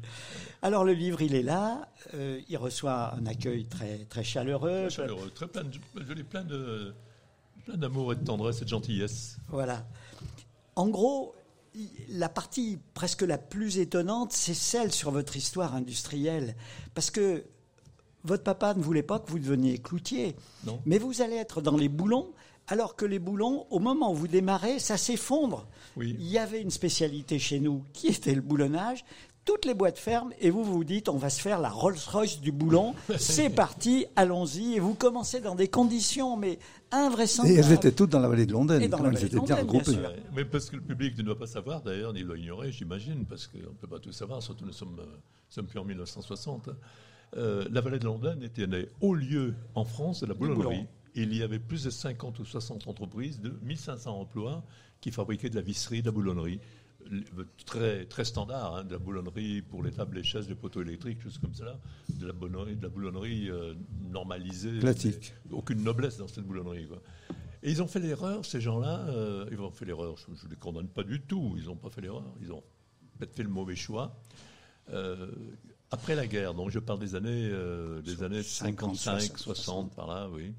Alors 0.62 0.84
le 0.84 0.94
livre 0.94 1.22
il 1.22 1.36
est 1.36 1.44
là, 1.44 1.88
euh, 2.14 2.40
il 2.50 2.58
reçoit 2.58 3.14
un 3.16 3.26
accueil 3.26 3.66
très 3.66 4.06
très 4.06 4.24
chaleureux. 4.24 4.88
Très 4.88 4.96
chaleureux, 4.96 5.30
très 5.30 5.48
plein 5.48 5.64
de, 5.64 5.72
je 6.08 6.14
l'ai 6.14 6.24
plein 6.24 6.44
de 6.44 6.94
plein 7.66 7.78
d'amour 7.78 8.14
et 8.14 8.16
de 8.16 8.24
tendresse 8.24 8.62
et 8.62 8.66
de 8.66 8.70
gentillesse. 8.70 9.38
Voilà. 9.50 9.86
En 10.76 10.88
gros, 10.88 11.36
la 12.10 12.30
partie 12.30 12.80
presque 12.94 13.22
la 13.22 13.38
plus 13.38 13.78
étonnante, 13.78 14.34
c'est 14.34 14.54
celle 14.54 14.92
sur 14.92 15.12
votre 15.12 15.36
histoire 15.36 15.76
industrielle. 15.76 16.56
Parce 16.94 17.12
que 17.12 17.44
votre 18.24 18.44
papa 18.44 18.74
ne 18.74 18.82
voulait 18.82 19.04
pas 19.04 19.20
que 19.20 19.30
vous 19.30 19.40
deveniez 19.40 19.78
cloutier. 19.78 20.36
Non. 20.66 20.80
Mais 20.86 20.98
vous 20.98 21.22
allez 21.22 21.36
être 21.36 21.62
dans 21.62 21.78
les 21.78 21.90
boulons, 21.90 22.34
alors 22.68 22.96
que 22.96 23.06
les 23.06 23.20
boulons, 23.20 23.66
au 23.70 23.80
moment 23.80 24.12
où 24.12 24.16
vous 24.16 24.28
démarrez, 24.28 24.80
ça 24.80 24.98
s'effondre. 24.98 25.68
Oui. 25.98 26.16
Il 26.20 26.28
y 26.28 26.38
avait 26.38 26.62
une 26.62 26.72
spécialité 26.72 27.40
chez 27.40 27.60
nous 27.60 27.84
qui 27.94 28.08
était 28.08 28.36
le 28.36 28.42
boulonnage. 28.42 29.06
Toutes 29.46 29.66
les 29.66 29.76
boîtes 29.76 30.00
ferment 30.00 30.32
et 30.40 30.50
vous 30.50 30.64
vous 30.64 30.84
dites 30.84 31.08
on 31.08 31.18
va 31.18 31.30
se 31.30 31.40
faire 31.40 31.60
la 31.60 31.70
Rolls-Royce 31.70 32.42
du 32.42 32.52
boulon. 32.52 32.96
C'est 33.20 33.52
parti, 33.52 34.08
allons-y. 34.16 34.74
Et 34.74 34.80
vous 34.80 34.96
commencez 34.96 35.40
dans 35.40 35.54
des 35.54 35.68
conditions 35.68 36.36
mais 36.36 36.54
Et 36.54 36.60
invraisemblables. 36.92 37.60
elles 37.60 37.72
étaient 37.74 37.92
toutes 37.92 38.10
dans 38.10 38.20
la 38.20 38.28
vallée 38.28 38.48
de 38.48 38.54
Londres. 38.54 38.74
Et 38.74 38.88
dans 38.88 38.98
la 39.04 39.12
vallée 39.12 39.30
de 39.30 39.40
bien 39.40 39.58
mais 40.36 40.46
parce 40.46 40.72
que 40.72 40.78
le 40.78 40.82
public 40.82 41.16
ne 41.20 41.22
doit 41.22 41.38
pas 41.38 41.46
savoir, 41.46 41.84
d'ailleurs, 41.84 42.12
ni 42.12 42.24
doit 42.24 42.38
ignorer, 42.38 42.72
j'imagine, 42.72 43.26
parce 43.26 43.46
qu'on 43.46 43.60
ne 43.60 43.78
peut 43.80 43.88
pas 43.88 44.00
tout 44.00 44.12
savoir, 44.12 44.42
surtout 44.42 44.66
nous 44.66 44.74
sommes, 44.74 44.98
euh, 45.00 45.06
sommes 45.50 45.68
plus 45.68 45.78
en 45.80 45.86
1960. 45.86 46.70
hein. 46.70 46.72
Euh, 47.38 47.66
la 47.70 47.82
vallée 47.82 48.00
de 48.00 48.06
Londres 48.06 48.36
était 48.42 48.64
un 48.64 48.84
haut 49.02 49.14
lieu 49.14 49.54
en 49.76 49.84
France 49.86 50.22
de 50.22 50.26
la 50.26 50.34
boulonnerie. 50.34 50.88
Il 51.16 51.34
y 51.36 51.44
avait 51.44 51.60
plus 51.60 51.86
de 51.86 51.90
50 51.90 52.40
ou 52.40 52.46
60 52.46 52.88
entreprises, 52.88 53.40
de 53.40 53.58
1500 53.64 54.20
emplois, 54.20 54.64
qui 55.02 55.12
fabriquaient 55.12 55.50
de 55.50 55.56
la 55.56 55.62
visserie, 55.62 56.02
de 56.02 56.08
la 56.08 56.12
boulonnerie. 56.12 56.60
Très, 57.66 58.06
très 58.06 58.26
standard, 58.26 58.76
hein, 58.76 58.84
de 58.84 58.94
la 58.94 58.98
boulonnerie 58.98 59.62
pour 59.62 59.84
les 59.84 59.92
tables, 59.92 60.16
les 60.16 60.24
chaises, 60.24 60.50
les 60.50 60.56
poteaux 60.56 60.82
électriques, 60.82 61.22
choses 61.22 61.38
comme 61.38 61.54
ça. 61.54 61.80
De 62.10 62.26
la 62.28 62.34
boulonnerie, 62.34 62.76
de 62.76 62.84
la 62.84 62.90
boulonnerie 62.90 63.50
euh, 63.50 63.76
normalisée. 64.12 64.80
Classique. 64.80 65.34
Aucune 65.52 65.84
noblesse 65.84 66.18
dans 66.18 66.28
cette 66.28 66.46
boulonnerie. 66.46 66.88
quoi. 66.88 67.02
Et 67.66 67.72
ils 67.72 67.82
ont 67.82 67.88
fait 67.88 68.00
l'erreur, 68.00 68.46
ces 68.46 68.62
gens-là, 68.62 69.08
euh, 69.10 69.50
ils 69.52 69.60
ont 69.60 69.72
fait 69.72 69.86
l'erreur, 69.86 70.16
je 70.18 70.46
ne 70.46 70.50
les 70.52 70.56
condamne 70.56 70.88
pas 70.88 71.04
du 71.04 71.22
tout, 71.22 71.56
ils 71.58 71.66
n'ont 71.66 71.76
pas 71.76 71.90
fait 71.90 72.02
l'erreur, 72.02 72.24
ils 72.40 72.52
ont 72.52 72.64
peut-être 73.18 73.36
fait 73.36 73.42
le 73.42 73.50
mauvais 73.50 73.76
choix. 73.76 74.22
Euh, 74.92 75.32
après 75.90 76.14
la 76.14 76.28
guerre, 76.28 76.54
donc 76.54 76.70
je 76.70 76.78
parle 76.78 77.00
des 77.00 77.16
années, 77.16 77.50
euh, 77.52 78.04
des 78.04 78.22
années 78.22 78.44
55, 78.44 79.20
60, 79.20 79.38
60, 79.38 79.96
par 79.96 80.06
là, 80.06 80.30
oui. 80.30 80.54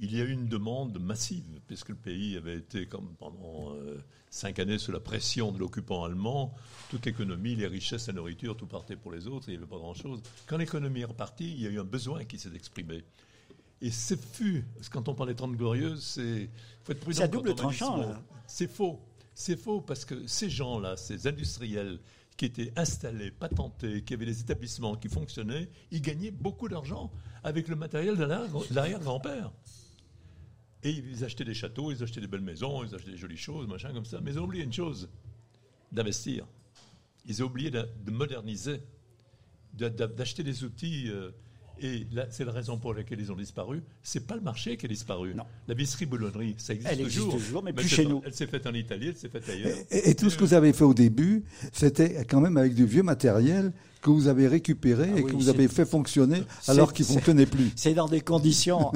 Il 0.00 0.14
y 0.16 0.20
a 0.20 0.24
eu 0.24 0.30
une 0.32 0.48
demande 0.48 0.98
massive, 0.98 1.60
puisque 1.66 1.90
le 1.90 1.94
pays 1.94 2.36
avait 2.36 2.56
été, 2.56 2.86
comme 2.86 3.14
pendant 3.16 3.72
euh, 3.74 4.02
cinq 4.28 4.58
années, 4.58 4.78
sous 4.78 4.90
la 4.92 4.98
pression 5.00 5.52
de 5.52 5.58
l'occupant 5.58 6.04
allemand. 6.04 6.52
Toute 6.90 7.06
l'économie, 7.06 7.54
les 7.54 7.66
richesses, 7.68 8.08
la 8.08 8.12
nourriture, 8.14 8.56
tout 8.56 8.66
partait 8.66 8.96
pour 8.96 9.12
les 9.12 9.26
autres, 9.28 9.48
il 9.48 9.52
n'y 9.52 9.56
avait 9.58 9.66
pas 9.66 9.78
grand-chose. 9.78 10.20
Quand 10.46 10.56
l'économie 10.56 11.00
est 11.02 11.04
repartie, 11.06 11.48
il 11.52 11.60
y 11.62 11.66
a 11.66 11.70
eu 11.70 11.78
un 11.78 11.84
besoin 11.84 12.24
qui 12.24 12.38
s'est 12.38 12.54
exprimé. 12.54 13.04
Et 13.80 13.90
c'est 13.90 14.20
fut, 14.20 14.64
parce 14.74 14.88
que 14.88 14.94
quand 14.94 15.08
on 15.08 15.14
parle 15.14 15.28
des 15.28 15.34
30 15.36 15.56
glorieuses, 15.56 16.02
c'est. 16.04 16.48
faut 16.82 16.92
être 16.92 17.00
prudent 17.00 17.16
C'est 17.20 17.28
double 17.28 17.54
tranchant. 17.54 18.14
C'est 18.46 18.70
faux. 18.70 19.00
C'est 19.34 19.56
faux 19.56 19.80
parce 19.80 20.04
que 20.04 20.26
ces 20.26 20.48
gens-là, 20.50 20.96
ces 20.96 21.26
industriels 21.26 21.98
qui 22.36 22.46
étaient 22.46 22.72
installés, 22.76 23.30
patentés, 23.30 24.02
qui 24.02 24.14
avaient 24.14 24.26
des 24.26 24.40
établissements 24.40 24.96
qui 24.96 25.08
fonctionnaient, 25.08 25.68
ils 25.92 26.00
gagnaient 26.02 26.30
beaucoup 26.32 26.68
d'argent 26.68 27.12
avec 27.44 27.68
le 27.68 27.76
matériel 27.76 28.16
de 28.16 28.24
l'arrière- 28.24 28.50
l'arrière-grand-père. 28.72 29.52
Et 30.84 30.90
ils 30.90 31.24
achetaient 31.24 31.44
des 31.44 31.54
châteaux, 31.54 31.90
ils 31.90 32.02
achetaient 32.02 32.20
des 32.20 32.26
belles 32.26 32.40
maisons, 32.42 32.84
ils 32.84 32.94
achetaient 32.94 33.10
des 33.12 33.16
jolies 33.16 33.36
choses, 33.38 33.66
machin 33.66 33.92
comme 33.92 34.04
ça. 34.04 34.20
Mais 34.22 34.32
ils 34.32 34.38
ont 34.38 34.44
oublié 34.44 34.62
une 34.64 34.72
chose 34.72 35.08
d'investir. 35.90 36.46
Ils 37.26 37.42
ont 37.42 37.46
oublié 37.46 37.70
de, 37.70 37.86
de 38.04 38.10
moderniser, 38.10 38.80
de- 39.72 39.88
de- 39.88 40.06
d'acheter 40.06 40.42
des 40.42 40.62
outils. 40.64 41.06
euh, 41.08 41.30
et 41.80 42.06
c'est 42.30 42.44
la 42.44 42.52
raison 42.52 42.78
pour 42.78 42.94
laquelle 42.94 43.18
ils 43.20 43.32
ont 43.32 43.36
disparu. 43.36 43.82
C'est 44.02 44.28
pas 44.28 44.36
le 44.36 44.42
marché 44.42 44.76
qui 44.76 44.86
a 44.86 44.88
disparu. 44.88 45.34
Non. 45.34 45.42
La 45.66 45.74
visserie-boulonnerie, 45.74 46.54
ça 46.56 46.72
existe 46.72 46.92
Elle 46.92 47.00
existe 47.00 47.16
toujours. 47.24 47.34
toujours, 47.40 47.62
mais 47.64 47.72
plus 47.72 47.88
chez 47.88 48.06
nous. 48.06 48.22
Elle 48.24 48.32
s'est 48.32 48.46
faite 48.46 48.64
en 48.68 48.74
Italie, 48.74 49.08
elle 49.08 49.16
s'est 49.16 49.28
faite 49.28 49.48
ailleurs. 49.48 49.76
Et, 49.90 50.10
et 50.10 50.14
tout 50.14 50.30
ce 50.30 50.36
que 50.36 50.44
vous 50.44 50.54
avez 50.54 50.72
fait 50.72 50.84
au 50.84 50.94
début, 50.94 51.42
c'était 51.72 52.24
quand 52.26 52.40
même 52.40 52.56
avec 52.58 52.74
du 52.76 52.86
vieux 52.86 53.02
matériel 53.02 53.72
que 54.04 54.10
vous 54.10 54.28
avez 54.28 54.46
récupéré 54.46 55.10
Ah 55.14 55.18
et 55.18 55.22
oui, 55.22 55.30
que 55.30 55.34
vous 55.34 55.48
avez 55.48 55.66
fait 55.66 55.86
fonctionner 55.86 56.42
alors 56.68 56.92
qu'il 56.92 57.06
fonctionnait 57.06 57.46
plus. 57.46 57.72
C'est 57.76 57.94
dans 57.94 58.06
des 58.06 58.20
conditions 58.20 58.92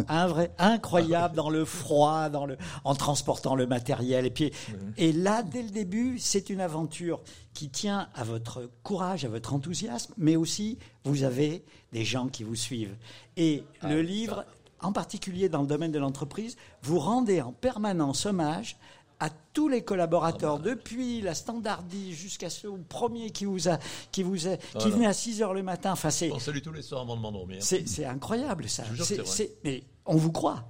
incroyables, 0.59 1.35
dans 1.35 1.49
le 1.49 1.65
froid, 1.65 2.29
dans 2.29 2.45
le, 2.45 2.59
en 2.85 2.95
transportant 2.95 3.55
le 3.55 3.67
matériel. 3.67 4.27
Et, 4.27 4.31
puis, 4.31 4.53
et 4.99 5.13
là, 5.13 5.43
dès 5.43 5.63
le 5.63 5.71
début, 5.71 6.19
c'est 6.19 6.51
une 6.51 6.61
aventure 6.61 7.23
qui 7.55 7.71
tient 7.71 8.09
à 8.15 8.23
votre 8.23 8.71
courage, 8.83 9.25
à 9.25 9.29
votre 9.29 9.55
enthousiasme, 9.55 10.13
mais 10.19 10.37
aussi, 10.37 10.77
vous 11.05 11.23
avez 11.23 11.65
des 11.93 12.05
gens 12.05 12.29
qui 12.29 12.45
vous 12.45 12.55
suivent. 12.55 12.95
Et 13.39 13.65
Ah, 13.81 13.89
le 13.89 14.03
livre, 14.03 14.45
en 14.81 14.93
particulier 14.93 15.49
dans 15.49 15.63
le 15.63 15.67
domaine 15.67 15.91
de 15.91 15.99
l'entreprise, 15.99 16.57
vous 16.83 16.99
rendez 16.99 17.41
en 17.41 17.53
permanence 17.53 18.27
hommage 18.27 18.77
à 19.21 19.31
tous 19.53 19.69
les 19.69 19.83
collaborateurs, 19.83 20.57
Ah 20.61 20.63
bah. 20.63 20.71
depuis 20.71 21.21
la 21.21 21.35
standardie 21.35 22.13
jusqu'à 22.15 22.51
ce 22.51 22.69
premier 22.89 23.31
qui 23.31 23.45
vous 23.47 23.69
a, 23.69 23.79
qui 24.13 24.23
vous 24.23 24.47
a, 24.47 24.57
qui 24.57 24.67
Voilà. 24.75 24.91
venait 24.91 25.07
à 25.07 25.13
6 25.13 25.43
heures 25.43 25.55
le 25.55 25.63
matin. 25.65 25.93
Enfin, 25.93 26.11
c'est, 26.11 26.31
On 26.33 26.39
salue 26.39 26.61
tous 26.63 26.73
les 26.73 26.83
soirs 26.83 27.01
avant 27.03 27.17
de 27.17 27.21
m'endormir. 27.23 27.59
c'est, 27.61 27.89
c'est 27.89 28.05
incroyable 28.05 28.69
ça. 28.69 28.85
C'est- 29.25 29.57
mais 29.65 29.83
on 30.07 30.17
vous 30.17 30.31
croit. 30.31 30.65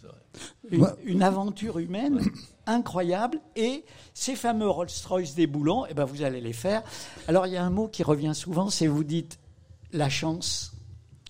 C'est 0.00 0.06
vrai. 0.06 0.16
Une, 0.70 0.82
Ouais. 0.82 0.90
une 1.04 1.22
aventure 1.22 1.78
humaine 1.78 2.20
incroyable 2.66 3.40
et 3.56 3.84
ces 4.14 4.34
fameux 4.36 4.68
Rolls-Royce 4.68 5.34
des 5.34 5.46
boulons, 5.46 5.84
eh 5.90 5.94
ben 5.94 6.04
vous 6.04 6.22
allez 6.22 6.40
les 6.40 6.52
faire. 6.52 6.82
Alors 7.26 7.46
il 7.46 7.52
y 7.52 7.56
a 7.56 7.64
un 7.64 7.70
mot 7.70 7.88
qui 7.88 8.02
revient 8.02 8.34
souvent, 8.34 8.70
c'est 8.70 8.86
vous 8.86 9.04
dites 9.04 9.38
la 9.92 10.08
chance, 10.08 10.72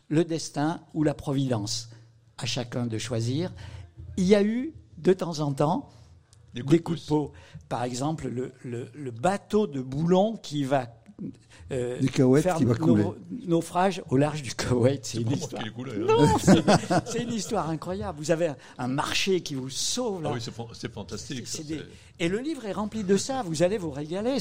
le 0.08 0.24
destin 0.24 0.80
ou 0.94 1.02
la 1.02 1.14
providence. 1.14 1.90
À 2.38 2.46
chacun 2.46 2.86
de 2.86 2.98
choisir. 2.98 3.52
Il 4.16 4.24
y 4.24 4.34
a 4.36 4.42
eu 4.44 4.72
de 4.98 5.12
temps 5.12 5.40
en 5.40 5.52
temps 5.52 5.88
Des 6.54 6.62
des 6.62 6.78
coups 6.80 7.02
de 7.02 7.06
peau. 7.06 7.32
Par 7.68 7.84
exemple, 7.84 8.28
le, 8.28 8.52
le- 8.64 8.88
le 8.94 9.10
bateau 9.10 9.66
de 9.66 9.80
Boulon 9.80 10.36
qui 10.36 10.64
va 10.64 10.88
euh, 11.70 12.00
faire 12.40 12.56
qui 12.56 12.64
va 12.64 12.74
nau- 12.74 12.84
couler. 12.86 13.04
naufrage 13.46 14.02
au 14.08 14.16
large 14.16 14.42
du 14.42 14.54
Koweït. 14.54 15.04
C'est 15.04 15.20
une 15.20 15.32
histoire. 15.32 15.62
coulé. 15.74 15.92
hein. 15.92 16.06
Non, 16.08 16.38
c'est- 17.06 17.22
une 17.22 17.32
histoire 17.32 17.68
incroyable. 17.68 18.18
Vous 18.18 18.30
avez 18.30 18.46
un- 18.46 18.56
un 18.78 18.88
marché 18.88 19.42
qui 19.42 19.54
vous 19.54 19.68
sauve. 19.68 20.22
Là. 20.22 20.30
Ah 20.30 20.34
oui, 20.34 20.40
c'est 20.40 20.52
fan- 20.54 20.66
c'est 20.72 20.90
fantastique. 20.92 21.46
Ça, 21.46 21.62
des- 21.64 21.80
Et 22.20 22.28
le 22.28 22.38
livre 22.38 22.64
est 22.64 22.72
rempli 22.72 23.04
de 23.04 23.16
ça. 23.18 23.42
Vous 23.42 23.62
allez 23.62 23.76
vous 23.78 23.90
régaler. 23.90 24.38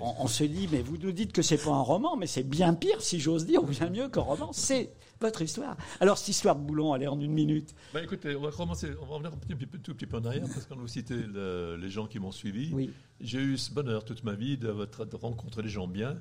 On, 0.00 0.14
on 0.20 0.26
se 0.28 0.44
dit, 0.44 0.68
mais 0.70 0.82
vous 0.82 0.96
nous 0.98 1.12
dites 1.12 1.32
que 1.32 1.42
c'est 1.42 1.58
pas 1.58 1.70
un 1.72 1.82
roman, 1.82 2.16
mais 2.16 2.26
c'est 2.28 2.44
bien 2.44 2.74
pire, 2.74 3.00
si 3.02 3.18
j'ose 3.18 3.46
dire, 3.46 3.62
ou 3.64 3.66
bien 3.66 3.90
mieux 3.90 4.08
qu'un 4.08 4.20
roman. 4.20 4.50
C'est 4.52 4.90
votre 5.20 5.42
histoire. 5.42 5.76
Alors 6.00 6.16
cette 6.18 6.28
histoire 6.28 6.56
de 6.56 6.62
Boulon, 6.62 6.94
elle 6.94 7.02
est 7.02 7.06
en 7.06 7.20
une 7.20 7.32
minute. 7.32 7.74
Bah, 7.92 8.02
écoutez, 8.02 8.34
on 8.36 8.40
va 8.40 8.50
commencer, 8.50 8.90
on 9.00 9.04
va 9.06 9.14
revenir 9.16 9.32
un 9.32 9.36
petit 9.36 9.54
tout 9.82 9.94
petit 9.94 10.06
peu 10.06 10.16
en 10.16 10.24
arrière 10.24 10.46
parce 10.48 10.64
qu'on 10.66 10.82
a 10.82 10.88
cité 10.88 11.14
le- 11.14 11.76
les 11.76 11.90
gens 11.90 12.06
qui 12.06 12.18
m'ont 12.18 12.32
suivi. 12.32 12.72
Oui. 12.72 12.90
J'ai 13.20 13.38
eu 13.40 13.58
ce 13.58 13.70
bonheur 13.72 14.04
toute 14.04 14.24
ma 14.24 14.32
vie 14.34 14.56
de, 14.56 14.68
de 14.72 15.16
rencontrer 15.16 15.62
des 15.62 15.68
gens 15.68 15.86
bien. 15.86 16.18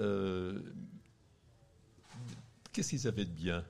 Euh, 0.00 0.58
Qu'est-ce 2.72 2.90
qu'ils 2.90 3.06
avaient 3.06 3.24
de 3.26 3.30
bien? 3.30 3.64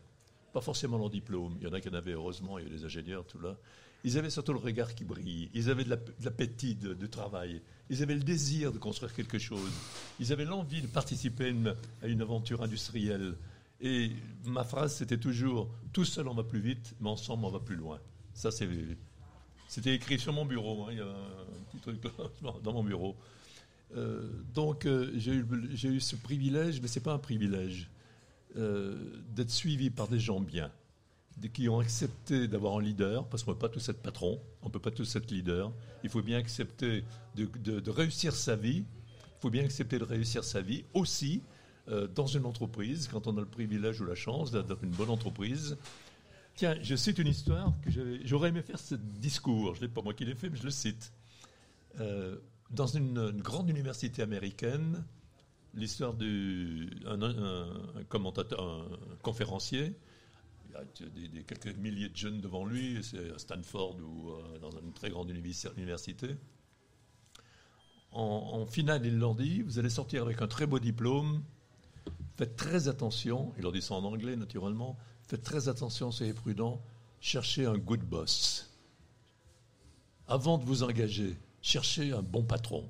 Pas 0.52 0.60
forcément 0.60 0.96
leur 0.96 1.10
diplôme. 1.10 1.56
Il 1.60 1.66
y 1.66 1.70
en 1.70 1.72
a 1.72 1.80
qui 1.80 1.88
en 1.88 1.94
avaient, 1.94 2.12
heureusement, 2.12 2.58
il 2.58 2.66
y 2.66 2.68
a 2.68 2.70
des 2.70 2.84
ingénieurs, 2.84 3.24
tout 3.26 3.40
là. 3.40 3.56
Ils 4.04 4.16
avaient 4.18 4.30
surtout 4.30 4.52
le 4.52 4.58
regard 4.58 4.94
qui 4.94 5.04
brille. 5.04 5.50
Ils 5.54 5.70
avaient 5.70 5.84
de 5.84 5.90
la- 5.90 5.96
de 5.96 6.12
l'appétit 6.24 6.74
de, 6.76 6.94
de 6.94 7.06
travail. 7.06 7.60
Ils 7.90 8.02
avaient 8.02 8.14
le 8.14 8.22
désir 8.22 8.72
de 8.72 8.78
construire 8.78 9.12
quelque 9.12 9.38
chose. 9.38 9.70
Ils 10.20 10.32
avaient 10.32 10.44
l'envie 10.44 10.82
de 10.82 10.86
participer 10.86 11.44
à 11.46 11.48
une, 11.48 11.74
à 12.02 12.06
une 12.06 12.22
aventure 12.22 12.62
industrielle. 12.62 13.34
Et 13.82 14.12
ma 14.44 14.62
phrase, 14.62 14.94
c'était 14.94 15.18
toujours 15.18 15.68
tout 15.92 16.04
seul 16.04 16.28
on 16.28 16.34
va 16.34 16.44
plus 16.44 16.60
vite, 16.60 16.94
mais 17.00 17.10
ensemble 17.10 17.44
on 17.44 17.50
va 17.50 17.60
plus 17.60 17.76
loin. 17.76 17.98
Ça, 18.32 18.50
c'était 18.52 19.94
écrit 19.94 20.18
sur 20.18 20.32
mon 20.32 20.46
bureau. 20.46 20.84
hein, 20.84 20.88
il 20.92 20.98
y 20.98 21.00
a 21.00 21.06
un 21.06 21.64
petit 21.70 21.78
truc 21.78 22.04
là, 22.04 22.52
dans 22.62 22.72
mon 22.72 22.84
bureau. 22.84 23.16
Euh, 23.96 24.22
donc 24.54 24.86
euh, 24.86 25.10
j'ai 25.16 25.34
eu, 25.34 26.00
ce 26.00 26.16
privilège, 26.16 26.80
mais 26.80 26.88
c'est 26.88 27.00
pas 27.00 27.12
un 27.12 27.18
privilège, 27.18 27.90
euh, 28.56 28.96
d'être 29.34 29.50
suivi 29.50 29.90
par 29.90 30.08
des 30.08 30.20
gens 30.20 30.40
bien, 30.40 30.70
qui 31.52 31.68
ont 31.68 31.80
accepté 31.80 32.48
d'avoir 32.48 32.78
un 32.78 32.82
leader, 32.82 33.26
parce 33.26 33.42
qu'on 33.42 33.50
ne 33.50 33.56
peut 33.56 33.66
pas 33.66 33.68
tous 33.68 33.88
être 33.88 34.00
patron, 34.00 34.40
on 34.62 34.66
ne 34.68 34.72
peut 34.72 34.78
pas 34.78 34.90
tous 34.90 35.16
être 35.16 35.30
leader. 35.30 35.72
Il 36.04 36.10
faut 36.10 36.22
bien 36.22 36.38
accepter 36.38 37.04
de, 37.34 37.90
réussir 37.90 38.34
sa 38.34 38.56
vie. 38.56 38.84
Il 39.18 39.40
faut 39.40 39.50
bien 39.50 39.64
accepter 39.64 39.98
de 39.98 40.04
réussir 40.04 40.44
sa 40.44 40.62
vie 40.62 40.84
aussi 40.94 41.42
dans 41.86 42.26
une 42.26 42.46
entreprise, 42.46 43.08
quand 43.08 43.26
on 43.26 43.36
a 43.36 43.40
le 43.40 43.46
privilège 43.46 44.00
ou 44.00 44.04
la 44.04 44.14
chance 44.14 44.52
d'être 44.52 44.82
une 44.82 44.90
bonne 44.90 45.10
entreprise. 45.10 45.76
Tiens, 46.54 46.76
je 46.82 46.94
cite 46.94 47.18
une 47.18 47.28
histoire 47.28 47.72
que 47.82 47.90
j'aurais 48.24 48.50
aimé 48.50 48.62
faire 48.62 48.78
ce 48.78 48.94
discours. 48.94 49.74
Je 49.74 49.80
l'ai 49.80 49.88
pas 49.88 50.02
moi 50.02 50.12
qui 50.12 50.24
l'ai 50.24 50.34
fait, 50.34 50.50
mais 50.50 50.56
je 50.56 50.64
le 50.64 50.70
cite. 50.70 51.12
Euh, 52.00 52.36
dans 52.70 52.86
une, 52.86 53.30
grande 53.42 53.68
université 53.68 54.22
américaine, 54.22 55.04
l'histoire 55.74 56.14
un 57.06 58.04
commentateur, 58.08 58.88
conférencier. 59.22 59.94
Il 60.68 60.72
y 60.72 61.26
a 61.26 61.28
des, 61.28 61.42
quelques 61.42 61.76
milliers 61.76 62.08
de 62.08 62.16
jeunes 62.16 62.40
devant 62.40 62.64
lui, 62.64 63.02
c'est 63.02 63.30
à 63.30 63.38
Stanford 63.38 63.96
ou 63.96 64.30
euh, 64.30 64.58
dans 64.58 64.70
une 64.70 64.92
très 64.92 65.10
grande 65.10 65.30
univers- 65.30 65.72
université. 65.76 66.36
En 68.14 68.66
finale, 68.66 69.06
il 69.06 69.18
leur 69.18 69.34
dit 69.34 69.62
Vous 69.62 69.78
allez 69.78 69.88
sortir 69.88 70.22
avec 70.22 70.42
un 70.42 70.46
très 70.46 70.66
beau 70.66 70.78
diplôme. 70.78 71.42
Faites 72.36 72.56
très 72.56 72.88
attention. 72.88 73.52
Il 73.56 73.62
leur 73.62 73.72
dit 73.72 73.82
ça 73.82 73.94
en 73.94 74.04
anglais, 74.04 74.36
naturellement. 74.36 74.96
Faites 75.26 75.42
très 75.42 75.68
attention, 75.68 76.10
soyez 76.10 76.32
prudents. 76.32 76.82
Cherchez 77.20 77.66
un 77.66 77.76
good 77.78 78.00
boss. 78.00 78.70
Avant 80.28 80.58
de 80.58 80.64
vous 80.64 80.82
engager, 80.82 81.36
cherchez 81.60 82.12
un 82.12 82.22
bon 82.22 82.42
patron. 82.42 82.88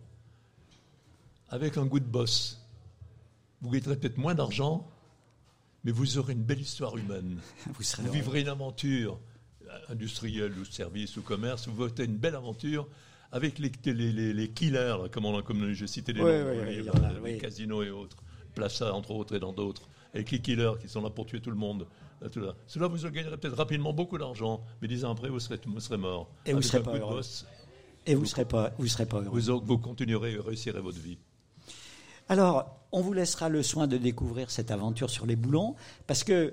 Avec 1.49 1.77
un 1.77 1.85
good 1.87 2.05
boss, 2.05 2.61
vous 3.61 3.71
gagnerez 3.71 3.97
peut-être 3.97 4.17
moins 4.19 4.35
d'argent, 4.35 4.89
mais 5.85 5.93
vous 5.93 6.19
aurez 6.19 6.33
une 6.33 6.43
belle 6.45 6.61
histoire 6.61 6.97
humaine. 6.97 7.39
Vous 7.75 7.83
serez 7.83 8.03
Vous 8.03 8.09
heureux. 8.09 8.17
vivrez 8.19 8.41
une 8.43 8.49
aventure 8.49 9.19
euh, 9.69 9.79
industrielle 9.89 10.57
ou 10.59 10.65
service 10.65 11.17
ou 11.17 11.23
commerce, 11.23 11.67
vous 11.67 11.75
votez 11.75 12.05
une 12.05 12.17
belle 12.17 12.37
aventure 12.37 12.89
avec 13.33 13.59
les, 13.59 13.73
les, 13.87 14.13
les, 14.13 14.33
les 14.33 14.49
killers, 14.51 14.97
là, 15.03 15.09
comme, 15.11 15.25
on, 15.25 15.43
comme 15.43 15.73
j'ai 15.73 15.87
cité 15.89 16.13
des 16.13 16.21
Oui, 16.21 16.31
noms, 16.31 16.51
oui, 16.51 17.21
oui, 17.23 17.33
les 17.33 17.39
casinos 17.39 17.83
et 17.83 17.91
autres, 17.91 18.17
Plaza 18.55 18.95
entre 18.95 19.11
autres 19.13 19.35
et 19.35 19.41
dans 19.41 19.53
d'autres, 19.53 19.89
avec 20.15 20.31
les 20.31 20.41
killers 20.41 20.73
qui 20.81 20.89
sont 20.89 21.03
là 21.03 21.11
pour 21.11 21.27
tuer 21.27 21.41
tout 21.41 21.51
le 21.51 21.57
monde. 21.57 21.87
là. 22.21 22.55
Cela 22.67 22.87
vous 22.87 23.09
gagnerez 23.11 23.37
peut-être 23.37 23.57
rapidement 23.57 23.93
beaucoup 23.93 24.19
d'argent, 24.19 24.63
mais 24.81 24.89
dix 24.89 25.05
ans 25.05 25.13
après, 25.13 25.29
vous 25.29 25.41
serez, 25.41 25.59
vous 25.65 25.81
serez 25.81 25.97
mort. 25.99 26.29
Et 26.47 26.53
vous 26.53 26.59
Avec 26.59 26.71
serez 26.71 26.83
pas 26.83 26.97
heureux. 26.97 27.21
Et 28.07 28.15
vous 28.15 28.21
vous 28.21 28.27
serez 28.27 28.45
pas 29.07 29.21
heureux. 29.21 29.41
vous, 29.41 29.61
vous 29.65 29.79
continuerez 29.79 30.33
et 30.33 30.39
réussirez 30.39 30.81
votre 30.81 30.99
vie. 30.99 31.19
Alors, 32.29 32.79
on 32.95 33.01
vous 33.01 33.15
laissera 33.15 33.49
le 33.49 33.63
soin 33.63 33.87
de 33.87 33.97
découvrir 33.97 34.51
cette 34.51 34.71
aventure 34.71 35.09
sur 35.09 35.25
les 35.25 35.35
boulons, 35.35 35.75
parce 36.07 36.25
que 36.25 36.53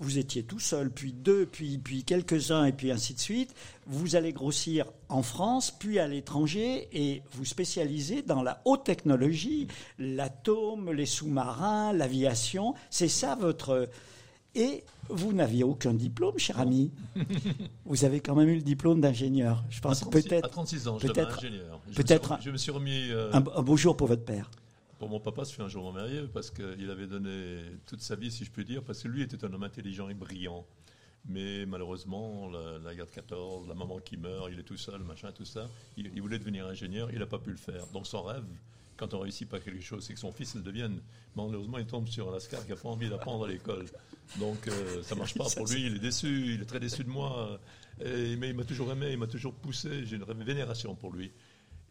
vous 0.00 0.18
étiez 0.18 0.42
tout 0.42 0.58
seul, 0.58 0.90
puis 0.90 1.12
deux, 1.12 1.46
puis, 1.46 1.78
puis 1.78 2.02
quelques-uns, 2.02 2.64
et 2.64 2.72
puis 2.72 2.90
ainsi 2.90 3.14
de 3.14 3.20
suite. 3.20 3.54
Vous 3.86 4.16
allez 4.16 4.32
grossir 4.32 4.86
en 5.08 5.22
France, 5.22 5.70
puis 5.70 6.00
à 6.00 6.08
l'étranger, 6.08 6.88
et 6.92 7.22
vous 7.32 7.44
spécialiser 7.44 8.22
dans 8.22 8.42
la 8.42 8.62
haute 8.64 8.84
technologie, 8.84 9.68
l'atome, 9.98 10.90
les 10.90 11.06
sous-marins, 11.06 11.92
l'aviation. 11.92 12.74
C'est 12.90 13.08
ça 13.08 13.36
votre... 13.36 13.88
Et 14.54 14.84
vous 15.08 15.32
n'aviez 15.32 15.64
aucun 15.64 15.94
diplôme, 15.94 16.38
cher 16.38 16.58
ami. 16.60 16.90
Vous 17.86 18.04
avez 18.04 18.20
quand 18.20 18.34
même 18.34 18.48
eu 18.48 18.56
le 18.56 18.62
diplôme 18.62 19.00
d'ingénieur. 19.00 19.64
Je 19.70 19.80
pense 19.80 20.00
36, 20.00 20.18
à 20.26 20.28
peut-être 20.28 20.50
36 20.50 20.88
ans, 20.88 20.98
peut-être- 20.98 21.38
ingénieur. 21.38 21.80
Je 21.86 21.90
me 21.90 21.94
peut-être 21.96 22.24
suis 22.24 22.32
un- 22.32 22.36
remis- 22.36 22.44
Je 22.44 22.50
me 22.50 22.56
suis 22.58 22.70
remis... 22.70 23.10
euh, 23.10 23.30
un, 23.32 23.36
un 23.38 23.62
beau 23.62 23.76
jour 23.76 23.96
pour 23.96 24.08
votre 24.08 24.24
père. 24.24 24.50
Pour 24.98 25.08
mon 25.08 25.20
papa, 25.20 25.44
ça 25.44 25.52
fait 25.54 25.62
un 25.62 25.68
jour 25.68 25.90
merveilleux 25.92 26.28
parce 26.32 26.50
qu'il 26.50 26.88
avait 26.90 27.06
donné 27.06 27.58
toute 27.86 28.02
sa 28.02 28.14
vie, 28.14 28.30
si 28.30 28.44
je 28.44 28.50
peux 28.50 28.62
dire, 28.62 28.82
parce 28.82 29.02
que 29.02 29.08
lui 29.08 29.22
était 29.22 29.42
un 29.44 29.52
homme 29.52 29.64
intelligent 29.64 30.08
et 30.08 30.14
brillant. 30.14 30.64
Mais 31.28 31.66
malheureusement, 31.66 32.48
la, 32.50 32.78
la 32.78 32.94
guerre 32.94 33.06
de 33.06 33.10
14, 33.10 33.66
la 33.68 33.74
maman 33.74 33.98
qui 34.00 34.16
meurt, 34.16 34.48
il 34.52 34.58
est 34.58 34.64
tout 34.64 34.76
seul, 34.76 35.00
machin, 35.02 35.30
tout 35.32 35.44
ça. 35.44 35.68
Il, 35.96 36.10
il 36.14 36.20
voulait 36.20 36.38
devenir 36.38 36.66
ingénieur, 36.66 37.10
il 37.12 37.18
n'a 37.20 37.26
pas 37.26 37.38
pu 37.38 37.50
le 37.50 37.56
faire. 37.56 37.86
Donc 37.92 38.06
son 38.06 38.22
rêve, 38.22 38.44
quand 38.96 39.14
on 39.14 39.20
réussit 39.20 39.48
pas 39.48 39.58
quelque 39.60 39.80
chose, 39.82 40.04
c'est 40.04 40.14
que 40.14 40.20
son 40.20 40.32
fils 40.32 40.54
le 40.54 40.62
devienne. 40.62 41.00
Malheureusement, 41.36 41.78
il 41.78 41.86
tombe 41.86 42.08
sur 42.08 42.28
un 42.28 42.32
lascar 42.32 42.64
qui 42.64 42.70
n'a 42.70 42.76
pas 42.76 42.88
envie 42.88 43.08
d'apprendre 43.08 43.44
à 43.44 43.48
l'école. 43.48 43.86
Donc 44.38 44.68
euh, 44.68 45.02
ça 45.02 45.14
marche 45.14 45.34
pas 45.36 45.44
pour 45.56 45.66
lui, 45.66 45.86
il 45.86 45.96
est 45.96 45.98
déçu, 45.98 46.54
il 46.54 46.62
est 46.62 46.66
très 46.66 46.80
déçu 46.80 47.04
de 47.04 47.08
moi. 47.10 47.58
Et- 48.04 48.36
mais 48.36 48.50
il 48.50 48.56
m'a 48.56 48.64
toujours 48.64 48.90
aimé, 48.92 49.10
il 49.12 49.18
m'a 49.18 49.26
toujours 49.26 49.54
poussé, 49.54 50.04
j'ai 50.06 50.16
une 50.16 50.24
vénération 50.44 50.94
pour 50.94 51.12
lui. 51.12 51.30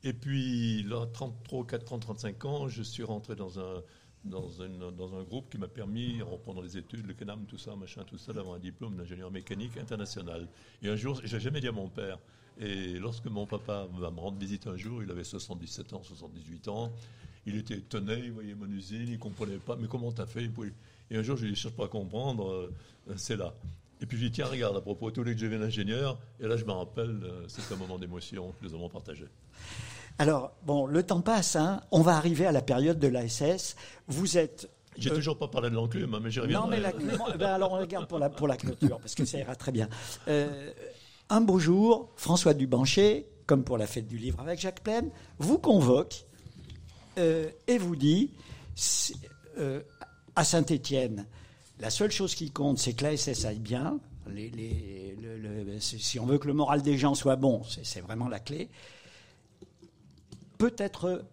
Et 0.04 0.14
puis, 0.14 0.82
là, 0.84 1.06
33, 1.14 1.68
4, 1.68 1.86
30, 1.86 2.02
35 2.02 2.46
ans, 2.46 2.68
je 2.68 2.82
suis 2.82 3.04
rentré 3.04 3.36
dans 3.36 3.60
un, 3.60 3.84
dans 4.26 4.50
une- 4.50 4.92
dans 4.96 5.16
un 5.16 5.24
groupe 5.24 5.50
qui 5.52 5.58
m'a 5.60 5.68
permis, 5.68 6.22
en 6.24 6.30
reprenant 6.30 6.62
les 6.62 6.76
études, 6.78 7.06
le 7.06 7.14
CNAM, 7.14 7.46
tout 7.46 7.58
ça, 7.60 7.76
machin, 7.76 8.04
tout 8.04 8.18
ça, 8.18 8.34
d'avoir 8.34 8.56
un 8.56 8.60
diplôme 8.60 8.96
d'ingénieur 8.96 9.30
mécanique 9.30 9.78
international. 9.78 10.48
Et 10.82 10.90
un 10.90 10.96
jour, 10.96 11.22
je 11.24 11.36
n'ai 11.36 11.42
jamais 11.42 11.62
dit 11.62 11.68
à 11.68 11.72
mon 11.72 11.88
père. 11.90 12.18
Et 12.62 13.00
lorsque 13.00 13.26
mon 13.26 13.45
papa 13.47 13.88
va 14.00 14.12
me 14.12 14.19
rendre 14.19 14.38
visite 14.38 14.67
un 14.67 14.78
jour, 14.78 15.02
il 15.02 15.10
avait 15.10 15.24
77 15.24 15.93
ans, 15.93 16.02
78 16.04 16.67
ans, 16.67 16.91
il 17.47 17.58
était 17.58 17.74
étonné, 17.76 18.19
il 18.24 18.32
voyait 18.32 18.54
mon 18.54 18.67
usine, 18.67 19.06
il 19.08 19.13
ne 19.13 19.17
comprenait 19.17 19.58
pas, 19.58 19.76
mais 19.76 19.88
comment 19.88 20.12
t'as 20.12 20.28
fait? 20.28 20.47
Et 21.10 21.17
un 21.17 21.24
jour, 21.24 21.38
je 21.38 21.41
lui 21.43 21.50
ai 21.50 21.54
dit, 21.54 21.60
je 21.60 21.67
ne 21.67 21.71
cherche 21.71 21.76
pas 21.76 21.86
à 21.86 21.88
comprendre, 21.88 22.52
euh, 22.52 22.71
c'est 23.17 23.36
là. 23.36 23.56
Et 24.00 24.06
puis 24.06 24.15
je 24.17 24.21
lui 24.21 24.28
ai 24.28 24.30
dit, 24.30 24.36
tiens, 24.36 24.45
regarde, 24.45 24.78
à 24.78 24.82
propos, 24.82 25.10
tous 25.10 25.24
les 25.24 25.34
que 25.34 25.39
je 25.39 25.45
devienne 25.45 25.63
ingénieur, 25.63 26.19
et 26.39 26.47
là, 26.47 26.56
je 26.56 26.65
me 26.65 26.71
rappelle, 26.71 27.19
euh, 27.24 27.43
c'était 27.47 27.74
un 27.74 27.78
moment 27.78 27.97
d'émotion 27.97 28.54
que 28.60 28.67
nous 28.67 28.74
avons 28.76 28.89
partagé. 28.89 29.26
Alors, 30.19 30.52
bon, 30.63 30.86
le 30.86 31.02
temps 31.02 31.21
passe, 31.21 31.56
hein. 31.56 31.82
on 31.91 32.02
va 32.02 32.15
arriver 32.15 32.45
à 32.45 32.52
la 32.52 32.62
période 32.62 33.00
de 33.00 33.08
l'ASS. 33.08 33.76
Vous 34.08 34.38
êtes... 34.38 34.69
J'ai 34.97 35.10
euh, 35.10 35.15
toujours 35.15 35.38
pas 35.38 35.47
parlé 35.47 35.69
de 35.69 35.76
l'enclume, 35.76 36.13
hein, 36.13 36.19
mais 36.21 36.30
j'y 36.30 36.39
non, 36.39 36.43
reviendrai. 36.43 36.69
mais 36.78 36.82
la- 36.82 37.17
bon, 37.17 37.26
ben 37.39 37.50
alors 37.50 37.71
on 37.71 37.80
le 37.80 37.86
garde 37.86 38.08
pour 38.08 38.19
la, 38.19 38.30
pour 38.30 38.47
la 38.47 38.58
clôture, 38.58 39.00
parce 39.00 39.15
que 39.15 39.26
ça 39.26 39.39
ira 39.39 39.56
très 39.56 39.71
bien. 39.71 39.88
Euh, 40.28 40.71
un 41.32 41.39
beau 41.39 41.60
jour, 41.60 42.10
François 42.17 42.54
Dubanché, 42.54 43.26
comme 43.48 43.63
pour 43.63 43.78
la 43.78 43.88
fête 43.88 44.06
du 44.06 44.17
livre 44.17 44.41
avec 44.41 44.60
Jacques 44.60 44.82
Plaine, 44.82 45.10
vous 45.39 45.58
convoque 45.58 46.26
euh, 47.17 47.50
et 47.67 47.78
vous 47.78 47.96
dit, 47.96 48.32
euh, 49.58 49.82
à 50.36 50.44
Saint-Étienne, 50.44 51.26
la 51.80 51.89
seule 51.89 52.12
chose 52.12 52.36
qui 52.36 52.52
compte, 52.52 52.78
c'est 52.80 52.94
que 52.94 53.06
l'ASS 53.06 53.46
aille 53.46 53.60
bien. 53.60 54.00
Si 55.80 56.20
on 56.20 56.26
veut 56.26 56.38
que 56.38 56.48
le 56.48 56.54
moral 56.54 56.82
des 56.82 56.98
gens 56.98 57.15
soit 57.15 57.38
bon, 57.38 57.63
c'est 57.82 58.02
vraiment 58.02 58.28
la 58.28 58.39
clé. 58.39 58.70
Peut-être 60.58 61.24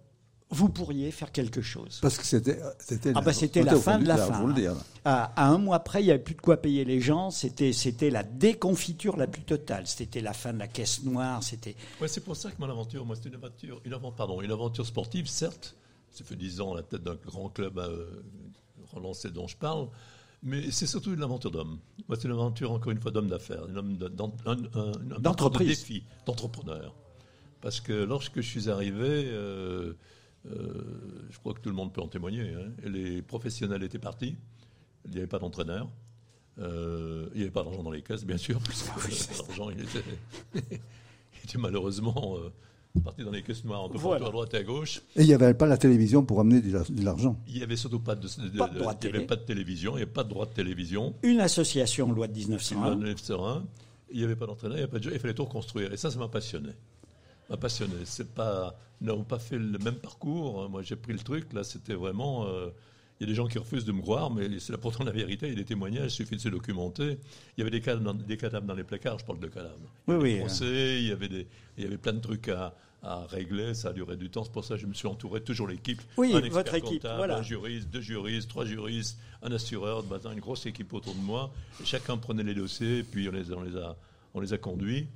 vous 0.50 0.68
pourriez 0.70 1.10
faire 1.10 1.30
quelque 1.30 1.60
chose. 1.60 1.98
Parce 2.00 2.16
que 2.16 2.24
c'était 2.24 2.58
c'était 2.78 3.12
Ah 3.14 3.20
bah, 3.20 3.32
c'était 3.34 3.62
la 3.62 3.76
fin 3.76 3.98
de 3.98 4.06
la 4.06 4.16
fin, 4.16 4.32
faut 4.40 4.46
le 4.46 4.52
hein. 4.52 4.56
dire. 4.56 4.74
À, 5.04 5.24
à 5.36 5.48
un 5.48 5.58
mois 5.58 5.80
près, 5.80 6.02
il 6.02 6.06
n'y 6.06 6.10
avait 6.10 6.22
plus 6.22 6.34
de 6.34 6.40
quoi 6.40 6.56
payer 6.56 6.84
les 6.84 7.00
gens. 7.00 7.30
C'était, 7.30 7.72
c'était 7.72 8.08
la 8.10 8.22
déconfiture 8.22 9.16
la 9.16 9.26
plus 9.26 9.42
totale. 9.42 9.86
C'était 9.86 10.20
la 10.22 10.32
fin 10.32 10.52
de 10.54 10.58
la 10.58 10.66
caisse 10.68 11.02
noire. 11.02 11.42
C'était. 11.42 11.76
Ouais, 12.00 12.08
c'est 12.08 12.22
pour 12.22 12.34
ça 12.36 12.50
que 12.50 12.56
mon 12.60 12.68
aventure, 12.70 13.04
moi, 13.04 13.14
c'est 13.16 13.28
une 13.28 13.34
aventure, 13.34 13.80
une 13.84 13.92
aventure, 13.92 14.16
pardon, 14.16 14.40
une 14.40 14.50
aventure 14.50 14.86
sportive, 14.86 15.26
certes. 15.26 15.76
Ça 16.10 16.24
fait 16.24 16.36
10 16.36 16.60
ans 16.62 16.72
à 16.72 16.76
la 16.76 16.82
tête 16.82 17.02
d'un 17.02 17.16
grand 17.16 17.50
club 17.50 17.78
euh, 17.78 18.06
relancé 18.92 19.30
dont 19.30 19.46
je 19.46 19.56
parle, 19.56 19.88
mais 20.42 20.70
c'est 20.70 20.86
surtout 20.86 21.12
une 21.12 21.22
aventure 21.22 21.50
d'homme. 21.50 21.78
Moi, 22.08 22.16
c'est 22.18 22.26
une 22.26 22.32
aventure, 22.32 22.72
encore 22.72 22.90
une 22.92 23.00
fois, 23.00 23.10
d'homme 23.10 23.28
d'affaires, 23.28 23.64
homme 23.64 23.98
un- 24.46 24.52
un- 24.80 25.18
D'entreprise. 25.20 25.68
de 25.68 25.72
défi, 25.74 26.04
d'entrepreneur. 26.24 26.94
Parce 27.60 27.80
que 27.80 27.92
lorsque 27.92 28.40
je 28.40 28.48
suis 28.48 28.70
arrivé, 28.70 28.96
euh, 29.26 29.92
je 31.30 31.38
crois 31.38 31.54
que 31.54 31.60
tout 31.60 31.68
le 31.68 31.74
monde 31.74 31.92
peut 31.92 32.00
en 32.00 32.08
témoigner. 32.08 32.52
Hein. 32.52 32.72
Les 32.84 33.22
professionnels 33.22 33.82
étaient 33.82 33.98
partis. 33.98 34.36
Il 35.04 35.12
n'y 35.12 35.18
avait 35.18 35.26
pas 35.26 35.38
d'entraîneur. 35.38 35.88
il 36.58 36.64
n'y 37.34 37.42
avait 37.42 37.50
pas 37.50 37.62
d'argent 37.62 37.82
dans 37.82 37.90
les 37.90 38.02
caisses, 38.02 38.24
bien 38.24 38.36
sûr, 38.36 38.60
puisque 38.60 38.90
ah 38.90 39.42
l'argent, 39.46 39.70
il 39.70 39.80
était, 39.80 40.78
malheureusement 41.58 42.38
parti 43.00 43.24
dans 43.24 43.30
les 43.30 43.42
caisses 43.42 43.64
noires, 43.64 43.84
un 43.84 43.88
peu 43.88 43.98
partout 43.98 44.24
à 44.24 44.30
droite 44.30 44.54
et 44.54 44.58
à 44.58 44.62
gauche. 44.62 45.02
Et 45.16 45.22
il 45.22 45.26
n'y 45.26 45.34
avait 45.34 45.54
pas 45.54 45.66
la 45.66 45.76
télévision 45.76 46.24
pour 46.24 46.40
amener 46.40 46.60
de 46.60 47.04
l'argent. 47.04 47.36
Il 47.46 47.54
n'y 47.54 47.62
avait 47.62 47.76
surtout 47.76 48.00
pas 48.00 48.14
de, 48.14 48.28
il 48.52 48.60
avait 49.08 49.26
pas 49.26 49.36
de 49.36 49.44
télévision, 49.44 49.92
il 49.92 49.96
n'y 49.96 50.02
avait 50.02 50.10
pas 50.10 50.24
de 50.24 50.28
droit 50.28 50.46
de 50.46 50.52
télévision. 50.52 51.14
Une 51.22 51.40
association, 51.40 52.10
loi 52.12 52.28
de 52.28 52.34
1901. 52.34 52.96
Loi 52.96 53.62
Il 54.10 54.18
n'y 54.18 54.24
avait 54.24 54.36
pas 54.36 54.46
d'entraîneur, 54.46 54.76
il 54.76 54.80
n'y 54.80 54.84
avait 54.84 54.90
pas 54.90 54.98
de 54.98 55.04
jeu, 55.04 55.10
il 55.12 55.20
fallait 55.20 55.34
tout 55.34 55.44
reconstruire. 55.44 55.92
Et 55.92 55.96
ça, 55.96 56.10
ça 56.10 56.18
m'a 56.18 56.28
passionné. 56.28 56.70
M'a 57.48 57.56
passionné. 57.56 57.94
C'est 58.04 58.34
pas, 58.34 58.78
nous 59.00 59.06
n'avons 59.06 59.24
pas 59.24 59.38
fait 59.38 59.58
le 59.58 59.78
même 59.78 59.96
parcours. 59.96 60.68
Moi, 60.68 60.82
j'ai 60.82 60.96
pris 60.96 61.12
le 61.12 61.18
truc. 61.18 61.52
Là, 61.52 61.64
c'était 61.64 61.94
vraiment. 61.94 62.46
Euh, 62.46 62.68
il 63.18 63.24
y 63.24 63.26
a 63.26 63.30
des 63.30 63.34
gens 63.34 63.48
qui 63.48 63.58
refusent 63.58 63.84
de 63.84 63.90
me 63.90 64.00
croire, 64.00 64.30
mais 64.30 64.60
c'est 64.60 64.76
pourtant 64.76 65.02
la 65.02 65.10
vérité. 65.10 65.46
Il 65.46 65.50
y 65.50 65.56
a 65.56 65.58
des 65.58 65.64
témoignages, 65.64 66.12
il 66.12 66.16
suffit 66.16 66.36
de 66.36 66.40
se 66.40 66.48
documenter. 66.48 67.18
Il 67.56 67.58
y 67.58 67.62
avait 67.62 67.70
des 67.70 67.80
cadavres 67.80 68.04
dans, 68.04 68.14
des 68.14 68.36
cadavres 68.36 68.66
dans 68.66 68.74
les 68.74 68.84
placards, 68.84 69.18
je 69.18 69.24
parle 69.24 69.40
de 69.40 69.48
cadavres. 69.48 69.74
Oui, 70.06 70.14
oui. 70.14 70.42
il, 70.60 71.08
y 71.08 71.10
avait 71.10 71.28
des, 71.28 71.48
il 71.76 71.82
y 71.82 71.86
avait 71.86 71.96
plein 71.96 72.12
de 72.12 72.20
trucs 72.20 72.48
à, 72.48 72.76
à 73.02 73.26
régler, 73.26 73.74
ça 73.74 73.88
a 73.88 73.92
duré 73.92 74.16
du 74.16 74.30
temps. 74.30 74.44
C'est 74.44 74.52
pour 74.52 74.64
ça 74.64 74.74
que 74.74 74.80
je 74.80 74.86
me 74.86 74.94
suis 74.94 75.08
entouré 75.08 75.40
toujours 75.40 75.66
l'équipe. 75.66 76.00
Oui, 76.16 76.32
un 76.34 76.48
votre 76.48 76.74
équipe, 76.74 77.02
voilà. 77.02 77.38
Un 77.38 77.42
juriste, 77.42 77.88
deux 77.90 78.00
juristes, 78.00 78.48
trois 78.48 78.64
juristes, 78.64 79.18
un 79.42 79.50
assureur, 79.50 80.04
une 80.32 80.40
grosse 80.40 80.66
équipe 80.66 80.92
autour 80.92 81.14
de 81.14 81.20
moi. 81.20 81.50
Et 81.80 81.84
chacun 81.84 82.16
prenait 82.18 82.44
les 82.44 82.54
dossiers, 82.54 83.02
puis 83.02 83.28
on 83.28 83.32
les, 83.32 83.52
on 83.52 83.62
les, 83.62 83.76
a, 83.76 83.96
on 84.34 84.40
les 84.40 84.52
a 84.52 84.58
conduits. 84.58 85.08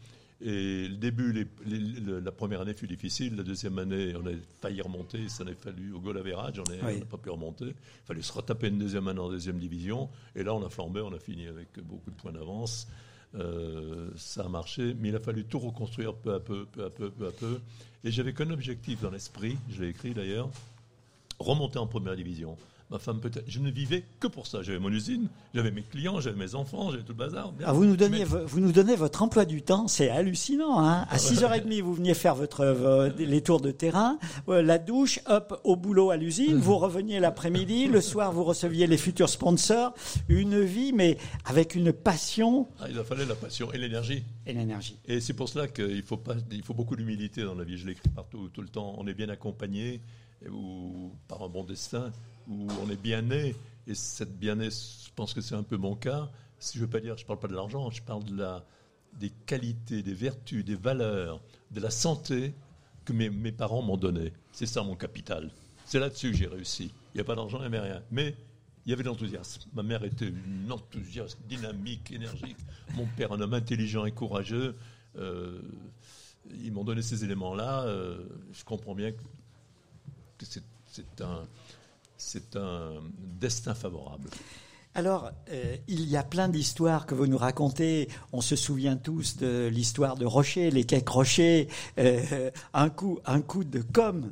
Et 0.45 0.89
le 0.89 0.97
début, 0.97 1.47
la 1.65 2.33
première 2.33 2.63
année 2.63 2.75
fut 2.75 2.89
difficile. 2.89 3.37
La 3.37 3.45
deuxième 3.45 3.79
année, 3.79 4.15
on 4.17 4.27
a 4.27 4.33
failli 4.61 4.81
remonter. 4.81 5.29
Ça 5.29 5.45
n'a 5.45 5.55
fallu 5.55 5.93
au 5.93 6.01
goal 6.01 6.19
average. 6.19 6.61
On 6.67 6.71
n'a 6.71 7.05
pas 7.05 7.17
pu 7.17 7.31
remonter. 7.31 7.67
Il 7.67 8.07
fallait 8.07 8.23
se 8.23 8.33
retaper 8.33 8.69
une 8.69 8.79
deuxième 8.79 9.07
année 9.07 9.21
en 9.21 9.31
deuxième 9.31 9.59
division. 9.59 10.09
Et 10.35 10.43
là, 10.43 10.55
on 10.55 10.65
a 10.65 10.69
flambé. 10.69 11.01
On 11.01 11.13
a 11.13 11.19
fini 11.21 11.47
avec 11.47 11.79
beaucoup 11.81 12.11
de 12.11 12.17
points 12.17 12.33
d'avance. 12.33 12.89
Euh, 13.35 14.11
ça 14.17 14.45
a 14.45 14.49
marché, 14.49 14.95
mais 14.99 15.09
il 15.09 15.17
a 15.17 15.21
fallu 15.21 15.45
tout 15.45 15.59
reconstruire 15.59 16.15
peu 16.15 16.35
à 16.35 16.41
peu, 16.41 16.67
peu 16.67 16.85
à 16.85 16.91
peu, 16.91 17.11
peu 17.11 17.29
à 17.29 17.31
peu. 17.31 17.61
Et 18.05 18.11
j'avais 18.11 18.35
qu'un 18.35 18.51
objectif 18.51 19.01
dans 19.01 19.11
l'esprit, 19.11 19.57
je 19.71 19.83
l'ai 19.83 19.89
écrit 19.89 20.13
d'ailleurs, 20.13 20.51
remonter 21.39 21.79
en 21.79 21.87
première 21.87 22.17
division. 22.17 22.59
Ma 22.93 22.99
femme 22.99 23.21
peut-être. 23.21 23.47
Je 23.49 23.59
ne 23.59 23.71
vivais 23.71 24.05
que 24.21 24.27
pour 24.27 24.47
ça. 24.47 24.61
J'avais 24.61 24.79
mon 24.79 24.91
usine, 24.91 25.29
j'avais 25.55 25.71
mes 25.71 25.81
clients, 25.81 26.21
j'avais 26.21 26.37
mes 26.37 26.55
enfants, 26.55 26.91
j'avais 26.91 27.03
tout 27.03 27.15
le 27.15 27.19
bazar. 27.19 27.51
Ah, 27.65 27.73
vous, 27.73 27.87
nous 27.87 27.97
donnez, 27.97 28.23
vous 28.25 28.61
nous 28.61 28.71
donnez 28.71 28.97
votre 28.97 29.23
emploi 29.23 29.47
du 29.47 29.63
temps, 29.63 29.89
c'est 29.89 30.11
hallucinant. 30.11 30.79
Hein 30.79 31.07
à 31.09 31.17
6h30, 31.17 31.81
vous 31.81 31.95
veniez 31.95 32.13
faire 32.13 32.35
votre, 32.35 33.15
les 33.17 33.41
tours 33.41 33.63
de 33.63 33.71
terrain, 33.71 34.19
euh, 34.51 34.61
la 34.61 34.77
douche, 34.77 35.21
hop, 35.25 35.59
au 35.65 35.75
boulot 35.75 36.11
à 36.11 36.19
l'usine, 36.19 36.59
vous 36.59 36.77
reveniez 36.77 37.19
l'après-midi, 37.19 37.87
le 37.87 38.03
soir, 38.03 38.31
vous 38.31 38.45
receviez 38.45 38.87
les 38.87 38.99
futurs 38.99 39.31
sponsors. 39.31 39.95
Une 40.29 40.61
vie, 40.61 40.93
mais 40.93 41.17
avec 41.47 41.75
une 41.75 41.95
passion. 41.95 42.69
Ah, 42.79 42.89
il 42.91 42.99
a 42.99 43.05
fallu 43.05 43.25
la 43.25 43.37
passion 43.37 43.73
et 43.73 43.79
l'énergie. 43.79 44.23
Et 44.45 44.53
l'énergie. 44.53 44.99
Et 45.07 45.21
c'est 45.21 45.33
pour 45.33 45.49
cela 45.49 45.67
qu'il 45.67 46.03
faut, 46.03 46.19
pas, 46.19 46.35
il 46.51 46.63
faut 46.63 46.75
beaucoup 46.75 46.95
d'humilité 46.95 47.43
dans 47.43 47.55
la 47.55 47.65
vie. 47.65 47.79
Je 47.79 47.87
l'écris 47.87 48.11
partout, 48.11 48.51
tout 48.53 48.61
le 48.61 48.69
temps. 48.69 48.95
On 48.99 49.07
est 49.07 49.15
bien 49.15 49.31
accompagné 49.31 50.03
ou 50.51 51.13
par 51.29 51.43
un 51.43 51.49
bon 51.49 51.65
destin 51.65 52.13
on 52.83 52.91
est 52.91 53.01
bien 53.01 53.23
né, 53.23 53.55
et 53.87 53.95
cette 53.95 54.39
bien 54.39 54.57
née, 54.57 54.71
je 54.71 55.11
pense 55.15 55.35
que 55.35 55.41
c'est 55.41 55.55
un 55.55 55.63
peu 55.63 55.77
mon 55.77 55.95
cas. 55.95 56.31
Si 56.59 56.79
je 56.79 56.85
veux 56.85 56.91
pas 56.91 57.01
dire, 57.01 57.17
je 57.17 57.27
parle 57.27 57.39
pas 57.39 57.49
de 57.49 57.55
l'argent, 57.55 57.91
je 57.91 58.03
parle 58.03 58.25
de 58.25 58.37
la, 58.37 58.65
des 59.19 59.31
qualités, 59.47 60.03
des 60.03 60.15
vertus, 60.15 60.65
des 60.65 60.77
valeurs, 60.77 61.41
de 61.71 61.81
la 61.81 61.91
santé 61.91 62.55
que 63.05 63.13
mes, 63.13 63.31
mes 63.31 63.53
parents 63.53 63.83
m'ont 63.83 63.97
donné. 63.97 64.33
C'est 64.53 64.67
ça 64.67 64.83
mon 64.83 64.95
capital. 64.95 65.51
C'est 65.85 65.99
là-dessus 65.99 66.31
que 66.31 66.37
j'ai 66.37 66.47
réussi. 66.47 66.93
Il 67.15 67.17
n'y 67.17 67.21
a 67.21 67.25
pas 67.25 67.35
d'argent, 67.35 67.59
il 67.59 67.69
n'y 67.69 67.77
avait 67.77 67.81
rien. 67.81 68.03
Mais 68.11 68.35
il 68.87 68.91
y 68.91 68.93
avait 68.93 69.03
de 69.03 69.09
l'enthousiasme. 69.09 69.63
Ma 69.75 69.83
mère 69.83 70.05
était 70.05 70.29
une 70.29 70.71
enthousiaste, 70.71 71.39
dynamique, 71.49 72.11
énergique. 72.11 72.57
Mon 72.95 73.07
père, 73.17 73.33
un 73.33 73.41
homme 73.41 73.55
intelligent 73.55 74.05
et 74.05 74.13
courageux. 74.13 74.77
Euh, 75.17 75.61
ils 76.63 76.73
m'ont 76.73 76.85
donné 76.85 77.03
ces 77.03 77.25
éléments-là. 77.25 77.85
Euh, 77.85 78.25
je 78.53 78.65
comprends 78.65 78.95
bien 78.95 79.13
que 79.13 80.45
c'est 80.45 81.21
un, 81.21 81.43
c'est 82.23 82.57
un 82.57 83.03
destin 83.19 83.75
favorable. 83.75 84.31
Alors, 84.95 85.31
euh, 85.51 85.77
il 85.89 86.09
y 86.09 86.17
a 86.17 86.23
plein 86.23 86.49
d'histoires 86.49 87.07
que 87.07 87.15
vous 87.15 87.27
nous 87.27 87.39
racontez. 87.39 88.09
On 88.33 88.41
se 88.41 88.57
souvient 88.57 88.97
tous 88.97 89.37
de 89.39 89.69
l'histoire 89.73 90.17
de 90.17 90.25
Rocher, 90.25 90.71
les 90.71 90.85
cakes 90.85 91.09
Rocher, 91.09 91.69
euh, 91.99 92.51
un 92.75 92.91
coup, 92.91 93.19
un 93.27 93.41
coup 93.41 93.65
de 93.65 93.81
com. 93.81 94.31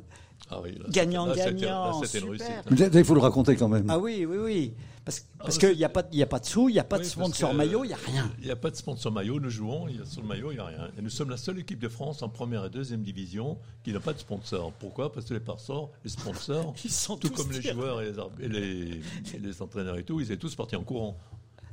Ah 0.49 0.61
gagnant, 0.89 1.33
gagnant. 1.33 2.01
Il 2.01 3.05
faut 3.05 3.15
le 3.15 3.21
raconter 3.21 3.55
quand 3.55 3.69
même. 3.69 3.89
Ah 3.89 3.99
oui, 3.99 4.25
oui, 4.25 4.37
oui. 4.37 4.73
Parce, 5.03 5.27
ah, 5.39 5.49
qu'il 5.49 5.77
n'y 5.77 5.83
a, 5.83 5.89
pas, 5.89 6.01
a 6.01 6.25
pas 6.27 6.39
de 6.39 6.45
sous, 6.45 6.69
il 6.69 6.73
n'y 6.73 6.79
a 6.79 6.83
pas 6.83 6.99
de 6.99 7.03
sponsor 7.03 7.55
maillot, 7.55 7.83
il 7.83 7.87
n'y 7.87 7.93
a 7.93 7.97
rien. 7.97 8.31
Il 8.37 8.45
n'y 8.45 8.51
a 8.51 8.55
pas 8.55 8.69
de 8.69 8.75
sponsor 8.75 9.11
maillot, 9.11 9.39
nous 9.39 9.49
jouons, 9.49 9.87
il 9.87 9.97
y 9.97 10.01
a 10.01 10.05
sur 10.05 10.21
le 10.21 10.27
maillot, 10.27 10.51
il 10.51 10.55
n'y 10.55 10.61
a 10.61 10.65
rien. 10.65 10.91
Et 10.95 11.01
nous 11.01 11.09
sommes 11.09 11.31
la 11.31 11.37
seule 11.37 11.57
équipe 11.57 11.79
de 11.79 11.89
France 11.89 12.21
en 12.21 12.29
première 12.29 12.65
et 12.65 12.69
deuxième 12.69 13.01
division 13.01 13.57
qui 13.83 13.93
n'a 13.93 13.99
pas 13.99 14.13
de 14.13 14.19
sponsor. 14.19 14.71
Pourquoi? 14.73 15.11
Parce 15.11 15.25
que 15.25 15.33
les 15.33 15.39
sponsors, 15.39 15.91
les 16.03 16.11
sponsors, 16.11 16.75
ils 16.83 16.91
sont 16.91 17.17
tout 17.17 17.31
comme 17.31 17.51
les 17.51 17.61
joueurs 17.63 18.01
et 18.01 18.13
les, 18.47 19.01
les, 19.39 19.61
entraîneurs 19.61 19.97
et 19.97 20.03
tout, 20.03 20.19
ils 20.19 20.25
étaient 20.25 20.37
tous 20.37 20.55
partis 20.55 20.75
en 20.75 20.83
courant. 20.83 21.17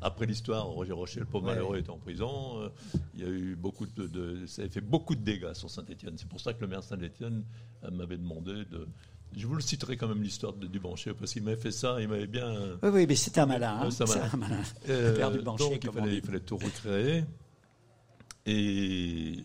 Après 0.00 0.26
l'histoire, 0.26 0.64
Roger 0.66 0.92
Rocher, 0.92 1.20
le 1.20 1.26
pauvre 1.26 1.46
malheureux, 1.46 1.76
est 1.76 1.90
en 1.90 1.98
prison. 1.98 2.62
Euh, 2.62 2.68
il 3.14 3.20
y 3.20 3.24
a 3.24 3.28
eu 3.28 3.56
beaucoup 3.56 3.84
de, 3.84 4.46
ça 4.46 4.62
a 4.62 4.68
fait 4.68 4.80
beaucoup 4.80 5.16
de 5.16 5.22
dégâts 5.22 5.52
sur 5.54 5.68
Saint-Etienne. 5.68 6.14
C'est 6.16 6.28
pour 6.28 6.40
ça 6.40 6.54
que 6.54 6.60
le 6.60 6.68
maire 6.68 6.84
Saint-Etienne 6.84 7.44
euh, 7.84 7.90
m'avait 7.90 8.16
demandé 8.16 8.64
de, 8.70 8.86
je 9.36 9.46
vous 9.46 9.54
le 9.54 9.60
citerai 9.60 9.96
quand 9.96 10.08
même 10.08 10.22
l'histoire 10.22 10.52
de 10.52 10.66
Dubancher, 10.66 11.14
parce 11.14 11.32
qu'il 11.32 11.42
m'avait 11.42 11.60
fait 11.60 11.70
ça, 11.70 12.00
il 12.00 12.08
m'avait 12.08 12.26
bien. 12.26 12.78
Oui, 12.82 12.90
oui, 12.92 13.06
mais 13.06 13.14
c'était 13.14 13.40
un 13.40 13.46
malin. 13.46 13.80
Hein. 13.82 13.90
C'est 13.90 14.04
un 14.04 14.36
malin. 14.36 14.60
Euh, 14.88 15.16
père 15.16 15.30
donc, 15.42 15.60
il 15.82 15.90
fallait, 15.90 16.16
il 16.16 16.22
fallait, 16.22 16.40
tout 16.40 16.56
recréer. 16.56 17.24
Et 18.46 19.36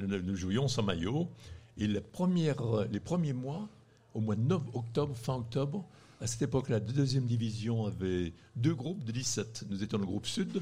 nous 0.00 0.36
jouions 0.36 0.68
sans 0.68 0.82
maillot. 0.82 1.28
Et 1.76 1.86
les, 1.86 2.00
premières, 2.00 2.62
les 2.90 3.00
premiers 3.00 3.34
mois, 3.34 3.68
au 4.14 4.20
mois 4.20 4.34
de 4.34 4.54
octobre, 4.74 5.14
fin 5.14 5.36
octobre, 5.36 5.84
à 6.20 6.26
cette 6.26 6.42
époque, 6.42 6.68
la 6.68 6.80
deuxième 6.80 7.26
division 7.26 7.86
avait 7.86 8.32
deux 8.56 8.74
groupes 8.74 9.04
de 9.04 9.12
17. 9.12 9.66
Nous 9.70 9.84
étions 9.84 9.98
le 9.98 10.06
groupe 10.06 10.26
sud. 10.26 10.60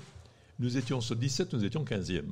Nous 0.59 0.77
étions 0.77 1.01
sur 1.01 1.17
17, 1.17 1.55
nous 1.55 1.65
étions 1.65 1.85
15e. 1.85 2.25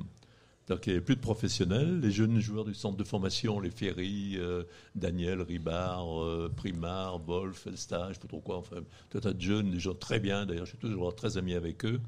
Donc 0.67 0.87
il 0.87 0.89
n'y 0.89 0.95
avait 0.95 1.05
plus 1.05 1.15
de 1.15 1.21
professionnels. 1.21 1.99
Les 1.99 2.11
jeunes 2.11 2.39
joueurs 2.39 2.65
du 2.65 2.73
centre 2.73 2.97
de 2.97 3.03
formation, 3.03 3.59
les 3.59 3.69
Ferry, 3.69 4.35
euh, 4.37 4.63
Daniel, 4.95 5.41
Ribard, 5.41 6.23
euh, 6.23 6.51
Primard, 6.55 7.19
Wolf, 7.19 7.67
Elstage, 7.67 8.19
pas 8.19 8.27
trop 8.27 8.41
quoi, 8.41 8.57
enfin, 8.57 8.77
tout 9.09 9.17
un 9.19 9.21
tas 9.21 9.33
de 9.33 9.41
jeunes, 9.41 9.71
des 9.71 9.79
gens 9.79 9.93
très 9.93 10.19
bien, 10.19 10.45
d'ailleurs 10.45 10.65
je 10.65 10.71
suis 10.71 10.79
toujours 10.79 11.13
très 11.15 11.37
ami 11.37 11.53
avec 11.53 11.85
eux. 11.85 12.01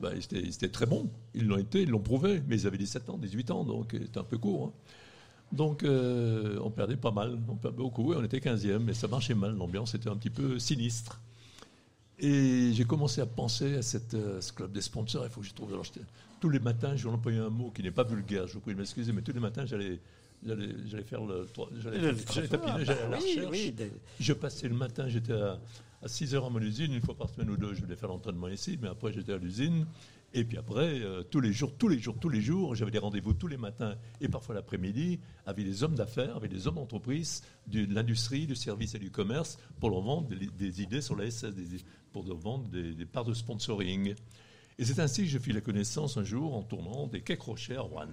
Ben, 0.00 0.12
ils, 0.32 0.48
étaient, 0.48 0.68
très 0.70 0.86
bons, 0.86 1.10
ils 1.34 1.46
l'ont 1.46 1.58
été, 1.58 1.82
ils 1.82 1.90
l'ont 1.90 2.00
prouvé, 2.00 2.42
mais 2.48 2.58
ils 2.58 2.66
avaient 2.66 2.78
17 2.78 3.10
ans, 3.10 3.18
18 3.18 3.50
ans, 3.50 3.64
donc 3.64 3.90
c'était 3.92 4.18
un 4.18 4.24
peu 4.24 4.38
court. 4.38 4.68
Hein. 4.68 4.92
Donc 5.52 5.82
euh, 5.82 6.58
on 6.62 6.70
perdait 6.70 6.96
pas 6.96 7.10
mal, 7.10 7.38
on 7.48 7.56
perdait 7.56 7.76
beaucoup, 7.76 8.14
on 8.14 8.24
était 8.24 8.38
15e, 8.38 8.78
mais 8.78 8.94
ça 8.94 9.08
marchait 9.08 9.34
mal, 9.34 9.54
l'ambiance 9.54 9.94
était 9.94 10.08
un 10.08 10.16
petit 10.16 10.30
peu 10.30 10.58
sinistre. 10.58 11.20
Et 12.20 12.72
j'ai 12.72 12.84
commencé 12.84 13.20
à 13.20 13.26
penser 13.26 13.76
à, 13.76 13.82
cette, 13.82 14.12
ce 14.12 14.52
club 14.52 14.72
des 14.72 14.82
sponsors. 14.82 15.24
Il 15.24 15.30
faut 15.30 15.40
que 15.40 15.46
je 15.46 15.54
trouve 15.54 15.74
tous 16.40 16.48
les 16.48 16.58
matins, 16.58 16.96
je 16.96 17.04
vais 17.04 17.14
employer 17.14 17.38
un 17.38 17.50
mot 17.50 17.70
qui 17.70 17.82
n'est 17.82 17.90
pas 17.90 18.04
vulgaire, 18.04 18.46
je 18.46 18.54
vous 18.54 18.60
prie 18.60 18.72
de 18.72 18.78
m'excuser, 18.78 19.12
mais 19.12 19.22
tous 19.22 19.32
les 19.32 19.40
matins, 19.40 19.66
j'allais 19.66 20.00
j'allais 20.42 21.04
faire 21.04 21.22
le 21.22 21.46
j'allais 21.78 22.48
tapiner, 22.48 22.84
j'allais 22.84 23.02
à 23.02 23.08
la 23.08 23.16
recherche. 23.18 23.90
je 24.18 24.32
passais 24.32 24.68
le 24.68 24.74
matin, 24.74 25.06
j'étais 25.08 25.34
à, 25.34 25.58
6 26.06 26.34
heures 26.34 26.46
à 26.46 26.50
mon 26.50 26.60
usine, 26.60 26.94
une 26.94 27.02
fois 27.02 27.14
par 27.14 27.28
semaine 27.28 27.50
ou 27.50 27.58
deux, 27.58 27.74
je 27.74 27.82
voulais 27.82 27.96
faire 27.96 28.08
l'entraînement 28.08 28.48
ici, 28.48 28.78
mais 28.80 28.88
après 28.88 29.12
j'étais 29.12 29.34
à 29.34 29.36
l'usine. 29.36 29.86
Et 30.32 30.44
puis 30.44 30.58
après, 30.58 31.00
euh, 31.00 31.24
tous 31.24 31.40
les 31.40 31.52
jours, 31.52 31.74
tous 31.76 31.88
les 31.88 31.98
jours, 31.98 32.16
tous 32.20 32.28
les 32.28 32.40
jours, 32.40 32.76
j'avais 32.76 32.92
des 32.92 32.98
rendez-vous 32.98 33.34
tous 33.34 33.48
les 33.48 33.56
matins 33.56 33.96
et 34.20 34.28
parfois 34.28 34.54
l'après-midi 34.54 35.18
avec 35.44 35.66
des 35.66 35.82
hommes 35.82 35.96
d'affaires, 35.96 36.36
avec 36.36 36.52
des 36.52 36.68
hommes 36.68 36.76
d'entreprise, 36.76 37.42
de 37.66 37.92
l'industrie, 37.92 38.46
du 38.46 38.54
service 38.54 38.94
et 38.94 39.00
du 39.00 39.10
commerce 39.10 39.58
pour 39.80 39.90
leur 39.90 40.00
vendre 40.00 40.28
des, 40.28 40.82
idées 40.82 41.00
sur 41.00 41.16
la 41.16 41.28
SS, 41.28 41.52
pour 42.12 42.24
leur 42.24 42.38
vendre 42.38 42.68
des, 42.68 42.94
des 42.94 43.06
parts 43.06 43.24
de 43.24 43.34
sponsoring. 43.34 44.14
Et 44.78 44.84
c'est 44.84 44.98
ainsi 44.98 45.22
que 45.22 45.28
je 45.28 45.38
fis 45.38 45.52
la 45.52 45.60
connaissance 45.60 46.16
un 46.16 46.24
jour 46.24 46.54
en 46.54 46.62
tournant 46.62 47.06
des 47.06 47.20
quais 47.20 47.36
crochets 47.36 47.76
à 47.76 47.82
Rouen. 47.82 48.08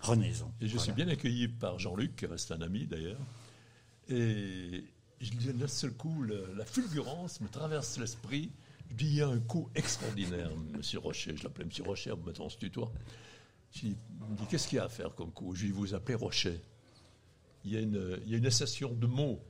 Renaison. 0.00 0.52
Et 0.60 0.68
je 0.68 0.78
suis 0.78 0.92
bien 0.92 1.08
accueilli 1.08 1.48
par 1.48 1.78
Jean-Luc, 1.78 2.16
qui 2.16 2.26
reste 2.26 2.50
un 2.52 2.60
ami 2.60 2.86
d'ailleurs. 2.86 3.20
Et 4.08 4.84
d'un 5.20 5.68
seul 5.68 5.92
coup, 5.92 6.22
la 6.22 6.64
fulgurance 6.64 7.40
me 7.40 7.48
traverse 7.48 7.98
l'esprit. 7.98 8.50
Je 8.90 8.94
dis, 8.94 9.06
il 9.06 9.14
y 9.16 9.22
a 9.22 9.28
un 9.28 9.40
coup 9.40 9.68
extraordinaire, 9.74 10.50
Monsieur 10.76 10.98
Rocher. 10.98 11.36
Je 11.36 11.44
l'appelais 11.44 11.64
Monsieur 11.64 11.84
Rocher, 11.84 12.14
maintenant 12.24 12.46
on 12.46 12.50
se 12.50 12.58
tutoie. 12.58 12.90
Je 13.74 13.88
me 13.88 13.92
dis, 14.36 14.46
qu'est-ce 14.48 14.66
qu'il 14.66 14.76
y 14.76 14.80
a 14.80 14.84
à 14.84 14.88
faire 14.88 15.14
comme 15.14 15.30
coup? 15.30 15.54
Je 15.54 15.62
lui 15.62 15.72
dis, 15.72 15.76
vous 15.76 15.94
appelez 15.94 16.14
Rocher. 16.14 16.60
Il 17.64 17.72
y 17.72 17.76
a 17.76 17.80
une, 17.80 18.18
il 18.24 18.32
y 18.32 18.34
a 18.34 18.38
une 18.38 18.46
association 18.46 18.92
de 18.94 19.06
mots 19.06 19.40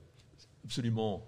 absolument 0.64 1.24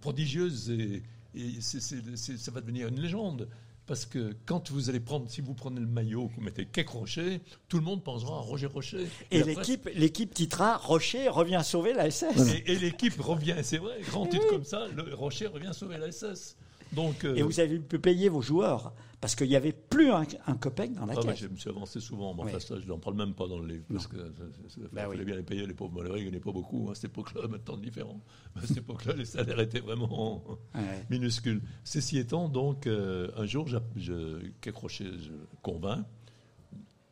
prodigieuse 0.00 0.70
et, 0.70 1.02
et 1.34 1.60
ça 1.60 2.50
va 2.50 2.60
devenir 2.60 2.88
une 2.88 3.00
légende. 3.00 3.48
Parce 3.86 4.06
que 4.06 4.36
quand 4.46 4.70
vous 4.70 4.90
allez 4.90 5.00
prendre, 5.00 5.28
si 5.28 5.40
vous 5.40 5.54
prenez 5.54 5.80
le 5.80 5.86
maillot, 5.86 6.28
que 6.28 6.36
vous 6.36 6.40
mettez 6.40 6.66
Keck 6.66 6.88
Rocher, 6.88 7.40
tout 7.68 7.78
le 7.78 7.82
monde 7.82 8.04
pensera 8.04 8.36
à 8.36 8.40
Roger 8.40 8.68
Rocher. 8.68 9.08
Et, 9.32 9.42
l'équipe, 9.42 9.88
l'équipe 9.94 10.32
titrera 10.32 10.76
Rocher 10.76 11.28
revient 11.28 11.60
sauver 11.64 11.92
la 11.92 12.08
SS. 12.08 12.54
et, 12.54 12.72
et 12.72 12.78
l'équipe 12.78 13.20
revient, 13.20 13.56
c'est 13.62 13.78
vrai, 13.78 14.00
grand 14.08 14.26
titre 14.26 14.46
comme 14.48 14.64
ça, 14.64 14.86
le 14.86 15.14
Rocher 15.14 15.48
revient 15.48 15.72
sauver 15.72 15.98
la 15.98 16.12
SS. 16.12 16.56
Donc, 16.92 17.24
euh, 17.24 17.34
Et 17.36 17.42
vous 17.42 17.58
avez 17.60 17.78
pu 17.78 17.98
payer 17.98 18.28
vos 18.28 18.42
joueurs 18.42 18.92
parce 19.20 19.34
qu'il 19.36 19.48
n'y 19.48 19.56
avait 19.56 19.72
plus 19.72 20.10
un, 20.10 20.24
un 20.46 20.54
copec 20.56 20.92
dans 20.94 21.06
la 21.06 21.14
Ah 21.16 21.22
caisse. 21.22 21.38
je 21.38 21.46
me 21.46 21.56
suis 21.56 21.70
avancé 21.70 22.00
souvent, 22.00 22.34
mais 22.34 22.42
Oui. 22.42 22.48
enfin, 22.50 22.58
ça, 22.60 22.78
je 22.80 22.86
n'en 22.86 22.98
parle 22.98 23.16
même 23.16 23.34
pas 23.34 23.46
dans 23.46 23.58
le 23.60 23.66
livre, 23.68 23.84
parce 23.90 24.08
que 24.08 24.16
ça- 24.16 24.24
ça- 24.24 24.68
ça- 24.68 24.80
Bah 24.92 25.02
fallait 25.06 25.20
oui. 25.20 25.24
bien 25.24 25.36
les 25.36 25.42
payer, 25.44 25.64
les 25.66 25.74
pauvres 25.74 25.94
malheureux, 25.94 26.18
ils 26.18 26.24
gagnaient 26.24 26.40
pas 26.40 26.50
beaucoup, 26.50 26.86
hein, 26.88 26.92
à 26.92 26.94
cette 26.96 27.04
époque-là, 27.12 27.46
maintenant 27.48 27.76
différent. 27.76 28.20
À 28.56 28.66
cette 28.66 28.78
époque-là, 28.78 29.14
les 29.14 29.24
salaires 29.24 29.60
étaient 29.60 29.78
vraiment 29.80 30.42
Ouais. 30.74 31.06
minuscules. 31.08 31.62
Ceci 31.84 32.18
étant, 32.18 32.48
donc, 32.48 32.86
euh, 32.88 33.30
un 33.36 33.46
jour, 33.46 33.68
je, 33.68 33.78
je 33.96 35.32
convainc, 35.62 36.04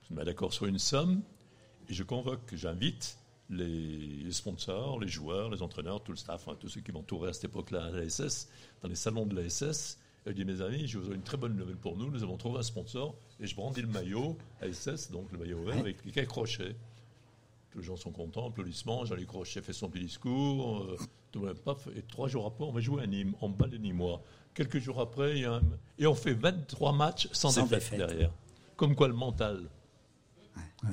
je 0.08 0.12
me 0.14 0.18
mets 0.18 0.24
d'accord 0.24 0.52
sur 0.52 0.66
une 0.66 0.78
somme, 0.80 1.22
et 1.88 1.94
je 1.94 2.02
convoque, 2.02 2.52
j'invite 2.54 3.18
les, 3.50 4.22
les 4.24 4.32
sponsors, 4.32 5.00
les 5.00 5.08
joueurs, 5.08 5.50
les 5.50 5.60
entraîneurs, 5.62 6.02
tout 6.02 6.12
le 6.12 6.16
staff, 6.16 6.46
hein, 6.48 6.56
tous 6.58 6.68
ceux 6.68 6.80
qui 6.80 6.92
m'entouraient 6.92 7.30
à 7.30 7.32
cette 7.32 7.44
époque-là 7.44 7.84
à 7.86 7.90
la 7.90 8.08
SS, 8.08 8.48
dans 8.82 8.88
les 8.88 8.94
salons 8.94 9.26
de 9.26 9.34
la 9.34 9.48
SS. 9.48 9.98
Et 10.26 10.30
je 10.30 10.34
dis, 10.36 10.44
mes 10.44 10.60
amis, 10.60 10.86
je 10.86 10.98
vous 10.98 11.10
ai 11.10 11.14
une 11.14 11.22
très 11.22 11.36
bonne 11.36 11.56
nouvelle 11.56 11.76
pour 11.76 11.96
nous. 11.96 12.10
Nous 12.10 12.22
avons 12.22 12.36
trouvé 12.36 12.58
un 12.58 12.62
sponsor 12.62 13.14
et 13.40 13.46
je 13.46 13.56
brandis 13.56 13.80
le 13.82 13.88
maillot 13.88 14.36
ASS, 14.60 15.10
donc 15.10 15.32
le 15.32 15.38
maillot 15.38 15.62
vert, 15.64 15.78
avec 15.78 15.96
les 16.04 16.26
crochet. 16.26 16.76
Tous 17.70 17.78
les 17.78 17.84
gens 17.84 17.96
sont 17.96 18.10
contents, 18.10 18.48
applaudissements. 18.48 19.04
Jean-Luc 19.04 19.28
Crochet 19.28 19.62
fait 19.62 19.72
son 19.72 19.88
petit 19.88 20.04
discours. 20.04 20.78
euh, 20.82 20.96
tout 21.32 21.40
le 21.40 21.46
monde, 21.46 21.58
paf, 21.60 21.86
et 21.96 22.02
trois 22.02 22.26
jours 22.28 22.44
après, 22.46 22.64
on 22.64 22.72
va 22.72 22.80
jouer 22.80 23.02
à 23.04 23.06
Nîmes, 23.06 23.34
en 23.40 23.48
bas 23.48 23.68
de 23.68 23.76
Nîmois. 23.78 24.20
Quelques 24.54 24.78
jours 24.80 25.00
après, 25.00 25.36
il 25.36 25.42
y 25.42 25.44
a 25.44 25.54
un- 25.54 25.62
et 25.98 26.06
on 26.08 26.14
fait 26.14 26.34
23 26.34 26.92
matchs 26.92 27.28
sans, 27.32 27.50
Sans 27.50 27.62
défaite, 27.62 27.78
défaite. 27.92 27.98
derrière. 27.98 28.32
Comme 28.76 28.94
quoi 28.96 29.06
le 29.08 29.14
mental. 29.14 29.70
Ouais. 30.82 30.90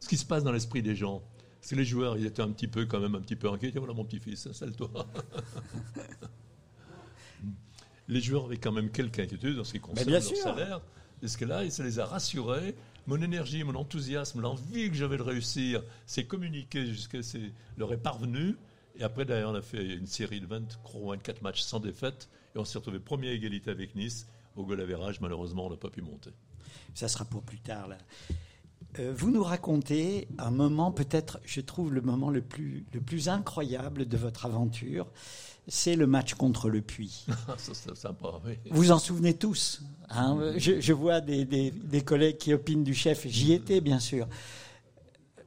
Ce 0.00 0.08
qui 0.08 0.16
se 0.16 0.24
passe 0.26 0.42
dans 0.42 0.52
l'esprit 0.52 0.82
des 0.82 0.96
gens. 0.96 1.22
Parce 1.64 1.70
que 1.70 1.76
les 1.76 1.86
joueurs, 1.86 2.18
ils 2.18 2.26
étaient 2.26 2.42
un 2.42 2.50
petit 2.50 2.68
peu, 2.68 2.84
quand 2.84 3.00
même, 3.00 3.14
un 3.14 3.22
petit 3.22 3.36
peu 3.36 3.48
inquiets. 3.48 3.72
Voilà 3.74 3.94
mon 3.94 4.04
petit-fils, 4.04 4.46
installe-toi. 4.46 4.90
les 8.08 8.20
joueurs 8.20 8.44
avaient 8.44 8.58
quand 8.58 8.70
même 8.70 8.90
quelques 8.90 9.20
inquiétudes 9.20 9.58
en 9.58 9.64
ce 9.64 9.72
qui 9.72 9.80
concerne 9.80 10.06
bien 10.06 10.18
leur 10.18 10.28
sûr. 10.28 10.36
salaire. 10.36 10.82
Et 11.22 11.28
ce 11.28 11.38
que 11.38 11.46
là, 11.46 11.70
ça 11.70 11.82
les 11.82 11.98
a 11.98 12.04
rassurés. 12.04 12.74
Mon 13.06 13.16
énergie, 13.22 13.64
mon 13.64 13.76
enthousiasme, 13.76 14.42
l'envie 14.42 14.90
que 14.90 14.94
j'avais 14.94 15.16
de 15.16 15.22
réussir, 15.22 15.82
c'est 16.04 16.24
communiqué 16.24 16.84
jusqu'à 16.84 17.22
ce 17.22 17.38
leur 17.78 17.94
est 17.94 18.02
parvenu. 18.02 18.56
Et 18.98 19.02
après, 19.02 19.24
d'ailleurs, 19.24 19.52
on 19.52 19.54
a 19.54 19.62
fait 19.62 19.94
une 19.94 20.06
série 20.06 20.42
de 20.42 20.46
20, 20.46 20.80
24 20.94 21.40
matchs 21.40 21.62
sans 21.62 21.80
défaite. 21.80 22.28
Et 22.54 22.58
on 22.58 22.66
s'est 22.66 22.76
retrouvé 22.76 22.98
premier 22.98 23.30
à 23.30 23.32
égalité 23.32 23.70
avec 23.70 23.94
Nice. 23.94 24.26
Au 24.54 24.66
goal 24.66 24.82
average, 24.82 25.18
malheureusement, 25.22 25.68
on 25.68 25.70
n'a 25.70 25.78
pas 25.78 25.88
pu 25.88 26.02
monter. 26.02 26.32
Ça 26.92 27.08
sera 27.08 27.24
pour 27.24 27.42
plus 27.42 27.60
tard. 27.60 27.88
Là. 27.88 27.96
Euh, 28.98 29.12
vous 29.16 29.30
nous 29.30 29.42
racontez 29.42 30.28
un 30.38 30.50
moment, 30.50 30.92
peut-être, 30.92 31.40
je 31.44 31.60
trouve, 31.60 31.92
le 31.92 32.00
moment 32.00 32.30
le 32.30 32.42
plus, 32.42 32.84
le 32.92 33.00
plus 33.00 33.28
incroyable 33.28 34.06
de 34.06 34.16
votre 34.16 34.46
aventure. 34.46 35.06
C'est 35.66 35.96
le 35.96 36.06
match 36.06 36.34
contre 36.34 36.68
le 36.68 36.82
Puy. 36.82 37.24
Ça, 37.56 37.72
c'est 37.74 37.96
sympa, 37.96 38.40
oui. 38.46 38.52
Vous 38.70 38.92
en 38.92 38.98
souvenez 38.98 39.34
tous. 39.34 39.82
hein 40.10 40.52
je, 40.58 40.78
je 40.80 40.92
vois 40.92 41.20
des, 41.22 41.44
des- 41.46 41.70
des 41.70 42.02
collègues 42.02 42.36
qui 42.36 42.52
opinent 42.52 42.84
du 42.84 42.94
chef. 42.94 43.26
J'y 43.26 43.52
étais, 43.54 43.80
bien 43.80 43.98
sûr. 43.98 44.28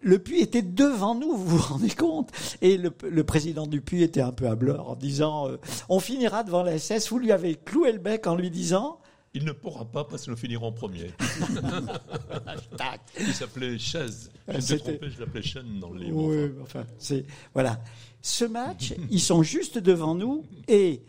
Le 0.02 0.20
Puy 0.20 0.40
était 0.42 0.62
devant 0.62 1.16
nous, 1.16 1.36
vous 1.36 1.58
vous 1.58 1.74
rendez 1.74 1.90
compte 1.90 2.32
Et 2.62 2.78
le, 2.78 2.92
le 3.10 3.24
président 3.24 3.66
du 3.68 3.82
Puy 3.82 4.04
était 4.04 4.22
un 4.22 4.32
peu 4.32 4.48
à 4.48 4.56
bleur 4.56 4.90
en 4.90 4.96
disant 4.96 5.48
euh, 5.50 5.58
On 5.90 6.00
finira 6.00 6.44
devant 6.44 6.64
la 6.64 6.78
SS. 6.80 7.10
Vous 7.10 7.20
lui 7.20 7.32
avez 7.32 7.56
cloué 7.56 7.92
le 7.92 8.00
bec 8.00 8.26
en 8.28 8.36
lui 8.36 8.50
disant 8.52 9.00
Il 9.40 9.46
ne 9.46 9.52
pourra 9.52 9.86
pas 9.86 10.04
parce 10.04 10.26
que 10.26 10.32
nous 10.32 10.38
finirons 10.38 10.72
premier. 10.72 11.12
Tac. 12.78 13.02
Il 13.20 13.34
s'appelait 13.34 13.78
Chaise. 13.78 14.32
Je 14.48 14.56
me 14.56 14.60
C'était- 14.62 14.98
trompé, 14.98 15.10
je 15.16 15.20
l'appelais 15.20 15.42
Chaîne 15.44 15.80
dans 15.80 15.92
le 15.92 16.00
livre. 16.00 16.18
Oui, 16.24 16.52
enfin, 16.64 16.86
c'est 16.98 17.24
voilà. 17.54 17.80
Ce 18.22 18.46
match, 18.46 18.94
ils 19.12 19.22
sont 19.22 19.44
juste 19.44 19.78
devant 19.78 20.16
nous 20.16 20.44
et 20.68 21.04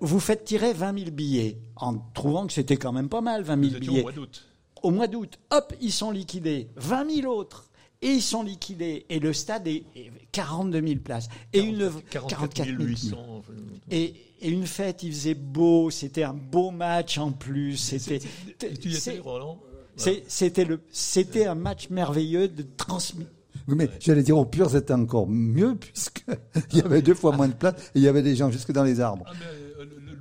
vous 0.00 0.20
faites 0.20 0.44
tirer 0.44 0.72
20 0.72 0.98
000 1.00 1.10
billets 1.10 1.58
en 1.76 1.98
trouvant 2.14 2.46
que 2.46 2.52
c'était 2.52 2.76
quand 2.76 2.92
même 2.92 3.08
pas 3.08 3.20
mal 3.20 3.42
20 3.42 3.56
Nous 3.56 3.64
000 3.70 3.76
étions 3.78 3.90
au 3.90 3.94
billets. 3.94 4.02
mois 4.02 4.12
d'août. 4.12 4.46
Au 4.82 4.90
mois 4.90 5.06
d'août, 5.08 5.38
hop, 5.50 5.72
ils 5.80 5.92
sont 5.92 6.10
liquidés. 6.10 6.68
20 6.76 7.10
000 7.22 7.32
autres. 7.34 7.70
Et 8.04 8.10
ils 8.12 8.22
sont 8.22 8.42
liquidés. 8.44 9.06
Et 9.08 9.18
le 9.18 9.32
stade 9.32 9.66
est 9.66 9.82
est 9.96 10.12
42 10.30 10.80
000 10.86 11.00
places. 11.02 11.28
Et 11.52 11.60
une 11.60 11.90
44 12.10 12.68
800. 12.68 13.16
enfin, 13.38 13.52
Et, 13.90 14.14
et 14.40 14.48
une 14.50 14.66
fête, 14.66 15.02
il 15.02 15.12
faisait 15.12 15.34
beau. 15.34 15.90
C'était 15.90 16.22
un 16.22 16.34
beau 16.34 16.70
match 16.70 17.18
en 17.18 17.32
plus. 17.32 17.76
C'était. 17.76 18.20
Et 18.62 18.76
tu 18.76 18.88
y 18.90 18.94
c'est- 18.94 19.14
étais, 19.14 19.20
Roland? 19.20 19.58
c'est- 19.96 20.22
C'était 20.28 20.64
le. 20.64 20.80
C'était 20.92 21.46
un 21.46 21.54
match 21.54 21.88
merveilleux 21.90 22.48
de 22.48 22.62
transmission. 22.76 23.26
Oui, 23.66 23.76
mais 23.78 23.88
j'allais 23.98 24.22
dire 24.22 24.36
au 24.36 24.44
pur, 24.44 24.68
c'était 24.68 24.92
encore 24.92 25.26
mieux, 25.26 25.74
puisqu'il 25.76 26.36
y 26.78 26.82
avait 26.82 27.00
deux 27.00 27.14
fois 27.14 27.34
moins 27.34 27.48
de 27.48 27.54
place 27.54 27.74
et 27.94 27.98
il 28.00 28.02
y 28.02 28.08
avait 28.08 28.20
des 28.22 28.36
gens 28.36 28.50
jusque 28.50 28.72
dans 28.72 28.84
les 28.84 29.00
arbres. 29.00 29.24
Ah, 29.26 29.32
mais, 29.40 29.46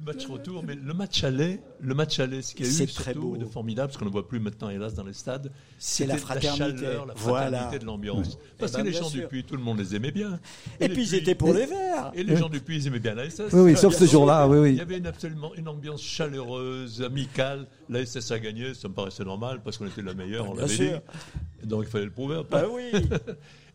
match 0.04 0.26
retour, 0.28 0.64
mais 0.66 0.76
le 0.76 0.94
match 0.94 1.24
aller, 1.24 1.60
le 1.80 1.94
match 1.96 2.20
aller, 2.20 2.42
ce 2.42 2.54
qu'il 2.54 2.66
y 2.66 2.82
a 2.82 2.84
eu 2.84 2.88
très 2.88 3.14
beau. 3.14 3.38
de 3.38 3.46
formidable, 3.46 3.88
parce 3.88 3.98
qu'on 3.98 4.06
ne 4.06 4.10
voit 4.12 4.28
plus 4.28 4.40
maintenant, 4.40 4.70
hélas, 4.70 4.94
dans 4.94 5.04
les 5.04 5.14
stades, 5.14 5.52
C'est 5.78 6.06
la 6.06 6.18
fraternité. 6.18 6.58
chaleur, 6.58 7.06
la 7.06 7.14
Voilà. 7.16 7.50
fraternité 7.58 7.80
de 7.80 7.86
l'ambiance. 7.86 8.38
Parce 8.58 8.74
Eh 8.74 8.78
que 8.78 8.82
ben, 8.82 8.88
les 8.92 8.94
gens 8.98 9.10
sûr. 9.10 9.22
du 9.22 9.28
Puy, 9.28 9.44
tout 9.44 9.56
le 9.56 9.64
monde 9.64 9.80
les 9.80 9.96
aimait 9.96 10.12
bien. 10.12 10.40
Et, 10.80 10.90
puis 10.90 11.04
ils 11.04 11.16
étaient 11.16 11.36
pour 11.36 11.54
les 11.54 11.66
Verts. 11.66 12.12
Et 12.14 12.24
les 12.24 12.36
gens 12.38 12.50
du 12.50 12.60
Puy, 12.60 12.78
ils 12.78 12.88
aimaient 12.88 13.00
bien 13.00 13.16
la 13.16 13.30
SS. 13.30 13.52
Oui, 13.54 13.62
oui, 13.72 13.78
sauf 13.78 13.96
ce 13.96 14.06
jour-là, 14.06 14.48
oui, 14.48 14.58
Il 14.58 14.62
oui. 14.62 14.76
y 14.76 14.82
avait 14.82 14.98
une, 14.98 15.08
absolument 15.08 15.54
une 15.56 15.68
ambiance 15.68 16.02
chaleureuse, 16.04 17.02
amicale. 17.02 17.68
La 17.90 18.06
SS 18.06 18.32
a 18.32 18.40
gagné, 18.40 18.74
ça 18.74 18.88
me 18.88 18.94
paraissait 18.94 19.24
normal 19.24 19.62
parce 19.64 19.78
qu'on 19.78 19.88
était 19.88 20.02
la 20.02 20.14
meilleure, 20.14 20.50
on 20.50 20.54
Bien 20.54 20.62
l'avait 20.64 20.78
dit. 20.78 21.68
Donc 21.68 21.84
il 21.86 21.90
fallait 21.90 22.06
le 22.06 22.12
prouver 22.12 22.38
après. 22.38 22.62
Bah 22.62 22.68
oui. 22.72 22.92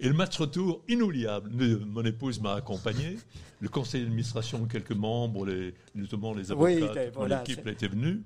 Et 0.00 0.08
le 0.08 0.14
match 0.14 0.36
retour, 0.38 0.82
inoubliable. 0.88 1.50
Le- 1.56 1.78
Mon 1.78 2.04
épouse 2.04 2.40
m'a 2.40 2.54
accompagné. 2.54 3.18
Le 3.60 3.68
conseil 3.68 4.02
d'administration, 4.02 4.64
quelques 4.66 4.92
membres, 4.92 5.44
les, 5.46 5.74
notamment 5.94 6.32
les 6.34 6.52
avocats, 6.52 6.72
Oui, 6.72 6.78
toute 6.80 6.96
mon 6.96 7.10
voilà, 7.20 7.40
équipe 7.42 7.66
était 7.66 7.88
venue. 7.88 8.20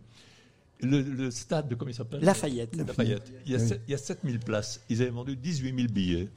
Le, 0.80 1.00
le 1.00 1.30
stade, 1.30 1.68
de, 1.68 1.74
comment 1.76 1.90
il 1.90 1.94
s'appelle? 1.94 2.20
Lafayette. 2.22 2.74
Lafayette. 2.76 3.32
Il 3.46 3.52
y, 3.52 3.54
a 3.54 3.58
Oui. 3.58 3.68
sept- 3.68 3.80
il 3.86 3.90
y 3.92 3.94
a 3.94 3.98
7000 3.98 4.40
places. 4.40 4.80
Ils 4.90 5.00
avaient 5.00 5.10
vendu 5.12 5.36
18 5.36 5.74
000 5.76 5.88
billets. 5.92 6.28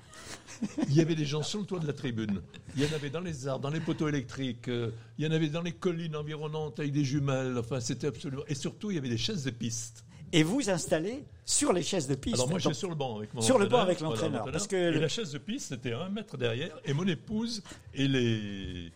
Il 0.87 0.93
y 0.95 1.01
avait 1.01 1.15
des 1.15 1.25
gens 1.25 1.41
sur 1.41 1.59
le 1.59 1.65
toit 1.65 1.79
de 1.79 1.87
la 1.87 1.93
tribune. 1.93 2.41
Il 2.77 2.83
y 2.83 2.85
en 2.85 2.93
avait 2.93 3.09
dans 3.09 3.19
les 3.21 3.47
arbres, 3.47 3.63
dans 3.63 3.71
les 3.73 3.79
poteaux 3.79 4.07
électriques. 4.07 4.67
euh, 4.69 4.91
Il 5.17 5.25
y 5.25 5.27
en 5.27 5.31
avait 5.31 5.49
dans 5.49 5.63
les 5.63 5.71
collines 5.71 6.15
environnantes 6.15 6.79
avec 6.79 6.91
des 6.91 7.03
jumelles. 7.03 7.57
Enfin, 7.57 7.79
c'était 7.79 8.07
absolument. 8.07 8.43
Et 8.47 8.55
surtout, 8.55 8.91
il 8.91 8.95
y 8.95 8.97
avait 8.99 9.09
des 9.09 9.17
chaises 9.17 9.43
de 9.43 9.49
piste. 9.49 10.05
Et 10.31 10.43
vous 10.43 10.69
installez 10.69 11.23
sur 11.45 11.71
les 11.71 11.84
chaises 11.84 12.08
de 12.08 12.15
piste. 12.15 12.36
Alors 12.36 12.49
moi, 12.49 12.58
j'étais 12.60 12.73
sur 12.73 12.89
le 12.89 12.95
banc 12.95 13.17
avec 13.17 13.34
mon 13.34 13.41
Sur 13.41 13.60
le 13.60 13.67
banc 13.67 13.81
entraîneur, 13.81 13.88
avec 13.88 13.99
l'entraîneur, 14.01 14.51
parce 14.51 14.67
que 14.67 14.75
Et 14.75 14.91
le- 14.91 14.99
la 14.99 15.08
chaise 15.08 15.31
de 15.31 15.38
piste, 15.38 15.67
c'était 15.69 15.93
un 15.93 16.10
mètre 16.10 16.38
derrière. 16.38 16.75
Et 16.86 16.93
mon 16.93 17.08
épouse 17.08 17.62
et 17.93 18.08
les, 18.08 18.91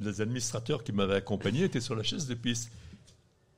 les 0.00 0.20
administrateurs 0.20 0.84
qui 0.84 0.92
m'avaient 0.92 1.16
accompagné 1.16 1.64
étaient 1.64 1.80
sur 1.80 1.96
la 1.96 2.04
chaise 2.04 2.26
de 2.28 2.34
piste. 2.34 2.70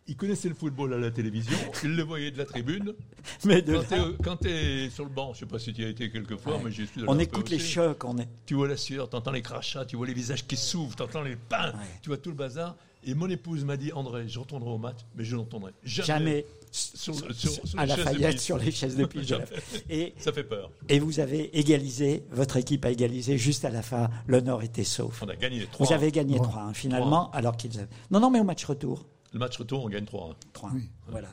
Ils 0.06 0.16
connaissaient 0.16 0.48
le 0.48 0.54
football 0.56 0.94
à 0.94 0.98
la 0.98 1.10
télévision, 1.12 1.56
ils 1.84 1.94
le 1.94 2.02
voyaient 2.02 2.32
de 2.32 2.38
la 2.38 2.46
tribune. 2.46 2.94
mais 3.44 3.62
de 3.62 3.78
Quand 4.24 4.38
tu 4.38 4.48
es 4.48 4.90
sur 4.90 5.04
le 5.04 5.10
banc, 5.10 5.34
je 5.34 5.44
ne 5.44 5.46
sais 5.48 5.52
pas 5.52 5.58
si 5.60 5.72
tu 5.72 5.82
y 5.82 5.84
as 5.84 5.88
été 5.88 6.10
quelques 6.10 6.36
fois, 6.36 6.58
mais 6.64 6.72
suis 6.72 6.88
allé 6.96 7.04
on 7.06 7.18
écoute 7.18 7.48
les 7.50 7.56
aussi. 7.56 7.66
chocs. 7.72 8.02
On 8.04 8.18
est... 8.18 8.28
Tu 8.44 8.54
vois 8.54 8.66
la 8.66 8.76
sueur, 8.76 9.08
tu 9.08 9.14
entends 9.14 9.30
les 9.30 9.42
crachats, 9.42 9.84
tu 9.84 9.94
vois 9.96 10.06
les 10.06 10.14
visages 10.14 10.44
qui 10.46 10.56
s'ouvrent, 10.56 10.96
tu 10.96 11.02
entends 11.02 11.22
les 11.22 11.36
pains, 11.36 11.74
tu 12.02 12.08
vois 12.08 12.16
tout 12.16 12.30
le 12.30 12.34
bazar. 12.34 12.76
Et 13.04 13.14
mon 13.14 13.28
épouse 13.28 13.64
m'a 13.64 13.76
dit 13.76 13.92
André, 13.92 14.26
je 14.26 14.38
retournerai 14.38 14.70
au 14.70 14.78
match, 14.78 14.98
mais 15.14 15.24
je 15.24 15.36
n'entendrai 15.36 15.72
jamais, 15.84 16.06
Jamais 16.06 16.46
sur, 16.70 17.14
sur- 17.34 17.50
sur 17.66 17.78
à 17.78 17.84
les 17.86 17.90
chaises 17.94 17.98
de 17.98 18.04
Lafayette 18.04 18.40
sur 18.40 18.58
les 18.58 18.70
chaises 18.70 18.96
de 18.96 19.04
piste. 19.04 19.34
Et, 19.90 20.14
Ça 20.18 20.32
fait 20.32 20.44
peur. 20.44 20.70
et 20.88 20.98
vous 21.00 21.18
avez 21.20 21.56
égalisé, 21.58 22.24
votre 22.30 22.56
équipe 22.56 22.84
a 22.84 22.90
égalisé 22.90 23.38
juste 23.38 23.64
à 23.64 23.70
la 23.70 23.82
fin. 23.82 24.08
L'honneur 24.26 24.62
était 24.62 24.84
sauf. 24.84 25.22
On 25.22 25.28
a 25.28 25.36
gagné 25.36 25.66
3 25.66 25.86
Vous 25.86 25.92
avez 25.92 26.12
gagné 26.12 26.36
3 26.36 26.72
finalement, 26.74 27.30
alors 27.32 27.56
qu'ils 27.56 27.78
avaient. 27.78 27.88
Non, 28.10 28.20
non, 28.20 28.30
mais 28.30 28.40
au 28.40 28.44
match 28.44 28.64
retour. 28.64 29.06
Le 29.32 29.38
match 29.38 29.56
retour, 29.58 29.84
on 29.84 29.88
gagne 29.88 30.04
3 30.04 30.34
3 30.52 30.70
Oui. 30.74 30.88
Voilà. 31.08 31.28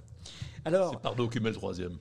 Alors, 0.66 0.92
C'est 0.94 1.02
Pardo 1.02 1.28
qui 1.30 1.40
met 1.40 1.50
le 1.50 1.56
troisième. 1.56 1.98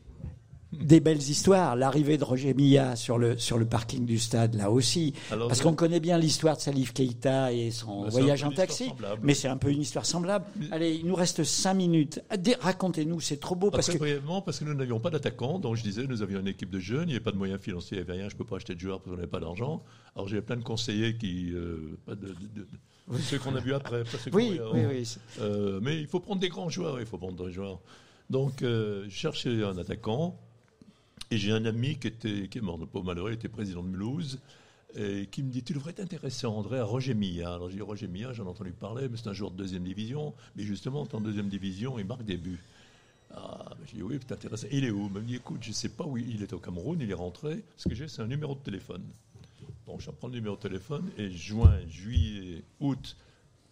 Des 0.83 1.01
belles 1.01 1.19
histoires. 1.23 1.77
L'arrivée 1.77 2.19
de 2.19 2.25
Roger 2.25 2.55
Milla 2.55 2.97
sur 2.97 3.19
le, 3.19 3.37
sur 3.39 3.59
le 3.59 3.65
parking 3.67 4.05
du 4.07 4.19
stade, 4.19 4.55
là 4.55 4.71
aussi. 4.71 5.15
Alors, 5.31 5.49
Parce 5.49 5.61
je- 5.61 5.65
qu'on 5.65 5.75
connaît 5.75 6.01
bien 6.01 6.19
l'histoire 6.19 6.57
de 6.57 6.61
Salif 6.63 6.93
Keita 6.93 7.53
et 7.53 7.71
son 7.71 8.03
Bah, 8.03 8.09
voyage 8.11 8.45
en 8.45 8.51
taxi. 8.53 8.91
Mais 9.23 9.35
c'est 9.35 9.49
un 9.49 9.57
peu 9.57 9.71
une 9.71 9.81
histoire 9.83 10.07
semblable. 10.07 10.45
Allez, 10.71 10.95
il 10.95 11.07
nous 11.07 11.15
reste 11.15 11.45
5 11.45 11.75
minutes. 11.75 12.21
Ah, 12.31 12.37
Racontez-nous, 12.61 13.21
c'est 13.21 13.39
trop 13.39 13.55
beau. 13.55 13.71
Parce 13.71 13.87
Très 13.87 13.95
que 13.95 13.99
brièvement, 13.99 14.43
parce 14.43 14.59
que 14.59 14.65
nous 14.65 14.75
n'avions 14.75 15.01
pas 15.01 15.11
d'attaquant, 15.11 15.59
donc 15.59 15.77
je 15.77 15.83
disais, 15.83 16.07
nous 16.07 16.23
avions 16.23 16.41
une 16.41 16.49
équipe 16.49 16.71
de 16.71 16.79
jeunes, 16.79 17.03
il 17.03 17.07
n'y 17.09 17.13
avait 17.13 17.21
pas 17.21 17.33
de 17.33 17.37
moyens 17.37 17.61
financiers, 17.61 17.99
il 17.99 18.05
n'y 18.05 18.11
avait 18.11 18.19
rien, 18.21 18.29
je 18.29 18.35
ne 18.35 18.39
peux 18.39 18.45
pas 18.45 18.57
acheter 18.57 18.75
de 18.75 18.81
joueurs 18.81 18.99
parce 19.01 19.11
qu'on 19.11 19.17
n'avait 19.17 19.27
pas 19.31 19.41
d'argent. 19.41 19.83
Alors 20.15 20.29
j'avais 20.29 20.43
plein 20.43 20.57
de 20.57 20.63
conseillers 20.63 21.17
qui. 21.17 21.51
euh, 21.53 21.97
de, 22.09 22.15
de- 22.15 22.27
de- 22.55 22.67
ceux 23.21 23.39
qu'on 23.39 23.55
a 23.55 23.61
vus 23.61 23.73
après, 23.75 24.03
pas 24.03 24.19
ceux 24.19 24.31
qu'on 24.31 24.37
Oui, 24.39 24.59
oui, 24.75 24.81
oui. 24.89 25.17
Euh, 25.41 25.79
mais 25.83 26.01
il 26.01 26.07
faut 26.09 26.19
prendre 26.21 26.41
des 26.41 26.49
grands 26.49 26.69
joueurs, 26.69 26.99
il 27.01 27.07
faut 27.07 27.19
prendre 27.19 27.45
des 27.47 27.53
joueurs. 27.53 27.81
Donc, 28.31 28.63
euh, 28.63 29.05
je 29.09 29.15
cherchais 29.15 29.63
un 29.63 29.79
attaquant, 29.79 30.37
et 31.31 31.39
j'ai 31.39 31.53
un 31.53 31.65
ami 31.65 31.99
qui, 31.99 32.09
était, 32.09 32.49
qui 32.49 32.59
est 32.59 32.61
mort, 32.61 32.79
le 32.79 32.87
pauvre 32.87 33.05
malheureux, 33.05 33.31
il 33.31 33.35
était 33.35 33.49
président 33.49 33.83
de 33.83 33.89
Mulhouse, 33.89 34.39
et 34.95 35.27
qui 35.27 35.43
me 35.43 35.51
dit 35.51 35.63
Tu 35.63 35.73
devrais 35.73 35.93
t'intéresser, 35.93 36.47
André, 36.47 36.79
à 36.79 36.85
Roger 36.85 37.15
Milla. 37.15 37.55
Alors 37.55 37.69
j'ai 37.69 37.77
dit 37.77 37.83
Roger 37.83 38.09
Milla, 38.09 38.33
j'en 38.33 38.45
ai 38.45 38.49
entendu 38.49 38.73
parler, 38.73 39.09
mais 39.09 39.17
c'est 39.17 39.29
un 39.29 39.33
joueur 39.33 39.51
de 39.51 39.57
deuxième 39.57 39.83
division. 39.83 40.35
Mais 40.57 40.63
justement, 40.63 41.07
en 41.13 41.21
deuxième 41.21 41.49
division, 41.49 41.99
il 41.99 42.07
marque 42.07 42.25
des 42.25 42.37
buts. 42.37 42.61
Ah, 43.35 43.67
ben, 43.71 43.87
j'ai 43.87 43.97
dit 43.97 44.03
Oui, 44.03 44.19
t'intéresses. 44.21 44.67
Il 44.71 44.85
est 44.85 44.91
où? 44.91 45.07
Il 45.07 45.13
me 45.13 45.21
dit 45.21 45.37
Écoute, 45.37 45.59
je 45.63 45.69
ne 45.69 45.75
sais 45.75 45.91
pas 45.91 46.05
où 46.05 46.17
il 46.17 46.43
est 46.43 46.53
au 46.53 46.59
Cameroun, 46.59 46.99
il 47.01 47.11
est 47.11 47.15
rentré. 47.15 47.63
Ce 47.77 47.89
que 47.89 47.95
j'ai, 47.95 48.09
c'est 48.09 48.23
un 48.23 48.27
numéro 48.27 48.55
de 48.55 48.61
téléphone. 48.61 49.03
Donc 49.87 50.01
j'apprends 50.01 50.29
le 50.29 50.35
numéro 50.35 50.57
de 50.57 50.61
téléphone 50.61 51.11
et 51.17 51.31
juin, 51.31 51.79
juillet, 51.89 52.63
août, 52.81 53.17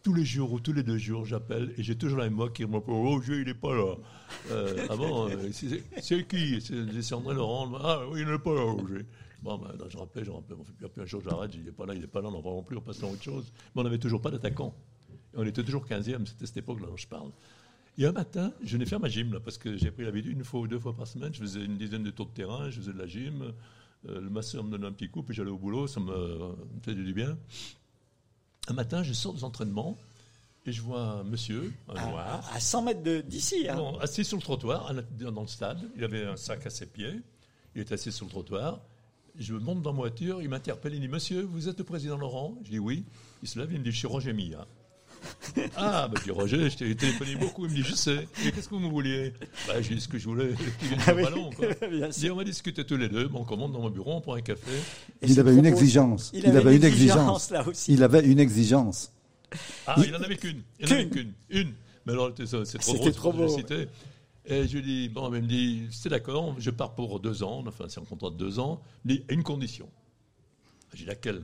tous 0.05 0.13
les 0.13 0.25
jours 0.25 0.53
ou 0.53 0.61
tous 0.61 0.75
les 0.75 0.83
deux 0.83 0.99
jours, 0.99 1.25
j'appelle 1.25 1.73
et 1.79 1.83
j'ai 1.83 1.97
toujours 1.97 2.19
la 2.19 2.29
même 2.29 2.53
qui 2.53 2.65
me 2.67 2.79
dit 2.79 2.85
Oh, 2.87 3.21
il 3.27 3.45
n'est 3.45 3.55
pas 3.55 3.75
là. 3.75 3.95
Euh, 4.51 4.87
avant, 4.91 5.31
euh, 5.31 5.51
c'est 5.51 6.29
qui? 6.29 6.61
C'est 6.61 7.15
André 7.15 7.35
Laurent. 7.35 7.73
Ah 7.83 8.03
oui, 8.11 8.21
il 8.21 8.27
n'est 8.31 8.39
pas 8.39 8.55
là, 8.55 8.61
Roger. 8.61 9.07
Bon, 9.43 9.57
ben, 9.57 9.73
je 9.89 9.97
rappelle, 9.97 10.25
je 10.25 10.31
rappelle. 10.31 10.59
Puis 10.77 10.85
après 10.85 11.03
un 11.03 11.07
jour, 11.07 11.23
j'arrête, 11.25 11.55
il 11.55 11.65
n'est 11.65 11.73
pas 11.73 11.87
là, 11.87 11.95
il 11.95 12.03
n'est 12.03 12.07
pas 12.07 12.21
là, 12.21 12.29
on 12.29 12.33
n'en 12.33 12.43
parle 12.43 12.63
plus, 12.65 12.77
on 12.77 12.83
passe 12.83 13.03
à 13.03 13.07
autre 13.07 13.23
chose. 13.23 13.51
Mais 13.75 13.81
on 13.81 13.85
n'avait 13.85 13.99
toujours 13.99 14.21
pas 14.21 14.31
d'attaquant. 14.31 14.75
On 15.35 15.45
était 15.47 15.65
toujours 15.65 15.87
15e, 15.87 16.27
c'était 16.27 16.47
cette 16.47 16.59
époque-là 16.59 16.87
dont 16.87 16.97
je 16.99 17.09
parle. 17.09 17.31
Et 17.97 18.05
un 18.05 18.13
matin, 18.13 18.53
je 18.63 18.75
venais 18.75 18.87
faire 18.87 19.01
ma 19.01 19.09
gym, 19.09 19.33
là, 19.33 19.41
parce 19.41 19.57
que 19.57 19.77
j'ai 19.77 19.91
pris 19.91 20.05
l'habitude, 20.05 20.33
une 20.33 20.45
fois 20.45 20.61
ou 20.61 20.67
deux 20.67 20.79
fois 20.79 20.95
par 20.95 21.07
semaine, 21.07 21.33
je 21.33 21.41
faisais 21.41 21.65
une 21.65 21.79
dizaine 21.79 22.03
de 22.03 22.11
tours 22.11 22.27
de 22.27 22.33
terrain, 22.33 22.69
je 22.69 22.81
faisais 22.81 22.93
de 22.93 22.99
la 22.99 23.07
gym. 23.07 23.55
Euh, 24.09 24.21
le 24.21 24.29
masseur 24.29 24.65
me 24.65 24.71
donnait 24.71 24.87
un 24.87 24.93
petit 24.93 25.09
coup, 25.09 25.23
puis 25.23 25.35
j'allais 25.35 25.51
au 25.51 25.57
boulot, 25.57 25.87
ça 25.87 26.01
me, 26.01 26.13
me 26.13 26.81
faisait 26.83 27.03
du 27.03 27.15
bien. 27.15 27.39
Un 28.69 28.73
matin, 28.75 29.03
je 29.03 29.13
sors 29.13 29.35
des 29.35 29.45
entraînements 29.45 29.97
et 30.67 30.73
je 30.73 30.81
vois 30.81 31.01
un 31.03 31.25
monsieur, 31.25 31.73
un 31.89 31.97
À, 31.97 32.07
noir, 32.11 32.51
à 32.55 32.61
100 32.61 32.83
mètres 32.83 33.03
d'ici. 33.27 33.69
hein. 33.69 33.75
non, 33.77 33.99
assis 33.99 34.25
sur 34.25 34.37
le 34.39 34.43
trottoir, 34.43 34.93
dans 35.19 35.43
le 35.43 35.47
stade. 35.47 35.79
Il 35.97 36.05
avait 36.05 36.25
un 36.25 36.37
sac 36.37 36.65
à 36.67 36.71
ses 36.71 36.87
pieds. 36.87 37.21
Il 37.75 37.83
était 37.83 37.95
assis 37.95 38.11
sur 38.13 38.25
le 38.25 38.31
trottoir. 38.31 38.81
Je 39.37 39.53
monte 39.55 39.83
dans 39.83 39.93
ma 39.93 39.99
voiture, 39.99 40.41
il 40.41 40.49
m'interpelle, 40.49 40.95
il 40.95 41.01
dit 41.01 41.09
Monsieur, 41.09 41.43
vous 41.43 41.69
êtes 41.69 41.79
le 41.79 41.85
président 41.85 42.17
Laurent? 42.17 42.57
Je 42.65 42.71
dis 42.71 42.79
oui. 42.79 43.05
Il 43.43 43.49
se 43.49 43.59
lève, 43.59 43.73
il 43.73 43.81
me 43.81 43.85
dit 43.85 43.91
Je 43.91 43.99
suis 43.99 44.07
Roger 44.07 44.33
Milla. 44.33 44.67
ah, 45.77 46.09
ben 46.09 46.19
je 46.19 46.25
dis 46.25 46.31
Roger, 46.31 46.71
je 46.71 46.77
t'ai 46.77 46.95
téléphoné 46.95 47.37
beaucoup. 47.37 47.65
Il 47.67 47.71
me 47.71 47.77
dit 47.77 47.83
Je 47.83 47.95
sais. 47.95 48.27
Et 48.45 48.53
qu'est-ce 48.53 48.69
que 48.69 48.75
vous 48.75 48.81
me 48.81 48.89
vouliez 48.89 49.33
bah, 49.67 49.81
J'ai 49.81 49.95
dit 49.95 50.01
ce 50.01 50.09
que 50.09 50.19
je 50.19 50.25
voulais, 50.25 50.49
qu'il 50.79 50.89
vienne 50.89 51.01
Ah 51.07 51.15
oui. 51.15 51.23
ballon. 51.23 51.51
Quoi. 51.51 51.67
Bien 51.89 52.09
Et 52.09 52.13
sûr. 52.13 52.35
on 52.35 52.39
va 52.39 52.45
discuter 52.45 52.85
tous 52.85 52.97
les 52.97 53.09
deux. 53.09 53.29
Bon, 53.29 53.41
on 53.41 53.45
commande 53.45 53.73
dans 53.73 53.81
mon 53.81 53.91
bureau, 53.91 54.15
on 54.15 54.21
prend 54.21 54.35
un 54.35 54.43
café. 54.43 54.71
Et 55.23 55.27
Il 55.29 55.41
avait 55.41 55.55
une 55.55 55.67
exigence. 55.67 56.31
Il 56.35 56.47
avait, 56.47 56.77
une 56.77 56.85
exigence 56.85 57.51
là 57.51 57.67
aussi. 57.67 57.93
Il 57.93 58.03
avait 58.03 58.25
une 58.25 58.41
exigence. 58.41 59.13
Ah, 59.87 59.97
il 60.05 60.15
en 60.15 60.23
avait 60.23 60.37
qu'une. 60.37 60.63
Il 60.81 60.93
avait 60.93 61.09
qu'une. 61.09 61.33
Une. 61.51 61.73
Mais 62.07 62.13
alors, 62.13 62.33
c'est 62.37 62.47
trop 62.47 62.65
C'était 62.65 63.11
drôle, 63.11 63.13
trop 63.13 63.33
beau. 63.33 63.57
Et 64.47 64.69
je 64.69 64.77
lui 64.77 64.83
dis, 64.83 65.09
bon, 65.09 65.33
il 65.35 65.43
me 65.43 65.47
dit, 65.47 65.87
c'est 65.91 66.11
d'accord, 66.11 66.55
je 66.59 66.71
pars 66.71 66.95
pour 66.95 67.19
deux 67.19 67.43
ans, 67.43 67.65
enfin, 67.67 67.87
c'est 67.89 68.01
un 68.01 68.05
contrat 68.05 68.29
de 68.29 68.37
deux 68.37 68.59
ans, 68.59 68.83
il 69.05 69.13
me 69.13 69.17
dit, 69.17 69.25
à 69.31 69.33
une 69.33 69.43
condition. 69.43 69.89
J'ai 70.93 71.05
dit, 71.05 71.07
laquelle? 71.07 71.43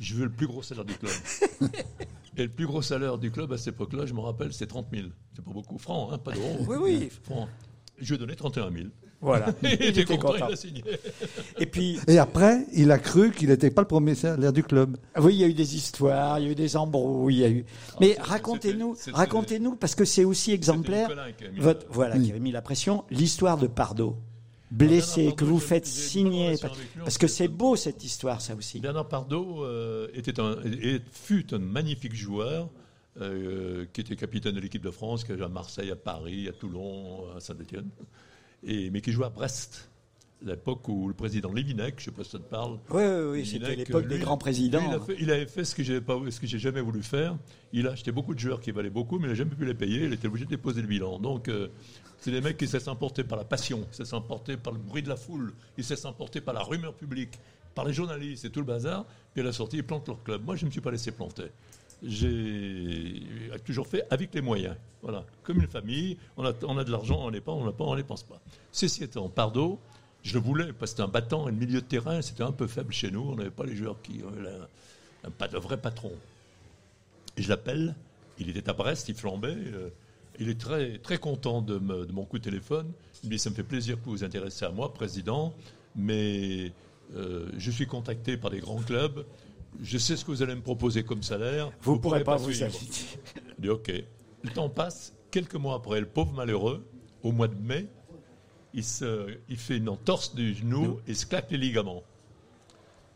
Je 0.00 0.14
veux 0.14 0.24
le 0.24 0.30
plus 0.32 0.46
gros 0.46 0.62
salaire 0.62 0.84
du 0.84 0.94
club. 0.94 1.12
Et 2.36 2.42
le 2.42 2.48
plus 2.48 2.66
gros 2.66 2.82
salaire 2.82 3.16
du 3.18 3.30
club 3.30 3.52
à 3.52 3.58
cette 3.58 3.74
époque-là, 3.74 4.06
je 4.06 4.12
me 4.14 4.20
rappelle, 4.20 4.52
c'est 4.52 4.66
30 4.66 4.86
000. 4.92 5.06
C'est 5.36 5.44
pas 5.44 5.52
beaucoup, 5.52 5.78
francs, 5.78 6.10
hein, 6.12 6.18
pas 6.18 6.32
d'euros. 6.32 6.58
Oui, 6.66 6.76
oui. 6.80 7.08
Francs. 7.22 7.48
Je 7.98 8.08
lui 8.08 8.14
ai 8.16 8.18
donné 8.18 8.34
31 8.34 8.72
000. 8.72 8.86
Voilà. 9.20 9.54
Il 9.62 9.68
Il 9.80 9.82
était 9.86 10.04
content, 10.04 10.32
content. 10.32 10.48
il 10.48 10.52
a 10.52 10.56
signé. 10.56 10.82
Et 11.60 11.66
puis, 11.66 11.98
Et 12.08 12.18
après, 12.18 12.66
il 12.74 12.90
a 12.90 12.98
cru 12.98 13.30
qu'il 13.30 13.48
n'était 13.50 13.70
pas 13.70 13.82
le 13.82 13.86
premier 13.86 14.16
salaire 14.16 14.52
du 14.52 14.64
club. 14.64 14.96
oui, 15.20 15.34
il 15.34 15.40
y 15.40 15.44
a 15.44 15.46
eu 15.46 15.54
des 15.54 15.76
histoires, 15.76 16.40
il 16.40 16.46
y 16.46 16.48
a 16.48 16.50
eu 16.50 16.54
des 16.56 16.76
embrouilles, 16.76 17.36
il 17.36 17.40
y 17.40 17.44
a 17.44 17.48
eu. 17.50 17.64
Mais 18.00 18.08
c'était- 18.08 18.20
racontez-nous, 18.22 18.96
racontez-nous, 19.12 19.76
parce 19.76 19.94
que 19.94 20.04
c'est 20.04 20.24
aussi 20.24 20.50
exemplaire. 20.50 21.08
Nicolas 21.08 21.32
qui 21.32 21.44
a 21.44 21.50
mis 21.52 21.60
Votre, 21.60 21.86
voilà, 21.90 22.16
Oui. 22.16 22.24
qui 22.24 22.30
avait 22.32 22.40
mis 22.40 22.50
la 22.52 22.62
pression. 22.62 23.04
L'histoire 23.10 23.56
de 23.58 23.68
Pardo, 23.68 24.16
Blessé, 24.74 25.34
que 25.36 25.44
vous 25.44 25.60
faites 25.60 25.86
signer, 25.86 26.56
parce, 26.98 27.18
que 27.18 27.26
c'est 27.26 27.48
beau 27.48 27.76
cette 27.76 28.02
histoire, 28.02 28.40
ça 28.40 28.54
aussi. 28.54 28.80
Bernard 28.80 29.08
Pardo 29.08 29.64
euh, 29.64 30.08
était 30.14 30.40
un, 30.40 30.56
et 30.64 31.00
fut 31.12 31.54
un 31.54 31.58
magnifique 31.58 32.14
joueur 32.14 32.68
euh, 33.20 33.86
qui 33.92 34.00
était 34.00 34.16
capitaine 34.16 34.54
de 34.54 34.60
l'équipe 34.60 34.82
de 34.82 34.90
France, 34.90 35.22
qui 35.22 35.32
a 35.32 35.36
joué 35.36 35.44
à 35.44 35.48
Marseille, 35.48 35.90
à 35.90 35.96
Paris, 35.96 36.48
à 36.48 36.52
Toulon, 36.52 37.24
à 37.36 37.40
Saint-Etienne, 37.40 37.88
et, 38.64 38.90
mais 38.90 39.00
qui 39.00 39.12
jouait 39.12 39.26
à 39.26 39.30
Brest. 39.30 39.88
L'époque 40.44 40.86
où 40.88 41.08
le 41.08 41.14
président 41.14 41.50
Lévinec, 41.52 41.94
je 41.96 42.02
ne 42.02 42.04
sais 42.04 42.10
pas 42.10 42.22
si 42.24 42.30
ça 42.32 42.38
te 42.38 42.44
parle, 42.44 42.78
Oui, 42.90 43.02
oui, 43.02 43.24
oui, 43.30 43.46
c'était 43.46 43.76
l'époque 43.76 44.06
des 44.06 44.18
grands 44.18 44.36
présidents. 44.36 44.80
lui, 44.80 44.88
il, 44.90 44.94
a 44.94 45.00
fait- 45.00 45.16
il 45.20 45.30
avait 45.30 45.46
fait 45.46 45.64
ce 45.64 45.74
que 45.74 46.46
j'ai 46.46 46.58
jamais 46.58 46.82
voulu 46.82 47.02
faire. 47.02 47.36
Il 47.72 47.88
a 47.88 47.92
acheté 47.92 48.12
beaucoup 48.12 48.34
de 48.34 48.38
joueurs 48.38 48.60
qui 48.60 48.70
valaient 48.70 48.90
beaucoup, 48.90 49.18
mais 49.18 49.24
il 49.26 49.30
n'a 49.30 49.34
jamais 49.34 49.54
pu 49.54 49.64
les 49.64 49.72
payer. 49.74 50.04
Il 50.04 50.12
était 50.12 50.28
obligé 50.28 50.44
de 50.44 50.50
déposer 50.50 50.82
le 50.82 50.86
bilan. 50.86 51.18
Donc, 51.18 51.48
euh, 51.48 51.68
c'est 52.18 52.30
des 52.30 52.42
mecs 52.42 52.58
qui 52.58 52.66
se 52.66 52.74
laissent 52.76 52.88
emporter 52.88 53.24
par 53.24 53.38
la 53.38 53.44
passion, 53.44 53.82
qui 53.90 53.96
se 53.96 54.02
laissent 54.02 54.12
emporter 54.12 54.56
par 54.58 54.72
le 54.74 54.78
bruit 54.78 55.02
de 55.02 55.08
la 55.08 55.16
foule, 55.16 55.54
ils 55.78 55.84
se 55.84 55.94
laissent 55.94 56.04
emporter 56.04 56.40
par 56.42 56.52
la 56.54 56.62
rumeur 56.62 56.92
publique, 56.94 57.38
par 57.74 57.84
les 57.86 57.92
journalistes 57.94 58.44
et 58.44 58.50
tout 58.50 58.60
le 58.60 58.66
bazar. 58.66 59.06
Puis 59.32 59.40
à 59.40 59.44
la 59.44 59.52
sortie, 59.52 59.78
ils 59.78 59.84
plantent 59.84 60.08
leur 60.08 60.22
club. 60.22 60.44
Moi, 60.44 60.56
je 60.56 60.64
ne 60.64 60.66
me 60.66 60.72
suis 60.72 60.80
pas 60.82 60.90
laissé 60.90 61.10
planter. 61.10 61.44
J'ai 62.02 63.22
toujours 63.64 63.86
fait 63.86 64.04
avec 64.10 64.34
les 64.34 64.40
moyens. 64.42 64.76
Voilà, 65.02 65.24
comme 65.42 65.60
une 65.60 65.68
famille. 65.68 66.18
On 66.36 66.44
a, 66.44 66.52
on 66.62 66.76
a 66.78 66.84
de 66.84 66.90
l'argent, 66.90 67.18
on 67.22 67.30
n'est 67.30 67.40
pas, 67.40 67.52
on 67.52 67.64
n'a 67.64 67.72
pas, 67.72 67.84
on 67.84 67.92
ne 67.92 67.96
dépense 68.00 68.22
pas. 68.22 68.40
Ceci 68.72 69.04
étant, 69.04 69.28
Pardo, 69.28 69.78
je 70.24 70.34
le 70.34 70.40
voulais 70.40 70.72
parce 70.72 70.90
que 70.92 70.96
c'était 70.96 71.02
un 71.02 71.08
battant 71.08 71.46
et 71.48 71.52
le 71.52 71.56
milieu 71.58 71.80
de 71.80 71.86
terrain, 71.86 72.20
c'était 72.22 72.42
un 72.42 72.50
peu 72.52 72.66
faible 72.66 72.92
chez 72.92 73.10
nous. 73.12 73.20
On 73.20 73.36
n'avait 73.36 73.50
pas 73.50 73.64
les 73.64 73.76
joueurs 73.76 74.00
qui 74.02 74.20
avaient 74.26 74.42
la- 74.42 74.68
un, 75.28 75.48
de 75.48 75.58
vrai 75.58 75.76
patron. 75.76 76.10
Et 77.36 77.42
je 77.42 77.48
l'appelle. 77.48 77.94
Il 78.38 78.48
était 78.48 78.68
à 78.68 78.72
Brest, 78.72 79.08
il 79.08 79.14
flambait. 79.14 79.54
euh, 79.56 79.90
il 80.40 80.48
est 80.48 80.58
très, 80.60 80.98
très 80.98 81.18
content 81.18 81.62
de, 81.62 81.78
me- 81.78 82.06
de 82.06 82.12
mon 82.12 82.24
coup 82.24 82.38
de 82.38 82.42
téléphone. 82.44 82.90
Il 83.22 83.28
me 83.28 83.34
dit 83.34 83.38
Ça 83.38 83.50
me 83.50 83.54
fait 83.54 83.62
plaisir 83.62 83.96
que 84.00 84.04
vous 84.06 84.10
vous 84.12 84.24
intéressez 84.24 84.64
à 84.64 84.70
moi, 84.70 84.92
président, 84.92 85.54
mais 85.94 86.72
euh, 87.14 87.46
je 87.56 87.70
suis 87.70 87.86
contacté 87.86 88.36
par 88.36 88.50
des 88.50 88.58
grands 88.60 88.80
clubs. 88.82 89.24
Je 89.82 89.98
sais 89.98 90.16
ce 90.16 90.24
que 90.24 90.30
vous 90.30 90.42
allez 90.42 90.54
me 90.54 90.60
proposer 90.62 91.04
comme 91.04 91.22
salaire. 91.22 91.70
Vous 91.82 91.94
ne 91.94 91.98
pourrez 92.00 92.24
pas 92.24 92.36
vous 92.36 92.62
inviter. 92.62 93.02
Je 93.58 93.62
dis 93.62 93.68
OK. 93.68 93.92
Le 94.42 94.50
temps 94.50 94.68
passe. 94.68 95.12
Quelques 95.30 95.54
mois 95.56 95.74
après, 95.74 96.00
le 96.00 96.06
pauvre 96.06 96.32
malheureux, 96.32 96.84
au 97.22 97.32
mois 97.32 97.48
de 97.48 97.56
mai, 97.56 97.86
il, 98.74 98.84
se, 98.84 99.36
il 99.48 99.56
fait 99.56 99.76
une 99.78 99.88
entorse 99.88 100.34
du 100.34 100.54
genou 100.54 101.00
et 101.06 101.14
se 101.14 101.24
claque 101.26 101.50
les 101.50 101.58
ligaments. 101.58 102.02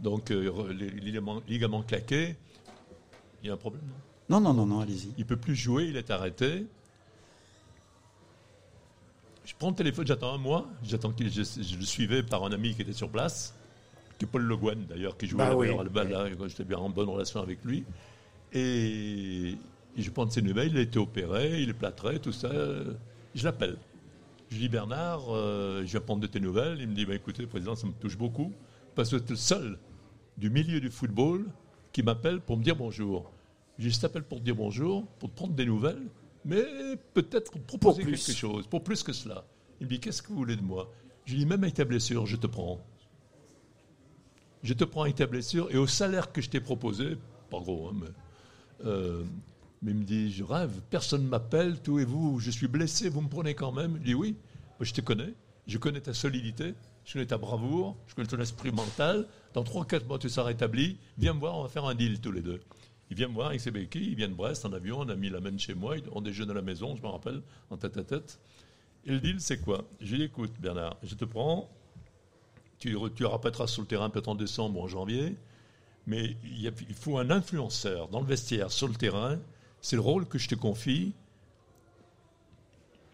Donc, 0.01 0.31
euh, 0.31 0.73
les 0.73 0.89
ligaments, 0.91 1.43
ligaments 1.49 1.83
claqués, 1.83 2.37
il 3.43 3.49
y 3.49 3.51
a 3.51 3.55
un 3.55 3.57
problème. 3.57 3.83
non? 4.31 4.41
Non, 4.41 4.55
non, 4.55 4.67
non, 4.67 4.81
allez-y. 4.81 5.13
il 5.19 5.27
peut 5.27 5.37
plus 5.37 5.57
jouer, 5.57 5.87
il 5.87 5.97
est 5.97 6.11
arrêté. 6.11 6.65
Je 9.45 9.55
prends 9.59 9.71
le 9.71 9.75
téléphone, 9.75 10.07
j'attends 10.07 10.35
un 10.35 10.39
mois. 10.39 10.67
J'attends 10.85 11.11
qu'il, 11.13 11.31
je, 11.33 11.43
je 11.43 11.77
le 11.77 11.85
suivais 11.85 12.23
par 12.23 12.45
un 12.45 12.53
ami 12.53 12.75
qui 12.75 12.83
était 12.83 12.93
sur 12.93 13.09
place, 13.09 13.55
qui 14.19 14.25
est 14.27 14.29
Paul 14.29 14.43
Le 14.43 14.57
Guen 14.57 14.85
d'ailleurs, 14.87 15.17
qui 15.17 15.27
jouait 15.27 15.39
Bah 15.39 15.47
à 15.47 15.51
la 15.51 15.57
oui. 15.57 15.69
meilleure 15.69 15.85
balle 15.91 16.11
là, 16.11 16.27
quand 16.37 16.47
j'étais 16.49 16.65
bien 16.65 16.79
en 16.79 16.91
bonne 16.91 17.09
relation 17.09 17.41
avec 17.41 17.65
lui. 17.65 17.85
Et, 18.53 19.57
et 19.97 20.03
je 20.03 20.11
prends 20.11 20.27
de 20.27 20.31
ses 20.33 20.43
nouvelles, 20.43 20.69
il 20.73 20.77
a 20.79 20.83
été 20.83 20.99
opéré, 20.99 21.63
il 21.63 21.71
est 21.71 21.75
plâtré, 21.75 22.19
tout 22.21 22.33
ça. 22.33 22.51
Je 23.35 23.45
l'appelle. 23.45 23.77
Je 24.49 24.55
lui 24.55 24.63
dis 24.63 24.69
Bernard, 24.69 25.27
euh, 25.29 25.83
je 25.85 25.93
vais 25.93 26.05
prendre 26.05 26.23
de 26.23 26.27
tes 26.27 26.41
nouvelles. 26.41 26.79
Il 26.81 26.89
me 26.89 26.95
dit 26.95 27.05
bah, 27.05 27.15
écoutez, 27.15 27.47
président, 27.47 27.75
ça 27.75 27.87
me 27.87 27.93
touche 27.93 28.17
beaucoup, 28.17 28.53
parce 28.95 29.11
que 29.11 29.17
tu 29.17 29.25
es 29.25 29.31
le 29.31 29.37
seul 29.37 29.79
du 30.37 30.51
milieu 30.51 30.81
du 30.81 30.91
football 30.91 31.47
qui 31.93 32.03
m'appelle 32.03 32.41
pour 32.41 32.57
me 32.57 32.63
dire 32.63 32.77
bonjour. 32.77 33.31
Je 33.79 33.97
t'appelle 34.01 34.25
pour 34.25 34.39
te 34.39 34.45
dire 34.45 34.57
bonjour, 34.57 35.07
pour 35.19 35.31
te 35.31 35.37
prendre 35.37 35.55
des 35.55 35.67
nouvelles, 35.67 36.09
mais 36.45 36.65
peut-être 37.15 37.53
pour 37.53 37.61
te 37.61 37.67
proposer 37.67 38.03
Pour 38.03 38.11
quelque 38.11 38.33
chose, 38.33 38.67
pour 38.67 38.83
plus 38.83 39.03
que 39.03 39.13
cela. 39.13 39.45
Il 39.81 39.87
me 39.87 39.91
dit 39.91 40.01
Qu'est-ce 40.01 40.23
que 40.23 40.29
vous 40.29 40.37
voulez 40.37 40.57
de 40.57 40.63
moi? 40.63 40.91
Je 41.25 41.33
lui 41.33 41.41
dis 41.41 41.47
Même 41.47 41.63
avec 41.63 41.75
ta 41.75 41.85
blessure, 41.85 42.27
je 42.27 42.37
te 42.37 42.47
prends. 42.47 42.81
Je 44.63 44.75
te 44.75 44.85
prends 44.85 45.03
avec 45.03 45.17
ta 45.17 45.27
blessure 45.27 45.71
et 45.71 45.77
au 45.77 45.87
salaire 45.87 46.33
que 46.33 46.41
je 46.41 46.51
t'ai 46.51 46.61
proposé, 46.61 47.17
pas 47.51 47.61
gros, 47.61 47.89
hein, 47.89 47.93
mais, 47.95 48.87
euh, 48.87 49.23
mais 49.83 49.93
il 49.93 49.97
me 49.99 50.05
dit 50.05 50.33
Je 50.33 50.45
rêve, 50.45 50.81
personne 50.91 51.25
ne 51.25 51.29
m'appelle, 51.29 51.81
tout 51.81 51.99
et 51.99 52.05
vous, 52.05 52.41
je 52.41 52.51
suis 52.51 52.69
blessé, 52.69 53.09
vous 53.09 53.21
me 53.21 53.29
prenez 53.29 53.55
quand 53.55 53.73
même 53.73 53.97
Je 53.99 54.05
dis 54.05 54.15
Oui, 54.15 54.37
moi, 54.79 54.85
je 54.85 54.93
te 54.93 55.01
connais, 55.01 55.35
je 55.67 55.79
connais 55.79 56.01
ta 56.01 56.15
solidité, 56.15 56.75
je 57.05 57.15
connais 57.15 57.27
ta 57.27 57.39
bravoure, 57.39 57.97
je 58.07 58.15
connais 58.15 58.29
ton 58.29 58.39
esprit 58.39 58.71
mental. 58.73 59.27
Dans 59.55 59.65
3-4 59.65 60.07
mois, 60.07 60.19
tu 60.19 60.29
seras 60.29 60.47
rétabli. 60.47 60.99
Viens 61.17 61.35
me 61.35 61.41
voir, 61.41 61.57
on 61.57 61.63
va 61.63 61.69
faire 61.69 61.85
un 61.85 61.95
deal 61.95 62.21
tous 62.21 62.33
les 62.33 62.43
deux. 62.43 62.61
Il 63.11 63.17
vient 63.17 63.29
me 63.29 63.35
voir 63.35 63.49
avec 63.49 63.61
ses 63.61 63.71
béquilles, 63.71 64.09
il 64.11 64.15
vient 64.15 64.29
de 64.29 64.35
Brest 64.35 64.67
en 64.67 64.73
avion, 64.73 65.01
on 65.01 65.09
a 65.09 65.15
mis 65.17 65.31
la 65.31 65.41
main 65.41 65.57
chez 65.57 65.75
moi, 65.75 65.97
on 66.13 66.21
déjeune 66.21 66.51
à 66.51 66.55
la 66.55 66.63
maison, 66.63 66.95
je 66.95 67.03
me 67.03 67.09
rappelle, 67.09 67.43
en 67.71 67.77
tête 67.77 67.97
à 67.97 68.05
tête. 68.05 68.39
Et 69.07 69.11
le 69.11 69.21
deal, 69.21 69.41
c'est 69.41 69.61
quoi? 69.61 69.85
Je 70.01 70.11
lui 70.11 70.19
dis 70.19 70.25
écoute, 70.25 70.53
Bernard, 70.61 70.99
je 71.03 71.15
te 71.15 71.25
prends, 71.25 71.71
tu, 72.79 72.97
tu 73.17 73.25
rappelleras 73.25 73.67
sur 73.67 73.83
le 73.83 73.89
terrain 73.89 74.11
peut-être 74.11 74.29
en 74.29 74.35
décembre 74.35 74.79
ou 74.79 74.83
en 74.83 74.89
janvier, 74.89 75.37
mais 76.07 76.37
il, 76.45 76.73
il 76.89 76.95
faut 76.95 77.19
un 77.19 77.31
influenceur 77.31 78.09
dans 78.09 78.21
le 78.21 78.27
vestiaire, 78.27 78.71
sur 78.71 78.89
le 78.89 78.95
terrain. 78.95 79.39
C'est 79.81 79.97
le 79.97 80.03
rôle 80.03 80.27
que 80.27 80.39
je 80.39 80.49
te 80.49 80.55
confie. 80.55 81.13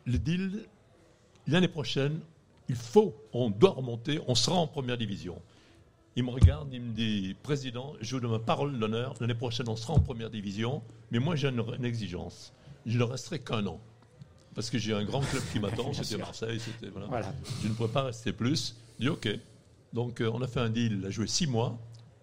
Le 0.07 0.19
deal, 0.19 0.67
l'année 1.47 1.69
prochaine, 1.69 2.21
il 2.69 2.77
faut, 2.77 3.15
on 3.33 3.51
doit 3.51 3.71
remonter, 3.71 4.21
on 4.27 4.35
sera 4.35 4.57
en 4.57 4.67
première 4.67 4.99
division. 4.99 5.41
Il 6.17 6.25
me 6.25 6.31
regarde, 6.31 6.69
il 6.73 6.81
me 6.81 6.93
dit, 6.93 7.35
Président, 7.43 7.95
je 8.01 8.15
vous 8.15 8.21
donne 8.21 8.31
ma 8.31 8.39
parole 8.39 8.79
d'honneur, 8.79 9.15
l'année 9.21 9.35
prochaine 9.35 9.69
on 9.69 9.77
sera 9.77 9.95
en 9.95 10.01
première 10.01 10.31
division, 10.31 10.83
mais 11.11 11.19
moi 11.19 11.35
j'ai 11.37 11.49
une, 11.49 11.65
une 11.77 11.85
exigence. 11.85 12.53
Je 12.87 12.99
ne 12.99 13.03
resterai 13.03 13.41
qu'un 13.41 13.67
an. 13.67 13.81
Parce 14.55 14.71
que 14.71 14.79
j'ai 14.79 14.93
un 14.93 15.05
grand 15.05 15.21
club 15.21 15.43
qui 15.53 15.59
m'attend, 15.59 15.93
c'était 15.93 16.17
Marseille, 16.19 16.61
c'était. 16.61 16.91
Voilà. 16.91 17.09
Voilà. 17.09 17.35
Je 17.63 17.69
ne 17.69 17.75
pourrais 17.75 17.89
pas 17.89 18.03
rester 18.05 18.33
plus. 18.33 18.77
Je 18.99 19.05
dis 19.05 19.09
OK. 19.09 19.29
Donc 19.93 20.21
euh, 20.21 20.31
on 20.33 20.41
a 20.43 20.47
fait 20.47 20.61
un 20.61 20.71
deal, 20.71 20.99
il 21.01 21.07
a 21.07 21.11
joué 21.11 21.27
six 21.27 21.47
mois. 21.47 21.77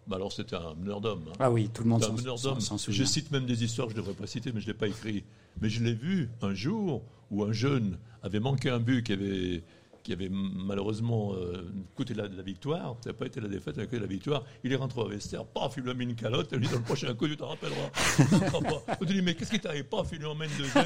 Bah 0.08 0.16
alors 0.18 0.32
c'était 0.34 0.56
un 0.56 0.74
meneur 0.76 1.00
d'homme. 1.02 1.24
hein. 1.30 1.34
Ah 1.40 1.52
oui, 1.52 1.70
tout 1.74 1.84
le 1.84 1.90
monde 1.90 2.04
un 2.04 2.08
s'en 2.08 2.14
meneur 2.14 2.38
s'en- 2.40 2.50
d'homme. 2.52 2.60
s'en 2.62 2.78
Je 2.78 2.84
souvient. 2.84 3.06
cite 3.06 3.32
même 3.32 3.46
des 3.46 3.64
histoires 3.64 3.88
que 3.88 3.94
je 3.94 3.98
ne 3.98 4.02
devrais 4.02 4.16
pas 4.16 4.28
citer, 4.28 4.52
mais 4.52 4.60
je 4.62 4.68
ne 4.68 4.72
l'ai 4.74 4.78
pas 4.78 4.88
écrit. 4.88 5.24
Mais 5.62 5.70
je 5.70 5.84
l'ai 5.84 5.94
vu 5.94 6.30
un 6.42 6.54
jour 6.54 7.04
où 7.30 7.44
un 7.44 7.52
jeune 7.54 7.98
avait 8.24 8.40
manqué 8.40 8.70
un 8.70 8.80
but 8.80 9.04
qui 9.06 9.14
avait, 9.14 9.64
qui 10.04 10.12
avait 10.14 10.30
malheureusement 10.32 11.34
euh, 11.36 11.64
coûté 11.96 12.14
la, 12.16 12.28
la 12.28 12.42
victoire. 12.42 12.96
Ça 13.04 13.12
n'a 13.12 13.14
pas 13.14 13.26
été 13.28 13.40
la 13.40 13.48
défaite, 13.48 13.76
ça 13.76 13.82
a 13.82 13.86
coûté 13.86 14.00
la 14.00 14.08
victoire. 14.08 14.44
Il 14.64 14.74
est 14.74 14.76
rentré 14.76 15.00
au 15.02 15.08
vestiaire, 15.08 15.46
paf, 15.46 15.76
il 15.78 15.84
lui 15.84 15.92
a 15.92 15.94
mis 15.94 16.06
une 16.06 16.16
calotte. 16.16 16.50
Il 16.52 16.58
lui 16.58 16.66
dit 16.68 16.72
dans 16.74 16.80
le 16.80 16.84
prochain 16.86 17.14
coup, 17.14 17.28
tu 17.28 17.38
t'en 17.38 17.50
rappelleras. 17.50 17.90
Tu 19.00 19.06
te 19.08 19.14
dit, 19.14 19.22
mais 19.22 19.36
qu'est-ce 19.36 19.52
qui 19.52 19.60
t'arrive? 19.60 19.86
Paf, 19.86 20.10
il 20.14 20.18
lui 20.20 20.26
emmène 20.26 20.50
deuxième. 20.58 20.84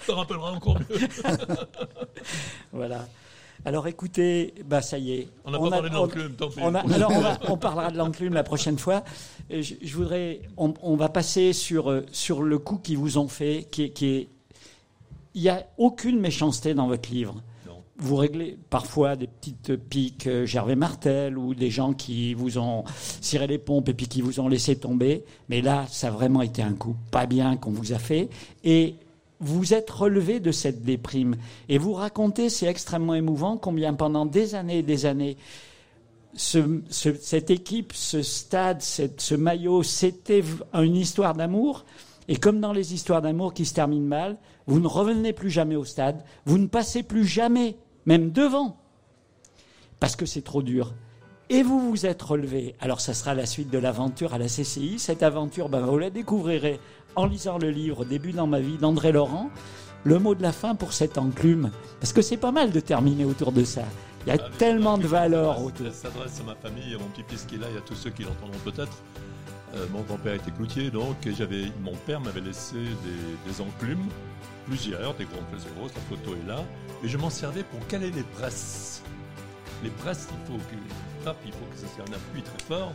Tu 0.00 0.06
t'en 0.06 0.16
rappelleras 0.16 0.52
encore 0.52 0.78
mieux. 0.80 0.86
Voilà. 2.72 3.06
Alors 3.64 3.86
écoutez, 3.86 4.54
bah 4.66 4.82
ça 4.82 4.98
y 4.98 5.12
est. 5.12 5.28
On 5.44 5.50
n'a 5.50 5.58
pas 5.58 5.70
parlé 5.70 5.88
de 5.90 5.94
l'enclume, 5.94 6.32
tant 6.34 6.48
pis. 6.48 6.58
on 6.60 6.74
a- 6.74 6.80
alors 6.80 7.10
on, 7.14 7.20
va- 7.20 7.38
on 7.48 7.56
parlera 7.56 7.90
de 7.90 7.96
l'enclume 7.96 8.34
la 8.34 8.42
prochaine 8.42 8.78
fois. 8.78 9.04
Et 9.50 9.62
Je, 9.62 9.74
je 9.82 9.96
voudrais, 9.96 10.42
on, 10.56 10.74
on 10.82 10.96
va 10.96 11.08
passer 11.08 11.52
sur 11.52 11.90
euh, 11.90 12.04
sur 12.12 12.42
le 12.42 12.58
coup 12.58 12.76
qu'ils 12.76 12.98
vous 12.98 13.16
ont 13.18 13.28
fait, 13.28 13.66
qui 13.70 13.84
est, 13.84 13.90
qui 13.90 14.06
est, 14.06 14.28
il 15.34 15.42
n'y 15.42 15.48
a 15.48 15.66
aucune 15.78 16.20
méchanceté 16.20 16.74
dans 16.74 16.86
votre 16.88 17.10
livre. 17.10 17.36
Non. 17.66 17.76
Vous 17.96 18.16
réglez 18.16 18.58
parfois 18.70 19.16
des 19.16 19.26
petites 19.28 19.76
piques 19.76 20.26
euh, 20.26 20.44
Gervais 20.44 20.76
Martel 20.76 21.38
ou 21.38 21.54
des 21.54 21.70
gens 21.70 21.94
qui 21.94 22.34
vous 22.34 22.58
ont 22.58 22.84
ciré 23.22 23.46
les 23.46 23.58
pompes 23.58 23.88
et 23.88 23.94
puis 23.94 24.08
qui 24.08 24.20
vous 24.20 24.40
ont 24.40 24.48
laissé 24.48 24.76
tomber. 24.76 25.24
Mais 25.48 25.62
là, 25.62 25.86
ça 25.88 26.08
a 26.08 26.10
vraiment 26.10 26.42
été 26.42 26.60
un 26.62 26.74
coup 26.74 26.96
pas 27.10 27.24
bien 27.26 27.56
qu'on 27.56 27.70
vous 27.70 27.92
a 27.94 27.98
fait. 27.98 28.28
Et 28.62 28.96
vous 29.44 29.74
êtes 29.74 29.90
relevé 29.90 30.40
de 30.40 30.52
cette 30.52 30.82
déprime. 30.82 31.36
Et 31.68 31.78
vous 31.78 31.92
racontez, 31.92 32.48
c'est 32.48 32.66
extrêmement 32.66 33.14
émouvant, 33.14 33.56
combien 33.56 33.94
pendant 33.94 34.26
des 34.26 34.54
années 34.54 34.78
et 34.78 34.82
des 34.82 35.06
années, 35.06 35.36
ce- 36.34 36.80
ce- 36.90 37.14
cette 37.14 37.50
équipe, 37.50 37.92
ce 37.94 38.22
stade, 38.22 38.82
ce 38.82 39.34
maillot, 39.34 39.82
c'était 39.82 40.42
une 40.74 40.96
histoire 40.96 41.34
d'amour. 41.34 41.84
Et 42.26 42.36
comme 42.36 42.60
dans 42.60 42.72
les 42.72 42.94
histoires 42.94 43.22
d'amour 43.22 43.52
qui 43.54 43.66
se 43.66 43.74
terminent 43.74 44.06
mal, 44.06 44.38
vous 44.66 44.80
ne 44.80 44.86
revenez 44.86 45.32
plus 45.32 45.50
jamais 45.50 45.76
au 45.76 45.84
stade, 45.84 46.24
vous 46.46 46.58
ne 46.58 46.66
passez 46.66 47.02
plus 47.02 47.26
jamais, 47.26 47.76
même 48.06 48.30
devant, 48.30 48.78
parce 50.00 50.16
que 50.16 50.24
c'est 50.26 50.42
trop 50.42 50.62
dur. 50.62 50.94
Et 51.50 51.62
vous 51.62 51.90
vous 51.90 52.06
êtes 52.06 52.22
relevé. 52.22 52.74
Alors 52.80 53.00
ça 53.00 53.12
sera 53.14 53.34
la 53.34 53.46
suite 53.46 53.70
de 53.70 53.78
l'aventure 53.78 54.32
à 54.34 54.38
la 54.38 54.46
CCI. 54.46 54.98
Cette 54.98 55.22
aventure, 55.22 55.68
ben, 55.68 55.80
vous 55.80 55.98
la 55.98 56.10
découvrirez 56.10 56.80
en 57.16 57.26
lisant 57.26 57.58
le 57.58 57.70
livre 57.70 58.04
Début 58.04 58.32
dans 58.32 58.46
ma 58.46 58.60
vie 58.60 58.78
d'André 58.78 59.12
Laurent. 59.12 59.50
Le 60.04 60.18
mot 60.18 60.34
de 60.34 60.42
la 60.42 60.52
fin 60.52 60.74
pour 60.74 60.92
cette 60.92 61.16
enclume, 61.16 61.70
parce 61.98 62.12
que 62.12 62.20
c'est 62.20 62.36
pas 62.36 62.52
mal 62.52 62.70
de 62.72 62.80
terminer 62.80 63.24
autour 63.24 63.52
de 63.52 63.64
ça. 63.64 63.82
Il 64.26 64.28
y 64.28 64.32
a 64.32 64.36
Ah, 64.38 64.50
tellement 64.58 64.98
de 64.98 65.08
s'adresse- 65.08 65.58
autour. 65.62 65.86
Ça 65.86 65.92
s'adresse 66.10 66.40
à 66.40 66.42
ma 66.44 66.54
famille, 66.54 66.94
à 66.94 66.98
mon 66.98 67.06
petit-fils 67.06 67.44
qui 67.46 67.54
est 67.54 67.58
là, 67.58 67.66
et 67.74 67.78
à 67.78 67.80
tous 67.80 67.94
ceux 67.94 68.10
qui 68.10 68.22
l'entendront 68.24 68.58
peut-être. 68.64 68.92
Euh, 69.74 69.86
mon 69.92 70.02
grand-père 70.02 70.34
était 70.34 70.50
cloutier, 70.50 70.90
donc 70.90 71.16
j'avais, 71.38 71.64
mon 71.82 71.94
père 72.06 72.20
m'avait 72.20 72.42
laissé 72.42 72.74
des, 72.76 73.50
des 73.50 73.60
enclumes, 73.62 74.06
plusieurs, 74.66 75.14
des 75.14 75.24
grandes, 75.24 75.44
des 75.58 75.70
grosses, 75.80 75.92
la 75.94 76.02
photo 76.16 76.36
est 76.36 76.48
là, 76.48 76.62
et 77.02 77.08
je 77.08 77.16
m'en 77.16 77.30
servais 77.30 77.62
pour 77.64 77.86
caler 77.86 78.10
les 78.10 78.22
presses. 78.22 79.02
Les 79.84 79.90
presses, 79.90 80.28
il 80.30 80.46
faut 80.46 80.58
que, 80.58 81.28
hop, 81.28 81.36
il 81.44 81.52
faut 81.52 81.66
que 81.70 81.76
ça 81.76 81.86
soit 81.88 82.04
un 82.08 82.12
appui 82.14 82.42
très 82.42 82.64
fort, 82.66 82.94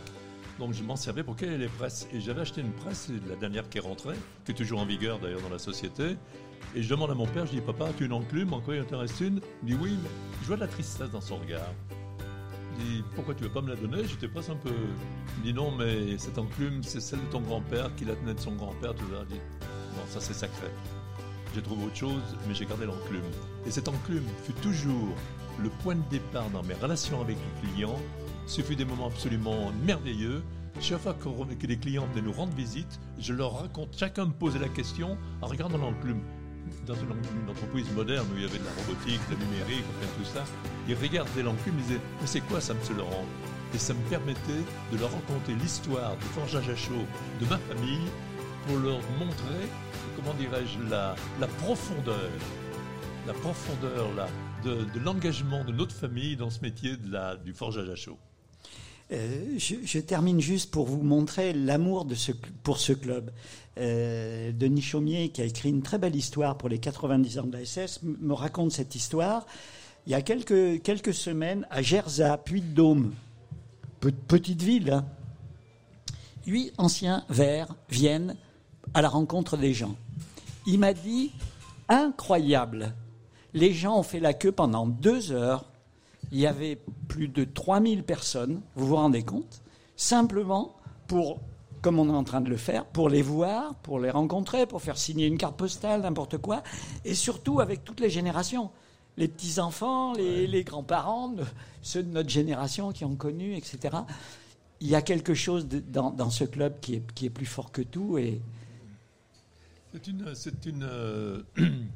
donc 0.58 0.74
je 0.74 0.82
m'en 0.82 0.96
servais 0.96 1.22
pour 1.22 1.36
caler 1.36 1.56
les 1.56 1.68
presses. 1.68 2.08
Et 2.12 2.20
j'avais 2.20 2.40
acheté 2.40 2.62
une 2.62 2.72
presse, 2.72 3.12
la 3.28 3.36
dernière 3.36 3.68
qui 3.68 3.78
est 3.78 3.80
rentrée, 3.80 4.16
qui 4.44 4.50
est 4.50 4.54
toujours 4.56 4.80
en 4.80 4.86
vigueur 4.86 5.20
d'ailleurs 5.20 5.40
dans 5.40 5.50
la 5.50 5.60
société, 5.60 6.16
et 6.74 6.82
je 6.82 6.88
demande 6.88 7.12
à 7.12 7.14
mon 7.14 7.26
père, 7.26 7.46
je 7.46 7.52
dis, 7.52 7.60
papa, 7.60 7.86
tu 7.96 8.02
as 8.02 8.06
une 8.06 8.12
enclume, 8.12 8.52
encore 8.52 8.74
il 8.74 8.82
en 8.82 8.84
te 8.84 8.96
reste 8.96 9.20
une? 9.20 9.40
Il 9.62 9.68
dit, 9.68 9.78
oui, 9.80 9.96
mais 10.02 10.10
je 10.42 10.46
vois 10.48 10.56
de 10.56 10.62
la 10.62 10.66
tristesse 10.66 11.10
dans 11.10 11.20
son 11.20 11.36
regard. 11.36 11.72
Je 12.76 12.84
dis, 12.84 13.04
pourquoi 13.14 13.34
tu 13.34 13.44
veux 13.44 13.50
pas 13.50 13.62
me 13.62 13.68
la 13.68 13.76
donner? 13.76 14.04
J'étais 14.08 14.26
presque 14.28 14.50
un 14.50 14.56
peu. 14.56 14.74
Il 15.38 15.42
dit, 15.44 15.54
non, 15.54 15.70
mais 15.70 16.18
cette 16.18 16.38
enclume, 16.38 16.82
c'est 16.82 17.00
celle 17.00 17.20
de 17.20 17.30
ton 17.30 17.40
grand-père, 17.40 17.94
qui 17.94 18.04
la 18.04 18.16
tenait 18.16 18.34
de 18.34 18.40
son 18.40 18.56
grand-père, 18.56 18.96
tout 18.96 19.06
ça. 19.12 19.24
Je 19.28 19.34
dis, 19.34 19.40
non, 19.96 20.02
ça 20.08 20.20
c'est 20.20 20.34
sacré. 20.34 20.66
J'ai 21.54 21.62
trouvé 21.62 21.86
autre 21.86 21.96
chose, 21.96 22.22
mais 22.48 22.54
j'ai 22.54 22.66
gardé 22.66 22.86
l'enclume. 22.86 23.22
Et 23.64 23.70
cette 23.70 23.88
enclume 23.88 24.26
fut 24.44 24.54
toujours 24.54 25.14
le 25.62 25.70
point 25.82 25.94
de 25.94 26.02
départ 26.10 26.48
dans 26.50 26.62
mes 26.62 26.74
relations 26.74 27.20
avec 27.20 27.36
les 27.36 27.70
clients. 27.70 27.98
Ce 28.46 28.62
fut 28.62 28.76
des 28.76 28.84
moments 28.84 29.06
absolument 29.06 29.72
merveilleux. 29.84 30.42
Chaque 30.80 31.00
fois 31.00 31.14
que 31.14 31.66
les 31.66 31.76
clients 31.76 32.06
venaient 32.12 32.26
nous 32.26 32.32
rendre 32.32 32.54
visite, 32.54 33.00
je 33.18 33.34
leur 33.34 33.60
raconte, 33.60 33.96
chacun 33.96 34.26
me 34.26 34.32
posait 34.32 34.58
la 34.58 34.68
question 34.68 35.18
en 35.42 35.46
regardant 35.46 35.78
l'enclume. 35.78 36.22
Dans 36.86 36.94
une, 36.94 37.10
entreprise 37.50 37.90
moderne 37.92 38.26
où 38.32 38.36
il 38.36 38.42
y 38.42 38.44
avait 38.44 38.58
de 38.58 38.64
la 38.64 38.70
robotique, 38.70 39.20
de 39.28 39.34
la 39.34 39.44
numérique, 39.44 39.84
enfin 39.98 40.08
tout 40.18 40.24
ça, 40.24 40.44
ils 40.88 40.94
regardaient 40.94 41.42
l'enclume, 41.42 41.74
ils 41.78 41.84
disaient 41.84 42.00
Mais 42.20 42.26
c'est 42.26 42.40
quoi 42.40 42.60
ça, 42.60 42.74
M. 42.74 42.96
Laurent? 42.96 43.24
Et 43.74 43.78
ça 43.78 43.94
me 43.94 44.00
permettait 44.08 44.64
de 44.92 44.98
leur 44.98 45.10
raconter 45.12 45.54
l'histoire 45.54 46.16
du 46.16 46.24
forgeage 46.26 46.68
à 46.68 46.76
chaud 46.76 47.04
de 47.40 47.46
ma 47.46 47.58
famille 47.58 48.08
pour 48.66 48.78
leur 48.78 49.00
montrer, 49.18 49.68
comment 50.16 50.34
dirais-je, 50.34 50.90
la, 50.90 51.14
la 51.40 51.46
profondeur, 51.46 52.30
la 53.26 53.32
profondeur 53.34 54.14
là, 54.16 54.28
de, 54.64 54.98
l'engagement 54.98 55.64
de 55.64 55.72
notre 55.72 55.94
famille 55.94 56.36
dans 56.36 56.50
ce 56.50 56.60
métier 56.60 56.96
de 56.96 57.10
la, 57.10 57.36
du 57.36 57.52
forgeage 57.52 57.88
à 57.88 57.96
chaud. 57.96 58.18
Euh, 59.12 59.58
je, 59.58 59.98
termine 59.98 60.40
juste 60.40 60.70
pour 60.70 60.86
vous 60.86 61.02
montrer 61.02 61.52
l'amour 61.52 62.04
de 62.04 62.14
ce, 62.14 62.32
pour 62.62 62.78
ce 62.78 62.92
club. 62.92 63.30
Euh, 63.78 64.52
Denis 64.52 64.82
Chaumier, 64.82 65.30
qui 65.30 65.42
a 65.42 65.44
écrit 65.44 65.68
une 65.68 65.82
très 65.82 65.98
belle 65.98 66.14
histoire 66.14 66.56
pour 66.56 66.68
les 66.68 66.78
90 66.78 67.38
ans 67.38 67.46
de 67.46 67.56
la 67.56 67.64
SS, 67.64 68.00
me 68.02 68.34
raconte 68.34 68.72
cette 68.72 68.94
histoire. 68.94 69.46
Il 70.06 70.12
y 70.12 70.14
a 70.14 70.22
quelques, 70.22 70.82
quelques 70.82 71.14
semaines, 71.14 71.66
à 71.70 71.82
Gerza, 71.82 72.38
Puy-de-Dôme, 72.38 73.12
Pe- 74.00 74.10
petite 74.10 74.62
ville, 74.62 74.90
hein. 74.92 75.04
huit 76.46 76.72
anciens 76.78 77.24
verts 77.28 77.74
viennent 77.88 78.36
à 78.94 79.02
la 79.02 79.08
rencontre 79.08 79.56
des 79.56 79.74
gens. 79.74 79.96
Il 80.66 80.78
m'a 80.78 80.94
dit, 80.94 81.32
incroyable, 81.88 82.94
les 83.54 83.72
gens 83.72 83.98
ont 83.98 84.02
fait 84.02 84.20
la 84.20 84.34
queue 84.34 84.52
pendant 84.52 84.86
deux 84.86 85.32
heures 85.32 85.64
il 86.32 86.38
y 86.38 86.46
avait 86.46 86.78
plus 87.08 87.26
de 87.28 87.42
3000 87.44 88.04
personnes, 88.04 88.60
vous 88.76 88.86
vous 88.86 88.96
rendez 88.96 89.24
compte, 89.24 89.62
simplement 89.96 90.76
pour, 91.08 91.40
comme 91.82 91.98
on 91.98 92.08
est 92.08 92.16
en 92.16 92.22
train 92.22 92.40
de 92.40 92.48
le 92.48 92.56
faire, 92.56 92.84
pour 92.84 93.08
les 93.08 93.22
voir, 93.22 93.74
pour 93.76 93.98
les 93.98 94.10
rencontrer, 94.10 94.66
pour 94.66 94.80
faire 94.80 94.96
signer 94.96 95.26
une 95.26 95.38
carte 95.38 95.56
postale, 95.56 96.02
n'importe 96.02 96.38
quoi, 96.38 96.62
et 97.04 97.14
surtout 97.14 97.58
avec 97.58 97.82
toutes 97.84 97.98
les 97.98 98.10
générations. 98.10 98.70
Les 99.16 99.26
petits-enfants, 99.26 100.12
les, 100.12 100.46
les 100.46 100.62
grands-parents, 100.62 101.34
ceux 101.82 102.04
de 102.04 102.10
notre 102.12 102.28
génération 102.30 102.92
qui 102.92 103.04
ont 103.04 103.16
connu, 103.16 103.56
etc. 103.56 103.96
Il 104.80 104.86
y 104.88 104.94
a 104.94 105.02
quelque 105.02 105.34
chose 105.34 105.66
de- 105.66 105.80
dans, 105.80 106.10
dans 106.10 106.30
ce 106.30 106.44
club 106.44 106.78
qui 106.80 106.94
est, 106.94 107.12
qui 107.14 107.26
est 107.26 107.30
plus 107.30 107.44
fort 107.46 107.72
que 107.72 107.82
tout. 107.82 108.18
Et 108.18 108.40
C'est 109.92 110.06
une, 110.06 110.34
c'est 110.34 110.64
une, 110.66 110.88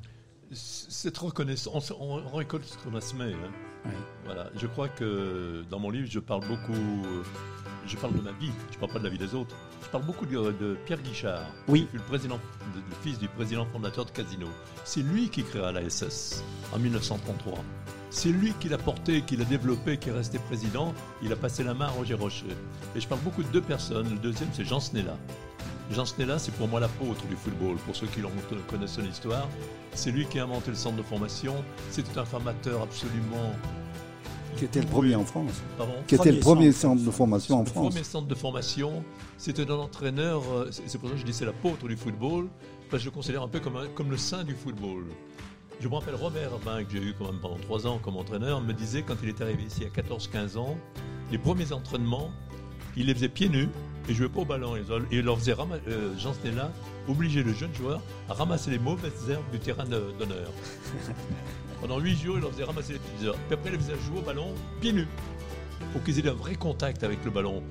cette 0.55 1.19
reconnaissance. 1.19 1.93
On, 1.99 2.23
on 2.33 2.37
récolte 2.37 2.65
ce 2.65 2.77
qu'on 2.79 2.95
a 2.97 3.01
semé. 3.01 3.33
hein. 3.35 3.91
Voilà. 4.25 4.51
Je 4.57 4.67
crois 4.67 4.89
que 4.89 5.63
dans 5.71 5.79
mon 5.79 5.91
livre, 5.91 6.09
je 6.11 6.19
parle 6.21 6.47
beaucoup. 6.47 6.73
euh, 6.73 7.23
Je 7.87 7.97
parle 7.97 8.15
de 8.15 8.21
ma 8.23 8.33
vie. 8.33 8.51
Je 8.73 8.79
parle 8.79 8.93
pas 8.93 8.99
de 8.99 9.05
la 9.05 9.11
vie 9.11 9.19
des 9.19 9.35
autres. 9.35 9.55
Je 9.83 9.89
parle 9.89 10.05
beaucoup 10.05 10.25
de, 10.27 10.53
de 10.53 10.77
Pierre 10.87 11.03
Guichard. 11.03 11.43
Oui. 11.69 11.83
qui 11.83 11.89
fut 11.89 11.97
le 11.99 12.03
président, 12.05 12.41
le, 12.75 12.81
le 12.81 12.95
fils 13.03 13.19
du 13.19 13.29
président 13.29 13.67
fondateur 13.67 14.07
de 14.07 14.11
Casino. 14.11 14.47
C'est 14.85 15.03
lui 15.03 15.29
qui 15.29 15.43
créa 15.45 15.71
la 15.73 15.89
SS 15.89 16.43
en 16.73 16.79
1933. 16.79 17.59
C'est 18.11 18.31
lui 18.31 18.53
qui 18.61 18.69
l'a 18.69 18.79
porté, 18.79 19.23
qui 19.23 19.37
l'a 19.37 19.45
développé, 19.45 19.99
qui 19.99 20.09
est 20.09 20.13
resté 20.13 20.39
président. 20.39 20.95
Il 21.21 21.33
a 21.33 21.37
passé 21.37 21.63
la 21.65 21.75
main 21.75 21.87
à 21.87 21.91
Roger 21.91 22.15
Rocher. 22.15 22.47
Et 22.97 23.01
je 23.01 23.09
parle 23.09 23.21
beaucoup 23.23 23.43
de 23.43 23.49
deux 23.49 23.61
personnes. 23.61 24.09
Le 24.09 24.19
deuxième, 24.19 24.49
c'est 24.53 24.65
Jean 24.65 24.79
Snella. 24.81 25.17
Jean 25.91 26.05
Snella, 26.07 26.39
c'est 26.39 26.53
pour 26.55 26.67
moi 26.69 26.81
l'apôtre 26.81 27.27
du 27.27 27.37
football. 27.37 27.77
Pour 27.85 27.95
ceux 27.95 28.07
qui 28.07 28.21
l'ont- 28.21 28.31
connaissent 28.71 28.93
son 28.95 29.05
histoire, 29.05 29.49
c'est 29.93 30.11
lui 30.11 30.27
qui 30.27 30.39
a 30.39 30.45
inventé 30.45 30.71
le 30.71 30.77
centre 30.77 30.97
de 30.97 31.03
formation. 31.03 31.55
C'était 31.91 32.19
un 32.19 32.25
formateur 32.25 32.83
absolument. 32.83 33.53
Qui 34.57 34.65
était 34.67 34.81
le 34.81 34.87
premier 34.87 35.15
en 35.17 35.25
France. 35.25 35.51
Pardon 35.77 35.95
Qui 36.07 36.15
était 36.15 36.31
le 36.33 36.39
Premier 36.41 36.71
centre 36.73 37.03
de 37.05 37.11
formation 37.11 37.57
en 37.57 37.61
le 37.61 37.67
France. 37.67 37.89
premier 37.91 38.05
centre 38.05 38.29
de 38.29 38.35
formation, 38.37 39.03
c'était 39.37 39.69
un 39.69 39.75
entraîneur, 39.75 40.43
euh, 40.53 40.69
c'est 40.71 40.89
c'est 40.89 40.99
pour 40.99 41.09
ça 41.09 41.15
que 41.17 41.21
je 41.21 41.27
dis 41.27 41.33
c'est 41.33 41.45
l'apôtre 41.45 41.87
du 41.89 41.97
football, 41.97 42.47
parce 42.89 43.03
que 43.03 43.07
je 43.07 43.11
le 43.11 43.11
considère 43.11 43.43
un 43.43 43.49
peu 43.49 43.59
comme, 43.61 43.77
un- 43.77 43.89
comme 43.95 44.11
le 44.11 44.17
saint 44.17 44.45
du 44.45 44.55
football. 44.55 45.07
Je 45.81 45.89
me 45.89 45.95
rappelle 45.95 46.15
Robert 46.15 46.53
Herbin, 46.53 46.85
que 46.85 46.93
j'ai 46.93 47.03
eu 47.03 47.15
quand 47.19 47.25
même 47.27 47.41
pendant 47.43 47.57
trois 47.59 47.85
ans 47.87 47.99
comme 47.99 48.17
entraîneur, 48.17 48.61
me 48.61 48.73
disait 48.73 49.03
quand 49.03 49.17
il 49.25 49.29
est 49.29 49.41
arrivé 49.41 49.65
ici 49.65 49.83
à 49.85 49.89
14-15 49.89 50.57
ans, 50.57 50.77
les 51.33 51.39
premiers 51.39 51.73
entraînements, 51.73 52.31
il 52.97 53.07
les 53.07 53.15
faisait 53.15 53.29
pieds 53.29 53.49
nus 53.49 53.69
et 54.09 54.15
jouait 54.15 54.29
pas 54.29 54.41
au 54.41 54.45
ballon. 54.45 54.77
Et 54.77 54.83
il 55.13 55.21
leur 55.23 55.39
faisait, 55.39 55.55
euh, 55.89 56.17
Jean 56.19 56.33
Stella, 56.35 56.71
obliger 57.09 57.43
le 57.43 57.53
jeune 57.53 57.75
joueur 57.75 58.01
à 58.29 58.35
ramasser 58.35 58.71
les 58.71 58.79
mauvaises 58.79 59.29
herbes 59.31 59.43
du 59.53 59.59
terrain 59.59 59.85
d'honneur. 59.85 60.51
Pendant 61.81 61.99
huit 61.99 62.17
jours, 62.17 62.37
il 62.37 62.43
leur 62.43 62.53
faisait 62.53 62.65
ramasser 62.65 62.95
les 62.95 62.99
petites 62.99 63.27
herbes. 63.27 63.37
Puis 63.49 63.55
après, 63.55 63.71
il 63.71 63.73
les 63.73 63.79
faisait 63.79 63.95
jouer 64.07 64.19
au 64.19 64.23
ballon 64.23 64.55
pieds 64.81 64.93
nus 64.93 65.09
pour 65.93 66.03
qu'ils 66.03 66.19
aient 66.19 66.29
un 66.29 66.33
vrai 66.35 66.55
contact 66.55 67.03
avec 67.05 67.25
le 67.25 67.31
ballon, 67.31 67.63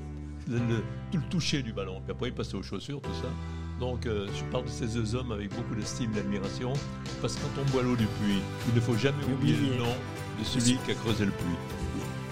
le, 0.47 0.57
le- 0.57 0.83
tout 1.11 1.17
le 1.17 1.23
toucher 1.29 1.61
du 1.63 1.73
ballon. 1.73 2.01
Puis 2.03 2.11
après, 2.11 2.29
il 2.29 2.33
passait 2.33 2.55
aux 2.55 2.63
chaussures, 2.63 3.01
tout 3.01 3.13
ça. 3.21 3.29
Donc, 3.79 4.05
euh, 4.05 4.27
je 4.37 4.43
parle 4.45 4.65
de 4.65 4.69
ces 4.69 4.87
deux 4.87 5.15
hommes 5.15 5.31
avec 5.31 5.49
beaucoup 5.55 5.73
d'estime 5.75 6.11
et 6.11 6.15
d'admiration, 6.17 6.73
parce 7.21 7.35
que 7.35 7.41
quand 7.41 7.61
on 7.67 7.71
boit 7.71 7.81
l'eau 7.81 7.95
du 7.95 8.05
puits, 8.05 8.39
il 8.69 8.75
ne 8.75 8.79
faut 8.79 8.95
jamais 8.95 9.23
oublier 9.23 9.55
Oublier. 9.55 9.71
le 9.77 9.77
nom 9.83 9.93
de 10.39 10.43
celui 10.45 10.77
qui 10.85 10.91
a 10.91 10.93
creusé 10.93 11.25
le 11.25 11.31
puits. 11.31 11.57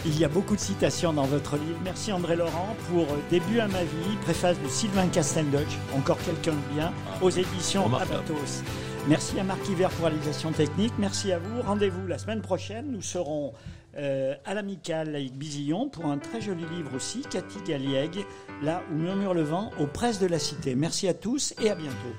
Il 0.04 0.18
y 0.20 0.26
a 0.26 0.28
beaucoup 0.28 0.56
de 0.56 0.62
citations 0.62 1.14
dans 1.14 1.26
votre 1.26 1.58
livre. 1.58 1.78
Merci 1.84 2.12
André 2.12 2.36
Laurent 2.36 2.76
pour 2.90 3.06
Début 3.30 3.60
à 3.60 3.68
ma 3.68 3.84
vie, 3.84 4.16
préface 4.22 4.60
de 4.60 4.68
Sylvain 4.68 5.08
Casteldoch, 5.08 5.68
encore 5.96 6.18
quelqu'un 6.26 6.54
de 6.54 6.74
bien, 6.74 6.92
aux 7.22 7.30
éditions. 7.30 7.86
Abatos. 7.94 8.64
Merci 9.08 9.40
à 9.40 9.44
Marc 9.44 9.68
Hiver 9.70 9.90
pour 9.92 10.06
la 10.06 10.10
réalisation 10.10 10.52
technique. 10.52 10.94
Merci 10.98 11.32
à 11.32 11.38
vous. 11.38 11.62
Rendez-vous 11.62 12.08
la 12.08 12.18
semaine 12.18 12.42
prochaine. 12.42 12.92
Nous 12.92 13.04
serons 13.04 13.54
euh, 13.98 14.34
à 14.44 14.56
l'Amicale 14.56 15.10
avec 15.10 15.38
Bisillon 15.38 15.90
pour 15.90 16.06
un 16.06 16.18
très 16.18 16.42
joli 16.42 16.66
livre 16.76 16.96
aussi, 16.96 17.22
Cathy 17.30 17.60
Galliègue, 17.68 18.26
là 18.64 18.82
où 18.92 18.96
murmure 18.96 19.36
le 19.36 19.44
vent, 19.44 19.70
aux 19.80 19.88
presses 19.88 20.20
de 20.20 20.28
la 20.28 20.40
Cité. 20.40 20.74
Merci 20.74 21.08
à 21.08 21.14
tous 21.14 21.54
et 21.62 21.70
à 21.70 21.76
bientôt. 21.76 22.16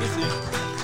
Merci. 0.00 0.77